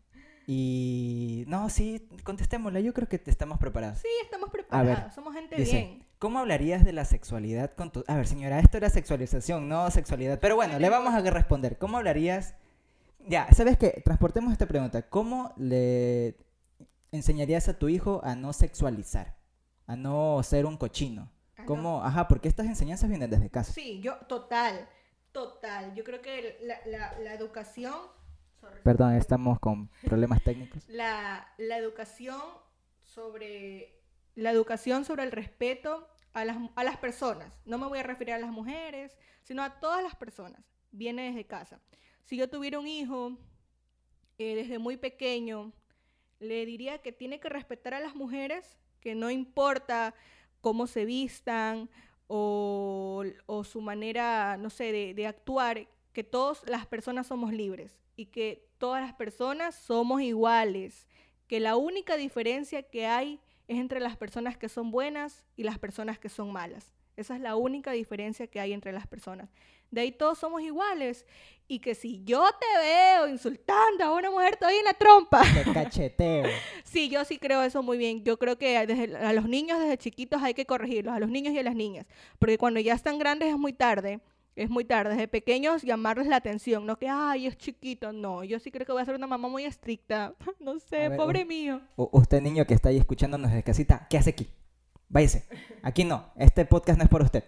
Y... 0.50 1.44
No, 1.46 1.68
sí, 1.68 2.08
contestémosla, 2.24 2.80
yo 2.80 2.94
creo 2.94 3.06
que 3.06 3.20
estamos 3.26 3.58
preparados. 3.58 3.98
Sí, 3.98 4.08
estamos 4.22 4.50
ver, 4.50 4.64
preparados, 4.64 5.14
somos 5.14 5.34
gente 5.34 5.56
Dice, 5.56 5.76
bien. 5.76 6.06
¿cómo 6.18 6.38
hablarías 6.38 6.86
de 6.86 6.94
la 6.94 7.04
sexualidad 7.04 7.74
con 7.74 7.92
tu... 7.92 8.02
A 8.08 8.16
ver, 8.16 8.26
señora, 8.26 8.58
esto 8.58 8.78
era 8.78 8.88
sexualización, 8.88 9.68
no 9.68 9.90
sexualidad. 9.90 10.40
Pero 10.40 10.56
bueno, 10.56 10.78
le 10.78 10.88
vamos 10.88 11.12
a 11.12 11.20
responder. 11.20 11.76
¿Cómo 11.76 11.98
hablarías... 11.98 12.54
Ya, 13.26 13.46
¿sabes 13.52 13.76
qué? 13.76 14.00
Transportemos 14.02 14.50
esta 14.50 14.64
pregunta. 14.64 15.02
¿Cómo 15.02 15.52
le 15.58 16.38
enseñarías 17.12 17.68
a 17.68 17.78
tu 17.78 17.90
hijo 17.90 18.22
a 18.24 18.34
no 18.34 18.54
sexualizar? 18.54 19.36
A 19.86 19.96
no 19.96 20.42
ser 20.42 20.64
un 20.64 20.78
cochino. 20.78 21.30
Ah. 21.58 21.64
¿Cómo? 21.66 22.02
Ajá, 22.02 22.26
porque 22.26 22.48
estas 22.48 22.68
enseñanzas 22.68 23.10
vienen 23.10 23.28
desde 23.28 23.50
casa. 23.50 23.74
Sí, 23.74 24.00
yo, 24.00 24.16
total, 24.28 24.88
total. 25.32 25.94
Yo 25.94 26.04
creo 26.04 26.22
que 26.22 26.56
la, 26.62 26.78
la, 26.86 27.18
la 27.18 27.34
educación, 27.34 27.92
sorry. 28.60 28.80
Perdón, 28.82 29.14
estamos 29.14 29.58
con 29.60 29.88
problemas 30.04 30.42
técnicos. 30.42 30.82
la, 30.88 31.46
la 31.58 31.76
educación 31.76 32.40
sobre, 33.02 33.94
la 34.34 34.50
educación 34.50 35.04
sobre 35.04 35.24
el 35.24 35.32
respeto 35.32 36.08
a 36.32 36.44
las, 36.44 36.56
a 36.76 36.84
las 36.84 36.96
personas. 36.98 37.60
No 37.64 37.78
me 37.78 37.86
voy 37.86 37.98
a 37.98 38.02
referir 38.02 38.34
a 38.34 38.38
las 38.38 38.50
mujeres, 38.50 39.16
sino 39.42 39.62
a 39.62 39.80
todas 39.80 40.02
las 40.02 40.14
personas. 40.14 40.62
Viene 40.90 41.28
desde 41.28 41.46
casa. 41.46 41.80
Si 42.24 42.36
yo 42.36 42.48
tuviera 42.48 42.78
un 42.78 42.86
hijo 42.86 43.38
eh, 44.38 44.54
desde 44.54 44.78
muy 44.78 44.96
pequeño, 44.96 45.72
le 46.38 46.64
diría 46.66 46.98
que 46.98 47.12
tiene 47.12 47.40
que 47.40 47.48
respetar 47.48 47.94
a 47.94 48.00
las 48.00 48.14
mujeres, 48.14 48.78
que 49.00 49.14
no 49.14 49.30
importa 49.30 50.14
cómo 50.60 50.86
se 50.86 51.04
vistan 51.04 51.88
o, 52.26 53.24
o 53.46 53.64
su 53.64 53.80
manera, 53.80 54.56
no 54.56 54.70
sé, 54.70 54.92
de, 54.92 55.14
de 55.14 55.26
actuar, 55.26 55.88
que 56.12 56.24
todas 56.24 56.62
las 56.68 56.86
personas 56.86 57.26
somos 57.26 57.52
libres 57.52 57.98
y 58.18 58.26
que 58.26 58.68
todas 58.78 59.00
las 59.00 59.14
personas 59.14 59.76
somos 59.76 60.20
iguales, 60.20 61.06
que 61.46 61.60
la 61.60 61.76
única 61.76 62.16
diferencia 62.16 62.82
que 62.82 63.06
hay 63.06 63.40
es 63.68 63.78
entre 63.78 64.00
las 64.00 64.16
personas 64.16 64.56
que 64.56 64.68
son 64.68 64.90
buenas 64.90 65.44
y 65.56 65.62
las 65.62 65.78
personas 65.78 66.18
que 66.18 66.28
son 66.28 66.52
malas. 66.52 66.92
Esa 67.16 67.36
es 67.36 67.40
la 67.40 67.54
única 67.54 67.92
diferencia 67.92 68.48
que 68.48 68.58
hay 68.58 68.72
entre 68.72 68.92
las 68.92 69.06
personas. 69.06 69.48
De 69.92 70.00
ahí 70.00 70.12
todos 70.12 70.38
somos 70.38 70.62
iguales. 70.62 71.26
Y 71.66 71.80
que 71.80 71.94
si 71.94 72.24
yo 72.24 72.44
te 72.58 72.80
veo 72.80 73.28
insultando 73.28 74.04
a 74.04 74.14
una 74.14 74.30
mujer, 74.30 74.56
te 74.56 74.64
doy 74.64 74.74
en 74.74 74.84
la 74.84 74.94
trompa. 74.94 75.42
Te 75.52 75.72
cacheteo. 75.72 76.46
Sí, 76.84 77.08
yo 77.08 77.24
sí 77.24 77.38
creo 77.38 77.62
eso 77.62 77.82
muy 77.82 77.98
bien. 77.98 78.24
Yo 78.24 78.38
creo 78.38 78.56
que 78.56 78.86
desde, 78.86 79.16
a 79.16 79.32
los 79.32 79.48
niños 79.48 79.78
desde 79.78 79.98
chiquitos 79.98 80.42
hay 80.42 80.54
que 80.54 80.64
corregirlos, 80.64 81.14
a 81.14 81.20
los 81.20 81.28
niños 81.28 81.54
y 81.54 81.58
a 81.58 81.62
las 81.62 81.74
niñas. 81.74 82.06
Porque 82.38 82.58
cuando 82.58 82.80
ya 82.80 82.94
están 82.94 83.18
grandes 83.18 83.50
es 83.50 83.58
muy 83.58 83.72
tarde. 83.72 84.20
Es 84.58 84.70
muy 84.70 84.84
tarde. 84.84 85.10
Desde 85.14 85.28
pequeños 85.28 85.82
llamarles 85.82 86.26
la 86.26 86.36
atención. 86.36 86.84
No 86.86 86.98
que, 86.98 87.08
ay, 87.08 87.46
es 87.46 87.56
chiquito. 87.56 88.12
No, 88.12 88.42
yo 88.44 88.58
sí 88.58 88.70
creo 88.70 88.84
que 88.86 88.92
voy 88.92 89.02
a 89.02 89.04
ser 89.04 89.14
una 89.14 89.26
mamá 89.26 89.48
muy 89.48 89.64
estricta. 89.64 90.34
No 90.60 90.78
sé, 90.80 91.08
ver, 91.08 91.16
pobre 91.16 91.42
un- 91.42 91.48
mío. 91.48 91.80
Usted, 91.96 92.40
niño 92.42 92.66
que 92.66 92.74
está 92.74 92.88
ahí 92.90 92.96
escuchándonos 92.98 93.50
desde 93.50 93.62
casita, 93.62 94.06
¿qué 94.10 94.18
hace 94.18 94.30
aquí? 94.30 94.48
Váyase. 95.08 95.44
Aquí 95.82 96.04
no. 96.04 96.26
Este 96.36 96.64
podcast 96.66 96.98
no 96.98 97.04
es 97.04 97.10
por 97.10 97.22
usted. 97.22 97.44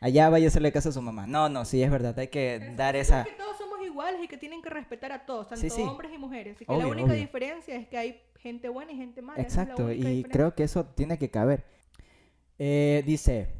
Allá 0.00 0.28
vaya 0.28 0.46
a 0.46 0.48
hacerle 0.48 0.70
caso 0.72 0.90
a 0.90 0.92
su 0.92 1.00
mamá. 1.02 1.26
No, 1.26 1.48
no, 1.48 1.64
sí, 1.64 1.82
es 1.82 1.90
verdad. 1.90 2.18
Hay 2.18 2.28
que 2.28 2.72
dar 2.76 2.94
esa... 2.96 3.24
que 3.24 3.32
todos 3.32 3.56
somos 3.56 3.84
iguales 3.84 4.20
y 4.22 4.28
que 4.28 4.36
tienen 4.36 4.60
que 4.62 4.70
respetar 4.70 5.10
a 5.12 5.24
todos, 5.26 5.48
tanto 5.48 5.60
Sí, 5.62 5.70
sí. 5.70 5.82
hombres 5.82 6.12
y 6.12 6.18
mujeres. 6.18 6.60
Y 6.60 6.64
que 6.66 6.72
Obvio, 6.72 6.82
la 6.86 6.92
única 6.92 7.08
obvio. 7.08 7.20
diferencia 7.20 7.74
es 7.76 7.88
que 7.88 7.96
hay 7.98 8.20
gente 8.38 8.68
buena 8.68 8.92
y 8.92 8.96
gente 8.96 9.22
mala. 9.22 9.40
es 9.40 9.46
Exacto, 9.46 9.90
y 9.90 9.96
diferencia. 9.96 10.30
creo 10.32 10.54
que 10.54 10.62
eso 10.64 10.84
tiene 10.84 11.18
que 11.18 11.30
caber. 11.30 11.64
Eh, 12.58 13.02
dice, 13.06 13.54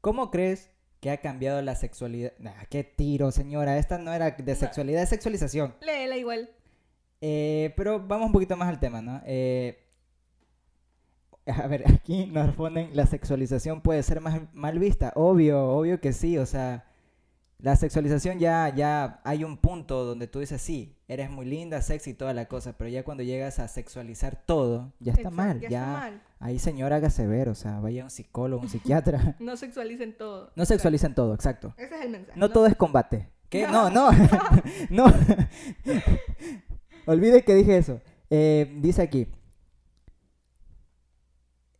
¿cómo 0.00 0.30
crees 0.30 0.70
que 1.00 1.10
ha 1.10 1.18
cambiado 1.18 1.62
la 1.62 1.74
sexualidad? 1.74 2.32
Nah, 2.38 2.64
qué 2.70 2.84
tiro, 2.84 3.30
señora. 3.30 3.78
Esta 3.78 3.98
no 3.98 4.12
era 4.12 4.30
de 4.32 4.54
sexualidad, 4.54 5.02
es 5.02 5.08
sexualización. 5.08 5.74
Léela 5.80 6.16
igual. 6.16 6.50
Eh, 7.20 7.72
pero 7.76 8.00
vamos 8.00 8.26
un 8.26 8.32
poquito 8.32 8.56
más 8.56 8.68
al 8.68 8.80
tema, 8.80 9.02
¿no? 9.02 9.20
Eh, 9.26 9.78
a 11.46 11.66
ver, 11.66 11.84
aquí 11.92 12.26
nos 12.26 12.54
ponen, 12.54 12.90
la 12.94 13.06
sexualización 13.06 13.80
puede 13.80 14.02
ser 14.02 14.20
más 14.20 14.40
mal 14.52 14.78
vista. 14.78 15.12
Obvio, 15.14 15.68
obvio 15.68 16.00
que 16.00 16.12
sí. 16.12 16.38
O 16.38 16.46
sea, 16.46 16.87
la 17.60 17.74
sexualización 17.74 18.38
ya, 18.38 18.72
ya 18.74 19.20
hay 19.24 19.42
un 19.42 19.56
punto 19.56 20.04
donde 20.04 20.28
tú 20.28 20.38
dices, 20.38 20.62
sí, 20.62 20.96
eres 21.08 21.28
muy 21.28 21.44
linda, 21.44 21.82
sexy 21.82 22.10
y 22.10 22.14
toda 22.14 22.32
la 22.32 22.46
cosa, 22.46 22.78
pero 22.78 22.88
ya 22.88 23.02
cuando 23.02 23.24
llegas 23.24 23.58
a 23.58 23.66
sexualizar 23.66 24.44
todo, 24.46 24.92
ya 25.00 25.10
está 25.12 25.22
Exacto, 25.28 25.36
mal. 25.36 25.60
ya 25.60 25.68
Ya, 25.68 25.80
está 25.80 26.00
mal. 26.00 26.22
ahí 26.38 26.58
señor 26.60 26.92
hágase 26.92 27.26
ver, 27.26 27.48
o 27.48 27.54
sea, 27.56 27.80
vaya 27.80 28.04
un 28.04 28.10
psicólogo, 28.10 28.62
un 28.62 28.68
psiquiatra. 28.68 29.36
No 29.40 29.56
sexualicen 29.56 30.16
todo. 30.16 30.52
No 30.54 30.64
sexualicen 30.66 31.14
todo, 31.16 31.34
exacto. 31.34 31.74
Ese 31.76 31.96
es 31.96 32.02
el 32.04 32.10
mensaje. 32.10 32.38
No 32.38 32.48
todo 32.50 32.66
es 32.66 32.76
combate. 32.76 33.28
¿Qué? 33.48 33.66
No, 33.66 33.90
no. 33.90 34.10
no. 34.90 35.06
Olvide 37.06 37.42
que 37.42 37.54
dije 37.54 37.76
eso. 37.78 38.00
Eh, 38.30 38.72
dice 38.80 39.02
aquí. 39.02 39.26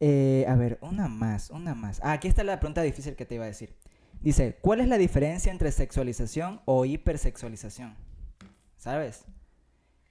Eh, 0.00 0.44
a 0.48 0.54
ver, 0.54 0.78
una 0.80 1.08
más, 1.08 1.50
una 1.50 1.74
más. 1.74 2.00
Ah, 2.02 2.12
aquí 2.12 2.28
está 2.28 2.42
la 2.44 2.58
pregunta 2.60 2.82
difícil 2.82 3.16
que 3.16 3.26
te 3.26 3.34
iba 3.34 3.44
a 3.44 3.48
decir. 3.48 3.76
Dice, 4.20 4.58
¿cuál 4.60 4.80
es 4.80 4.88
la 4.88 4.98
diferencia 4.98 5.52
entre 5.52 5.72
sexualización 5.72 6.60
o 6.64 6.84
hipersexualización? 6.84 7.96
¿Sabes? 8.76 9.24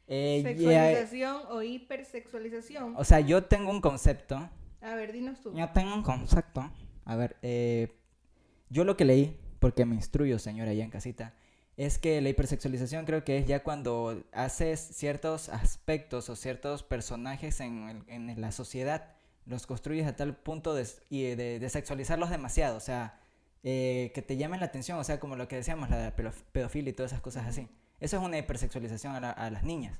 Eh, 0.07 0.41
Sexualización 0.43 1.41
o 1.49 1.61
hipersexualización. 1.61 2.93
o 2.95 3.03
sea, 3.03 3.19
yo 3.19 3.43
tengo 3.43 3.69
un 3.69 3.81
concepto 3.81 4.49
A 4.81 4.95
ver, 4.95 5.11
dinos 5.11 5.41
tú. 5.41 5.53
Yo 5.53 5.69
tengo 5.69 5.93
un 5.93 6.03
concepto. 6.03 6.71
A 7.03 7.15
ver, 7.15 7.35
eh, 7.41 7.97
yo 8.69 8.85
lo 8.85 8.95
que 8.95 9.05
leí, 9.05 9.37
porque 9.59 9.85
me 9.85 9.95
instruyo, 9.95 10.39
señora, 10.39 10.71
allá 10.71 10.83
en 10.83 10.89
casita, 10.89 11.33
es 11.75 11.97
que 11.97 12.21
la 12.21 12.29
hipersexualización 12.29 13.05
creo 13.05 13.23
que 13.23 13.37
es 13.37 13.47
ya 13.47 13.63
cuando 13.63 14.23
haces 14.31 14.79
ciertos 14.79 15.49
aspectos 15.49 16.29
o 16.29 16.35
ciertos 16.35 16.83
personajes 16.83 17.59
en, 17.59 18.03
en 18.07 18.41
la 18.41 18.51
sociedad, 18.51 19.13
los 19.47 19.65
construyes 19.65 20.07
a 20.07 20.15
tal 20.15 20.35
punto 20.35 20.73
de, 20.73 20.85
de, 21.09 21.69
sexualizarlos 21.69 22.29
demasiado, 22.29 22.77
o 22.77 22.81
sea, 22.81 23.19
eh, 23.63 24.11
que 24.13 24.21
te 24.21 24.37
llamen 24.37 24.59
la 24.59 24.67
atención, 24.67 24.97
o 24.99 25.03
sea, 25.03 25.19
como 25.19 25.35
lo 25.35 25.47
que 25.47 25.57
decíamos, 25.57 25.89
la 25.89 26.15
pedofilia 26.51 26.91
y 26.91 26.93
todas 26.93 27.11
esas 27.11 27.21
cosas 27.21 27.45
así. 27.45 27.67
Eso 27.99 28.17
es 28.17 28.23
una 28.23 28.37
hipersexualización 28.37 29.23
a, 29.23 29.31
a 29.31 29.49
las 29.49 29.63
niñas. 29.63 29.99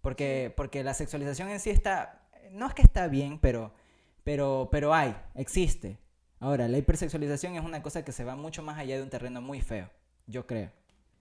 Porque, 0.00 0.52
porque 0.56 0.82
la 0.82 0.94
sexualización 0.94 1.50
en 1.50 1.60
sí 1.60 1.70
está, 1.70 2.28
no 2.50 2.66
es 2.66 2.74
que 2.74 2.82
está 2.82 3.08
bien, 3.08 3.38
pero, 3.38 3.74
pero, 4.24 4.68
pero 4.70 4.94
hay, 4.94 5.14
existe. 5.34 5.98
Ahora, 6.38 6.68
la 6.68 6.78
hipersexualización 6.78 7.56
es 7.56 7.64
una 7.64 7.82
cosa 7.82 8.04
que 8.04 8.12
se 8.12 8.24
va 8.24 8.34
mucho 8.34 8.62
más 8.62 8.78
allá 8.78 8.96
de 8.96 9.02
un 9.02 9.10
terreno 9.10 9.42
muy 9.42 9.60
feo 9.60 9.90
yo 10.30 10.46
creo. 10.46 10.70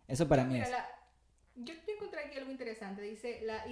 Eso 0.08 0.28
para 0.28 0.44
mí 0.44 0.60
es. 0.60 0.70
Yo 1.64 1.74
encontré 1.88 2.22
aquí 2.22 2.38
algo 2.38 2.52
interesante. 2.52 3.02
Dice, 3.02 3.42
la 3.44 3.66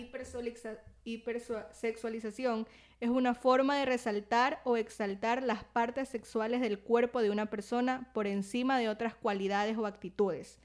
hipersexualización 1.04 2.68
es 3.00 3.10
una 3.10 3.34
forma 3.34 3.78
de 3.78 3.86
resaltar 3.86 4.62
o 4.64 4.78
exaltar 4.78 5.44
las 5.44 5.64
partes 5.64 6.10
sexuales 6.10 6.62
del 6.62 6.80
cuerpo 6.80 7.22
de 7.22 7.30
una 7.30 7.50
persona 7.50 8.10
por 8.14 8.28
encima 8.28 8.80
de 8.80 8.90
otras 8.90 9.16
cualidades 9.16 9.78
o 9.78 9.86
actitudes. 9.86 10.60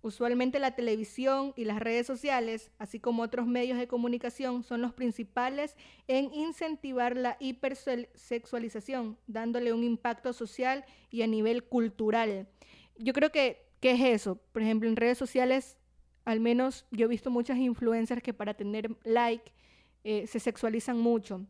Usualmente 0.00 0.60
la 0.60 0.76
televisión 0.76 1.52
y 1.56 1.64
las 1.64 1.80
redes 1.80 2.06
sociales, 2.06 2.70
así 2.78 3.00
como 3.00 3.24
otros 3.24 3.48
medios 3.48 3.78
de 3.78 3.88
comunicación, 3.88 4.62
son 4.62 4.80
los 4.80 4.92
principales 4.92 5.76
en 6.06 6.32
incentivar 6.32 7.16
la 7.16 7.36
hipersexualización, 7.40 9.18
dándole 9.26 9.72
un 9.72 9.82
impacto 9.82 10.32
social 10.32 10.84
y 11.10 11.22
a 11.22 11.26
nivel 11.26 11.64
cultural 11.64 12.46
yo 12.98 13.12
creo 13.12 13.30
que, 13.30 13.66
¿qué 13.80 13.92
es 13.92 14.00
eso? 14.00 14.36
Por 14.52 14.62
ejemplo, 14.62 14.88
en 14.88 14.96
redes 14.96 15.18
sociales, 15.18 15.77
al 16.28 16.40
menos 16.40 16.84
yo 16.90 17.06
he 17.06 17.08
visto 17.08 17.30
muchas 17.30 17.56
influencers 17.56 18.22
que 18.22 18.34
para 18.34 18.52
tener 18.52 18.94
like 19.02 19.50
eh, 20.04 20.26
se 20.26 20.38
sexualizan 20.38 20.98
mucho. 20.98 21.40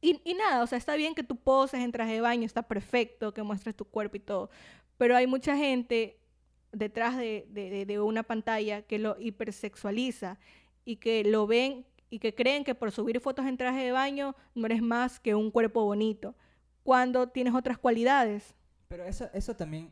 Y, 0.00 0.34
nada, 0.34 0.62
o 0.62 0.66
sea, 0.66 0.78
está 0.78 0.96
bien 0.96 1.14
que 1.14 1.22
tú 1.22 1.36
poses 1.36 1.80
en 1.80 1.92
traje 1.92 2.14
de 2.14 2.20
baño, 2.22 2.46
está 2.46 2.62
perfecto, 2.62 3.34
que 3.34 3.42
muestres 3.42 3.76
tu 3.76 3.84
cuerpo 3.84 4.16
y 4.16 4.20
todo, 4.20 4.48
pero 4.96 5.16
hay 5.16 5.26
mucha 5.26 5.54
gente 5.54 6.18
detrás 6.72 7.18
de, 7.18 7.46
de, 7.50 7.84
de 7.84 8.00
una 8.00 8.22
pantalla 8.22 8.80
que 8.82 8.98
lo 8.98 9.16
hipersexualiza 9.20 10.38
y 10.86 10.96
que 10.96 11.22
lo 11.22 11.46
ven 11.46 11.84
y 12.08 12.18
que 12.18 12.34
creen 12.34 12.64
que 12.64 12.74
por 12.74 12.92
subir 12.92 13.20
fotos 13.20 13.44
en 13.44 13.58
traje 13.58 13.84
de 13.84 13.92
baño 13.92 14.34
no 14.54 14.64
eres 14.64 14.80
más 14.80 15.20
que 15.20 15.34
un 15.34 15.50
cuerpo 15.50 15.84
bonito, 15.84 16.34
cuando 16.84 17.28
tienes 17.28 17.52
otras 17.52 17.76
cualidades. 17.76 18.54
Pero 18.88 19.04
eso, 19.04 19.28
eso 19.34 19.54
también 19.54 19.90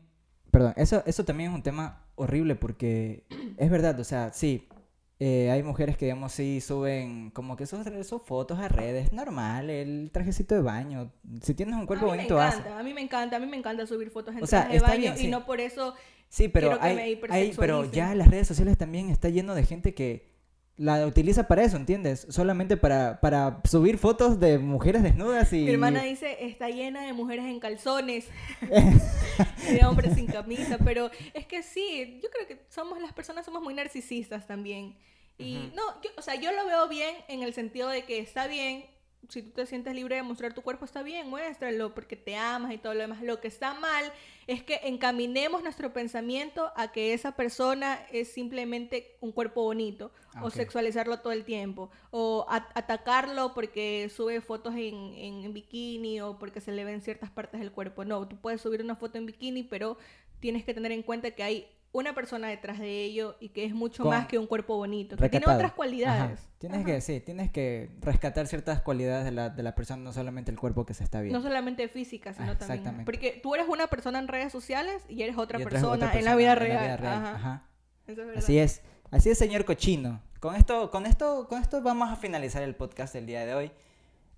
Perdón, 0.55 0.73
eso, 0.77 1.03
eso 1.05 1.25
también 1.25 1.49
es 1.49 1.55
un 1.55 1.63
tema 1.63 2.01
horrible 2.15 2.55
porque 2.55 3.25
es 3.57 3.69
verdad, 3.69 3.99
o 3.99 4.05
sea, 4.05 4.31
sí, 4.31 4.69
eh, 5.19 5.51
hay 5.51 5.61
mujeres 5.63 5.97
que, 5.97 6.05
digamos, 6.05 6.31
sí 6.31 6.61
suben 6.61 7.29
como 7.31 7.57
que 7.57 7.65
sus, 7.65 7.81
fotos 8.23 8.57
a 8.59 8.69
redes, 8.69 9.11
normal, 9.11 9.69
el 9.69 10.11
trajecito 10.13 10.55
de 10.55 10.61
baño. 10.61 11.11
Si 11.41 11.55
tienes 11.55 11.75
un 11.75 11.85
cuerpo 11.85 12.05
bonito, 12.05 12.39
A 12.39 12.83
mí 12.83 12.93
me 12.93 13.01
encanta, 13.01 13.35
a 13.35 13.39
mí 13.39 13.47
me 13.47 13.57
encanta 13.57 13.85
subir 13.85 14.09
fotos 14.11 14.33
en 14.33 14.45
traje 14.45 14.75
de 14.75 14.79
baño 14.79 15.13
y 15.19 15.27
no 15.27 15.45
por 15.45 15.59
eso. 15.59 15.93
Sí, 16.29 16.47
pero, 16.47 16.77
hay, 16.79 17.19
hay, 17.29 17.53
pero 17.57 17.91
ya 17.91 18.15
las 18.15 18.29
redes 18.29 18.47
sociales 18.47 18.77
también 18.77 19.09
está 19.09 19.27
lleno 19.27 19.55
de 19.55 19.65
gente 19.65 19.93
que 19.93 20.34
la 20.77 21.05
utiliza 21.07 21.47
para 21.47 21.63
eso, 21.63 21.77
¿entiendes? 21.77 22.27
Solamente 22.29 22.75
para, 22.75 23.21
para 23.21 23.61
subir 23.63 23.97
fotos 23.97 24.39
de 24.39 24.57
mujeres 24.57 25.03
desnudas 25.03 25.51
y... 25.53 25.63
Mi 25.63 25.71
hermana 25.71 26.03
dice, 26.03 26.37
está 26.45 26.69
llena 26.69 27.03
de 27.05 27.13
mujeres 27.13 27.45
en 27.45 27.59
calzones, 27.59 28.27
de 29.69 29.85
hombres 29.85 30.15
sin 30.15 30.27
camisa, 30.27 30.77
pero 30.83 31.09
es 31.33 31.45
que 31.45 31.63
sí, 31.63 32.19
yo 32.21 32.29
creo 32.29 32.47
que 32.47 32.65
somos, 32.69 32.99
las 32.99 33.13
personas 33.13 33.45
somos 33.45 33.61
muy 33.61 33.73
narcisistas 33.73 34.47
también. 34.47 34.95
Y 35.37 35.71
no, 35.75 35.83
o 36.17 36.21
sea, 36.21 36.35
yo 36.35 36.51
lo 36.53 36.65
veo 36.65 36.87
bien 36.87 37.13
en 37.27 37.43
el 37.43 37.53
sentido 37.53 37.89
de 37.89 38.03
que 38.03 38.19
está 38.19 38.47
bien 38.47 38.85
si 39.29 39.41
tú 39.41 39.51
te 39.51 39.65
sientes 39.65 39.93
libre 39.93 40.15
de 40.15 40.23
mostrar 40.23 40.53
tu 40.53 40.61
cuerpo, 40.61 40.85
está 40.85 41.03
bien, 41.03 41.29
muéstralo 41.29 41.93
porque 41.93 42.15
te 42.15 42.35
amas 42.35 42.73
y 42.73 42.77
todo 42.77 42.93
lo 42.93 43.01
demás. 43.01 43.21
Lo 43.21 43.41
que 43.41 43.47
está 43.47 43.73
mal 43.73 44.11
es 44.47 44.63
que 44.63 44.79
encaminemos 44.83 45.63
nuestro 45.63 45.91
pensamiento 45.93 46.71
a 46.75 46.91
que 46.91 47.13
esa 47.13 47.31
persona 47.33 47.99
es 48.11 48.31
simplemente 48.31 49.17
un 49.21 49.31
cuerpo 49.31 49.63
bonito 49.63 50.11
o 50.41 50.49
sexualizarlo 50.49 51.19
todo 51.19 51.33
el 51.33 51.45
tiempo 51.45 51.89
o 52.11 52.45
atacarlo 52.49 53.53
porque 53.53 54.09
sube 54.13 54.41
fotos 54.41 54.75
en, 54.75 55.13
en, 55.15 55.53
bikini 55.53 56.21
o 56.21 56.37
porque 56.37 56.61
se 56.61 56.71
le 56.71 56.83
ven 56.83 57.01
ciertas 57.01 57.31
partes 57.31 57.59
del 57.59 57.71
cuerpo. 57.71 58.05
No, 58.05 58.27
tú 58.27 58.37
puedes 58.37 58.61
subir 58.61 58.81
una 58.81 58.95
foto 58.95 59.17
en 59.17 59.25
bikini, 59.25 59.63
pero 59.63 59.97
tienes 60.39 60.63
que 60.63 60.73
tener 60.73 60.91
en 60.91 61.03
cuenta 61.03 61.31
que 61.31 61.43
hay 61.43 61.67
una 61.95 62.13
persona 62.13 62.49
detrás 62.49 62.77
de 62.77 63.03
ello 63.03 63.37
y 63.39 63.49
que 63.49 63.63
es 63.63 63.73
mucho 63.73 64.03
más 64.03 64.27
que 64.27 64.37
un 64.37 64.47
cuerpo 64.47 64.75
bonito, 64.75 65.15
que 65.15 65.29
tiene 65.29 65.45
otras 65.47 65.71
cualidades. 65.71 66.41
Tienes 66.57 66.85
que, 66.85 66.99
sí, 66.99 67.21
tienes 67.21 67.49
que 67.51 67.89
rescatar 68.01 68.47
ciertas 68.47 68.81
cualidades 68.81 69.23
de 69.23 69.31
la, 69.31 69.49
de 69.49 69.63
la 69.63 69.75
persona, 69.75 70.03
no 70.03 70.11
solamente 70.11 70.51
el 70.51 70.59
cuerpo 70.59 70.85
que 70.85 70.93
se 70.93 71.05
está 71.05 71.21
viendo. 71.21 71.39
No 71.39 71.43
solamente 71.43 71.87
física, 71.87 72.33
sino 72.33 72.51
ah, 72.51 72.57
también. 72.57 73.05
Porque 73.05 73.39
tú 73.41 73.55
eres 73.55 73.69
una 73.69 73.87
persona 73.87 74.19
en 74.19 74.27
redes 74.27 74.51
sociales 74.51 75.03
y 75.07 75.23
eres 75.23 75.37
otra, 75.37 75.57
persona, 75.59 76.13
en 76.13 76.25
la 76.25 76.35
vida 76.35 76.55
real. 76.55 77.05
Ajá. 77.05 77.63
Así 78.35 78.59
es. 78.59 78.81
Así 79.09 79.29
es, 79.29 79.37
señor 79.37 79.63
cochino. 79.63 80.21
Con 80.41 80.55
esto, 80.55 80.91
con 80.91 81.05
esto, 81.05 81.47
con 81.47 81.61
esto 81.61 81.81
vamos 81.81 82.11
a 82.11 82.17
finalizar 82.17 82.61
el 82.61 82.75
podcast 82.75 83.13
del 83.13 83.25
día 83.25 83.45
de 83.45 83.55
hoy. 83.55 83.71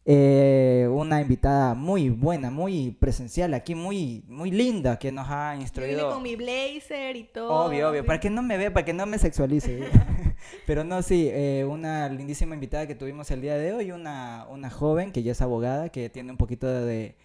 Eh, 0.09 0.87
una 0.89 1.19
invitada 1.19 1.73
muy 1.73 2.09
buena, 2.09 2.49
muy 2.49 2.95
presencial 2.97 3.53
aquí, 3.53 3.75
muy, 3.75 4.23
muy 4.29 4.51
linda, 4.51 4.97
que 4.97 5.11
nos 5.11 5.27
ha 5.29 5.57
instruido. 5.59 5.99
Yo 5.99 6.13
con 6.13 6.23
mi 6.23 6.37
blazer 6.37 7.17
y 7.17 7.25
todo. 7.25 7.65
Obvio, 7.65 7.89
obvio, 7.89 8.05
para 8.05 8.17
que 8.17 8.29
no 8.29 8.41
me 8.41 8.55
vea, 8.57 8.71
para 8.71 8.85
que 8.85 8.93
no 8.93 9.05
me 9.05 9.19
sexualice. 9.19 9.83
Pero 10.65 10.85
no, 10.85 11.01
sí, 11.01 11.27
eh, 11.29 11.65
una 11.69 12.07
lindísima 12.07 12.55
invitada 12.55 12.87
que 12.87 12.95
tuvimos 12.95 13.29
el 13.31 13.41
día 13.41 13.57
de 13.57 13.73
hoy, 13.73 13.91
una, 13.91 14.47
una 14.49 14.69
joven 14.69 15.11
que 15.11 15.23
ya 15.23 15.33
es 15.33 15.41
abogada, 15.41 15.89
que 15.89 16.09
tiene 16.09 16.31
un 16.31 16.37
poquito 16.37 16.67
de, 16.67 17.17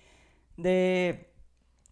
de 0.57 1.32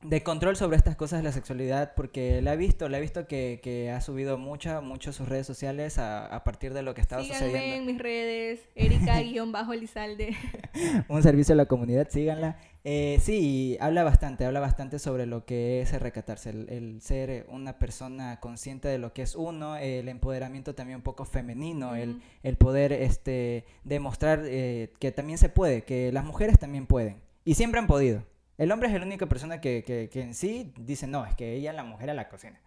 de 0.02 0.22
control 0.22 0.56
sobre 0.56 0.78
estas 0.78 0.96
cosas 0.96 1.18
de 1.18 1.24
la 1.24 1.32
sexualidad 1.32 1.92
porque 1.94 2.40
la 2.40 2.54
he 2.54 2.56
visto, 2.56 2.88
la 2.88 2.96
he 2.98 3.00
visto 3.02 3.26
que, 3.26 3.60
que 3.62 3.90
ha 3.90 4.00
subido 4.00 4.38
mucho, 4.38 4.80
mucho 4.80 5.12
sus 5.12 5.28
redes 5.28 5.46
sociales 5.46 5.98
a, 5.98 6.24
a 6.26 6.42
partir 6.42 6.72
de 6.72 6.82
lo 6.82 6.94
que 6.94 7.02
estaba 7.02 7.22
Síganme 7.22 7.46
sucediendo. 7.46 7.76
en 7.76 7.86
mis 7.86 7.98
redes, 8.02 8.60
Erika-Elizalde. 8.74 10.34
Un 11.08 11.22
servicio 11.22 11.52
a 11.52 11.56
la 11.56 11.66
comunidad, 11.66 12.08
síganla. 12.08 12.56
Eh, 12.82 13.18
sí, 13.20 13.76
habla 13.78 14.02
bastante, 14.02 14.46
habla 14.46 14.60
bastante 14.60 14.98
sobre 14.98 15.26
lo 15.26 15.44
que 15.44 15.82
es 15.82 15.92
el 15.92 16.00
recatarse, 16.00 16.48
el, 16.48 17.02
ser 17.02 17.44
una 17.50 17.78
persona 17.78 18.40
consciente 18.40 18.88
de 18.88 18.96
lo 18.96 19.12
que 19.12 19.20
es 19.20 19.34
uno, 19.34 19.76
el 19.76 20.08
empoderamiento 20.08 20.74
también 20.74 20.96
un 20.96 21.02
poco 21.02 21.26
femenino, 21.26 21.94
el, 21.94 22.22
el, 22.42 22.56
poder 22.56 22.94
este, 22.94 23.66
demostrar 23.84 24.40
eh, 24.44 24.94
que 24.98 25.12
también 25.12 25.38
se 25.38 25.50
puede, 25.50 25.82
que 25.82 26.10
las 26.10 26.24
mujeres 26.24 26.58
también 26.58 26.86
pueden 26.86 27.18
y 27.44 27.54
siempre 27.54 27.80
han 27.80 27.86
podido. 27.86 28.24
El 28.60 28.70
hombre 28.72 28.88
es 28.88 28.94
la 28.94 29.06
única 29.06 29.24
persona 29.24 29.58
que, 29.58 29.82
que, 29.82 30.20
en 30.20 30.34
sí 30.34 30.70
dice, 30.76 31.06
no, 31.06 31.24
es 31.24 31.34
que 31.34 31.54
ella, 31.54 31.72
la 31.72 31.82
mujer, 31.82 32.10
a 32.10 32.14
la 32.14 32.28
cocina. 32.28 32.60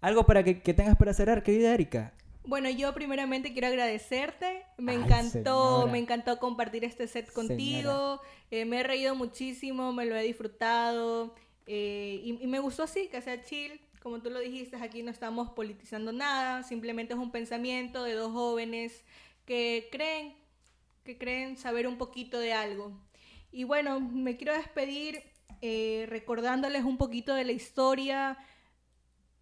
Algo 0.00 0.24
para 0.24 0.42
que, 0.42 0.54
tengas 0.54 0.96
para 0.96 1.12
cerrar, 1.12 1.42
querida 1.42 1.74
Erika. 1.74 2.14
Bueno, 2.44 2.70
yo 2.70 2.94
primeramente 2.94 3.52
quiero 3.52 3.66
agradecerte. 3.66 4.64
Me 4.78 4.94
encantó, 4.94 5.86
me 5.86 5.98
encantó 5.98 6.38
compartir 6.38 6.82
este 6.86 7.06
set 7.06 7.30
contigo. 7.30 8.22
Eh, 8.50 8.64
me 8.64 8.80
he 8.80 8.82
reído 8.82 9.14
muchísimo, 9.14 9.92
me 9.92 10.06
lo 10.06 10.16
he 10.16 10.22
disfrutado. 10.22 11.34
Eh, 11.66 12.22
y, 12.24 12.42
y, 12.42 12.46
me 12.46 12.58
gustó 12.60 12.84
así, 12.84 13.08
que 13.08 13.20
sea 13.20 13.42
chill. 13.44 13.78
Como 14.02 14.22
tú 14.22 14.30
lo 14.30 14.38
dijiste, 14.38 14.78
aquí 14.78 15.02
no 15.02 15.10
estamos 15.10 15.50
politizando 15.50 16.10
nada. 16.10 16.62
Simplemente 16.62 17.12
es 17.12 17.18
un 17.18 17.32
pensamiento 17.32 18.02
de 18.02 18.14
dos 18.14 18.32
jóvenes 18.32 19.04
que 19.44 19.88
creen, 19.92 20.34
que 21.04 21.18
creen 21.18 21.58
saber 21.58 21.86
un 21.86 21.98
poquito 21.98 22.38
de 22.38 22.54
algo. 22.54 23.07
Y 23.50 23.64
bueno, 23.64 24.00
me 24.00 24.36
quiero 24.36 24.52
despedir 24.54 25.22
eh, 25.60 26.06
recordándoles 26.08 26.84
un 26.84 26.98
poquito 26.98 27.34
de 27.34 27.44
la 27.44 27.52
historia 27.52 28.38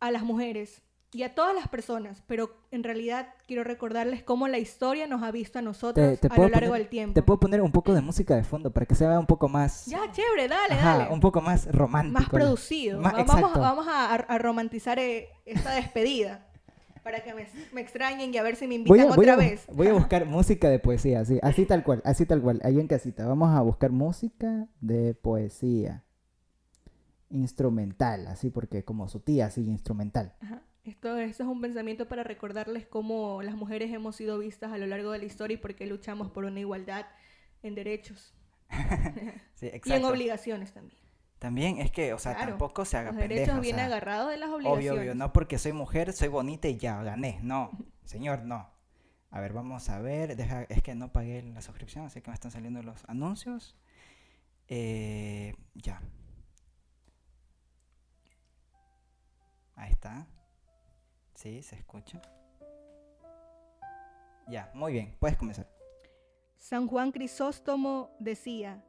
a 0.00 0.10
las 0.10 0.22
mujeres 0.22 0.82
y 1.12 1.22
a 1.22 1.34
todas 1.34 1.54
las 1.54 1.68
personas, 1.68 2.22
pero 2.26 2.50
en 2.70 2.84
realidad 2.84 3.28
quiero 3.46 3.64
recordarles 3.64 4.22
cómo 4.22 4.48
la 4.48 4.58
historia 4.58 5.06
nos 5.06 5.22
ha 5.22 5.30
visto 5.30 5.58
a 5.58 5.62
nosotros 5.62 6.18
a 6.28 6.38
lo 6.38 6.48
largo 6.48 6.74
del 6.74 6.88
tiempo. 6.88 7.14
Te 7.14 7.22
puedo 7.22 7.40
poner 7.40 7.62
un 7.62 7.72
poco 7.72 7.94
de 7.94 8.02
música 8.02 8.36
de 8.36 8.44
fondo 8.44 8.70
para 8.70 8.86
que 8.86 8.94
se 8.94 9.06
vea 9.06 9.18
un 9.18 9.26
poco 9.26 9.48
más... 9.48 9.86
Ya, 9.86 10.10
chévere, 10.10 10.48
dale, 10.48 10.74
dale. 10.74 11.12
Un 11.12 11.20
poco 11.20 11.40
más 11.40 11.72
romántico. 11.72 12.20
Más 12.20 12.28
producido. 12.28 13.00
vamos, 13.00 13.54
vamos 13.54 13.86
a, 13.88 14.38
romantizar 14.38 14.98
eh, 14.98 15.30
esta 15.46 15.74
despedida 15.74 16.45
para 17.06 17.22
que 17.22 17.32
me, 17.34 17.80
extrañen 17.80 18.34
y 18.34 18.36
a 18.36 18.42
ver 18.42 18.56
si 18.56 18.66
me 18.66 18.74
invitan 18.74 19.12
otra 19.12 19.36
vez. 19.36 19.64
Voy 19.72 19.86
a 19.86 19.92
buscar 19.94 20.26
música 20.26 20.68
de 20.68 20.80
poesía, 20.80 21.20
así, 21.20 21.38
así 21.40 21.64
tal 21.64 21.84
cual, 21.84 22.02
así 22.04 22.26
tal 22.26 22.42
cual, 22.42 22.60
ahí 22.64 22.80
en 22.80 22.88
casita. 22.88 23.28
Vamos 23.28 23.54
a 23.54 23.60
buscar 23.60 23.92
música 23.92 24.66
de 24.80 25.14
poesía. 25.14 26.02
Instrumental, 27.30 28.26
así 28.26 28.50
porque 28.50 28.84
como 28.84 29.08
su 29.08 29.20
tía, 29.20 29.46
así 29.46 29.60
instrumental. 29.60 30.34
Esto, 30.82 31.16
esto, 31.16 31.44
es 31.44 31.48
un 31.48 31.60
pensamiento 31.60 32.08
para 32.08 32.24
recordarles 32.24 32.88
cómo 32.88 33.40
las 33.40 33.54
mujeres 33.54 33.92
hemos 33.92 34.16
sido 34.16 34.40
vistas 34.40 34.72
a 34.72 34.78
lo 34.78 34.86
largo 34.86 35.12
de 35.12 35.18
la 35.18 35.26
historia 35.26 35.54
y 35.54 35.58
por 35.58 35.76
qué 35.76 35.86
luchamos 35.86 36.32
por 36.32 36.44
una 36.44 36.58
igualdad 36.58 37.06
en 37.62 37.76
derechos. 37.76 38.34
y 39.62 39.92
en 39.92 40.04
obligaciones 40.04 40.72
también. 40.72 41.05
También 41.38 41.78
es 41.78 41.90
que, 41.90 42.14
o 42.14 42.18
sea, 42.18 42.34
Claro, 42.34 42.50
tampoco 42.52 42.84
se 42.84 42.96
haga 42.96 43.10
Los 43.12 43.20
pendeja. 43.20 43.40
derechos 43.40 43.58
o 43.58 43.60
vienen 43.60 43.80
sea, 43.80 43.86
agarrados 43.86 44.30
de 44.30 44.36
las 44.38 44.48
obvio, 44.50 44.72
obligaciones. 44.72 45.00
obvio, 45.02 45.14
no 45.14 45.32
porque 45.32 45.58
soy 45.58 45.72
mujer, 45.72 46.12
soy 46.12 46.28
bonita 46.28 46.66
y 46.68 46.76
ya 46.78 47.02
gané. 47.02 47.38
No, 47.42 47.70
señor, 48.04 48.44
no. 48.44 48.70
A 49.30 49.40
ver, 49.40 49.52
vamos 49.52 49.88
a 49.90 50.00
ver. 50.00 50.34
Deja, 50.36 50.62
es 50.62 50.82
que 50.82 50.94
no 50.94 51.12
pagué 51.12 51.42
la 51.42 51.60
suscripción, 51.60 52.06
así 52.06 52.22
que 52.22 52.30
me 52.30 52.34
están 52.34 52.50
saliendo 52.50 52.82
los 52.82 53.04
anuncios. 53.06 53.76
Eh, 54.68 55.54
ya. 55.74 56.00
Ahí 59.74 59.90
está. 59.92 60.26
Sí, 61.34 61.62
se 61.62 61.76
escucha. 61.76 62.20
Ya, 64.48 64.70
muy 64.74 64.92
bien, 64.92 65.16
puedes 65.18 65.36
comenzar. 65.36 65.68
San 66.56 66.86
Juan 66.86 67.12
Crisóstomo 67.12 68.10
decía, 68.20 68.82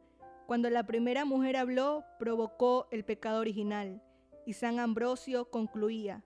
cuando 0.47 0.69
la 0.69 0.87
primera 0.87 1.25
mujer 1.25 1.57
habló, 1.57 2.05
provocó 2.17 2.87
el 2.89 3.03
pecado 3.03 3.41
original. 3.41 4.01
Y 4.45 4.53
San 4.53 4.79
Ambrosio 4.79 5.51
concluía, 5.51 6.23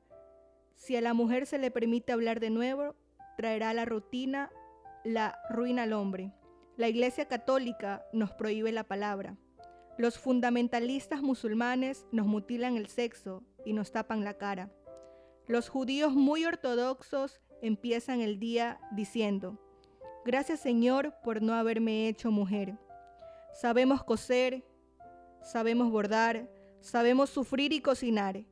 si 0.75 0.95
a 0.95 1.01
la 1.01 1.15
mujer 1.15 1.47
se 1.47 1.57
le 1.57 1.71
permite 1.71 2.11
hablar 2.11 2.39
de 2.39 2.51
nuevo, 2.51 2.95
traerá 3.35 3.73
la 3.73 3.83
rutina, 3.83 4.51
la 5.03 5.39
ruina 5.49 5.83
al 5.83 5.93
hombre. 5.93 6.31
La 6.77 6.87
Iglesia 6.87 7.27
Católica 7.27 8.05
nos 8.13 8.31
prohíbe 8.31 8.71
la 8.71 8.83
palabra. 8.83 9.37
Los 9.97 10.19
fundamentalistas 10.19 11.23
musulmanes 11.23 12.05
nos 12.11 12.27
mutilan 12.27 12.77
el 12.77 12.87
sexo 12.87 13.43
y 13.65 13.73
nos 13.73 13.91
tapan 13.91 14.23
la 14.23 14.35
cara. 14.35 14.71
Los 15.47 15.67
judíos 15.67 16.13
muy 16.13 16.45
ortodoxos 16.45 17.41
empiezan 17.63 18.21
el 18.21 18.39
día 18.39 18.79
diciendo, 18.91 19.59
Gracias 20.25 20.59
Señor 20.59 21.15
por 21.23 21.41
no 21.41 21.55
haberme 21.55 22.07
hecho 22.07 22.29
mujer. 22.29 22.77
Sabemos 23.53 24.03
coser, 24.03 24.63
sabemos 25.43 25.91
bordar, 25.91 26.49
sabemos 26.79 27.29
sufrir 27.29 27.73
y 27.73 27.81
cocinar. 27.81 28.43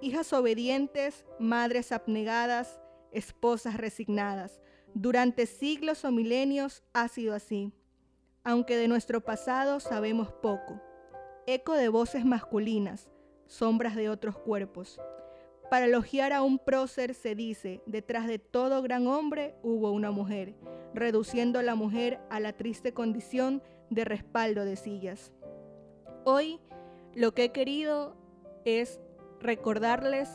Hijas 0.00 0.32
obedientes, 0.32 1.26
madres 1.38 1.92
abnegadas, 1.92 2.80
esposas 3.12 3.76
resignadas. 3.76 4.60
Durante 4.94 5.46
siglos 5.46 6.04
o 6.04 6.10
milenios 6.10 6.82
ha 6.92 7.08
sido 7.08 7.34
así. 7.34 7.72
Aunque 8.44 8.76
de 8.76 8.88
nuestro 8.88 9.20
pasado 9.20 9.80
sabemos 9.80 10.32
poco. 10.32 10.80
Eco 11.46 11.74
de 11.74 11.88
voces 11.88 12.24
masculinas, 12.24 13.08
sombras 13.46 13.96
de 13.96 14.08
otros 14.08 14.38
cuerpos. 14.38 15.00
Para 15.70 15.84
elogiar 15.84 16.32
a 16.32 16.42
un 16.42 16.58
prócer 16.58 17.14
se 17.14 17.34
dice, 17.34 17.82
detrás 17.84 18.26
de 18.26 18.38
todo 18.38 18.80
gran 18.80 19.06
hombre 19.06 19.54
hubo 19.62 19.90
una 19.90 20.10
mujer, 20.10 20.54
reduciendo 20.94 21.58
a 21.58 21.62
la 21.62 21.74
mujer 21.74 22.20
a 22.30 22.40
la 22.40 22.54
triste 22.54 22.94
condición 22.94 23.62
de 23.90 24.04
respaldo 24.04 24.64
de 24.64 24.76
sillas. 24.76 25.32
Hoy 26.24 26.60
lo 27.14 27.32
que 27.32 27.44
he 27.44 27.52
querido 27.52 28.16
es 28.64 29.00
recordarles 29.40 30.28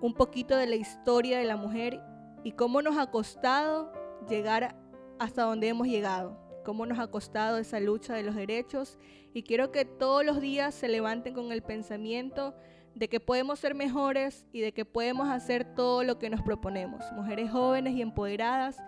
un 0.00 0.14
poquito 0.14 0.56
de 0.56 0.66
la 0.66 0.76
historia 0.76 1.38
de 1.38 1.44
la 1.44 1.56
mujer 1.56 2.00
y 2.42 2.52
cómo 2.52 2.82
nos 2.82 2.96
ha 2.96 3.10
costado 3.10 3.92
llegar 4.28 4.76
hasta 5.18 5.42
donde 5.42 5.68
hemos 5.68 5.86
llegado, 5.86 6.36
cómo 6.64 6.86
nos 6.86 6.98
ha 6.98 7.08
costado 7.08 7.58
esa 7.58 7.80
lucha 7.80 8.14
de 8.14 8.22
los 8.22 8.34
derechos 8.34 8.98
y 9.34 9.42
quiero 9.42 9.70
que 9.70 9.84
todos 9.84 10.24
los 10.24 10.40
días 10.40 10.74
se 10.74 10.88
levanten 10.88 11.34
con 11.34 11.52
el 11.52 11.62
pensamiento 11.62 12.54
de 12.94 13.08
que 13.08 13.20
podemos 13.20 13.58
ser 13.60 13.74
mejores 13.74 14.46
y 14.52 14.60
de 14.60 14.72
que 14.72 14.84
podemos 14.84 15.28
hacer 15.28 15.64
todo 15.74 16.02
lo 16.02 16.18
que 16.18 16.30
nos 16.30 16.42
proponemos. 16.42 17.04
Mujeres 17.12 17.50
jóvenes 17.50 17.94
y 17.94 18.02
empoderadas. 18.02 18.78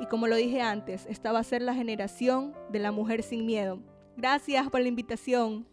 Y 0.00 0.06
como 0.06 0.26
lo 0.26 0.36
dije 0.36 0.62
antes, 0.62 1.06
esta 1.06 1.32
va 1.32 1.40
a 1.40 1.44
ser 1.44 1.62
la 1.62 1.74
generación 1.74 2.54
de 2.70 2.78
la 2.78 2.92
mujer 2.92 3.22
sin 3.22 3.46
miedo. 3.46 3.80
Gracias 4.16 4.68
por 4.68 4.80
la 4.80 4.88
invitación. 4.88 5.66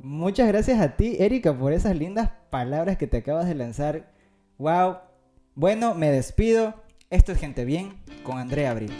Muchas 0.00 0.46
gracias 0.48 0.80
a 0.80 0.96
ti, 0.96 1.16
Erika, 1.18 1.56
por 1.56 1.72
esas 1.72 1.96
lindas 1.96 2.30
palabras 2.50 2.96
que 2.96 3.06
te 3.06 3.18
acabas 3.18 3.46
de 3.46 3.54
lanzar. 3.54 4.12
Wow. 4.58 4.98
Bueno, 5.54 5.94
me 5.94 6.10
despido. 6.10 6.74
Esto 7.10 7.32
es 7.32 7.38
Gente 7.38 7.64
Bien 7.64 8.00
con 8.22 8.38
Andrea 8.38 8.70
Abril. 8.70 8.92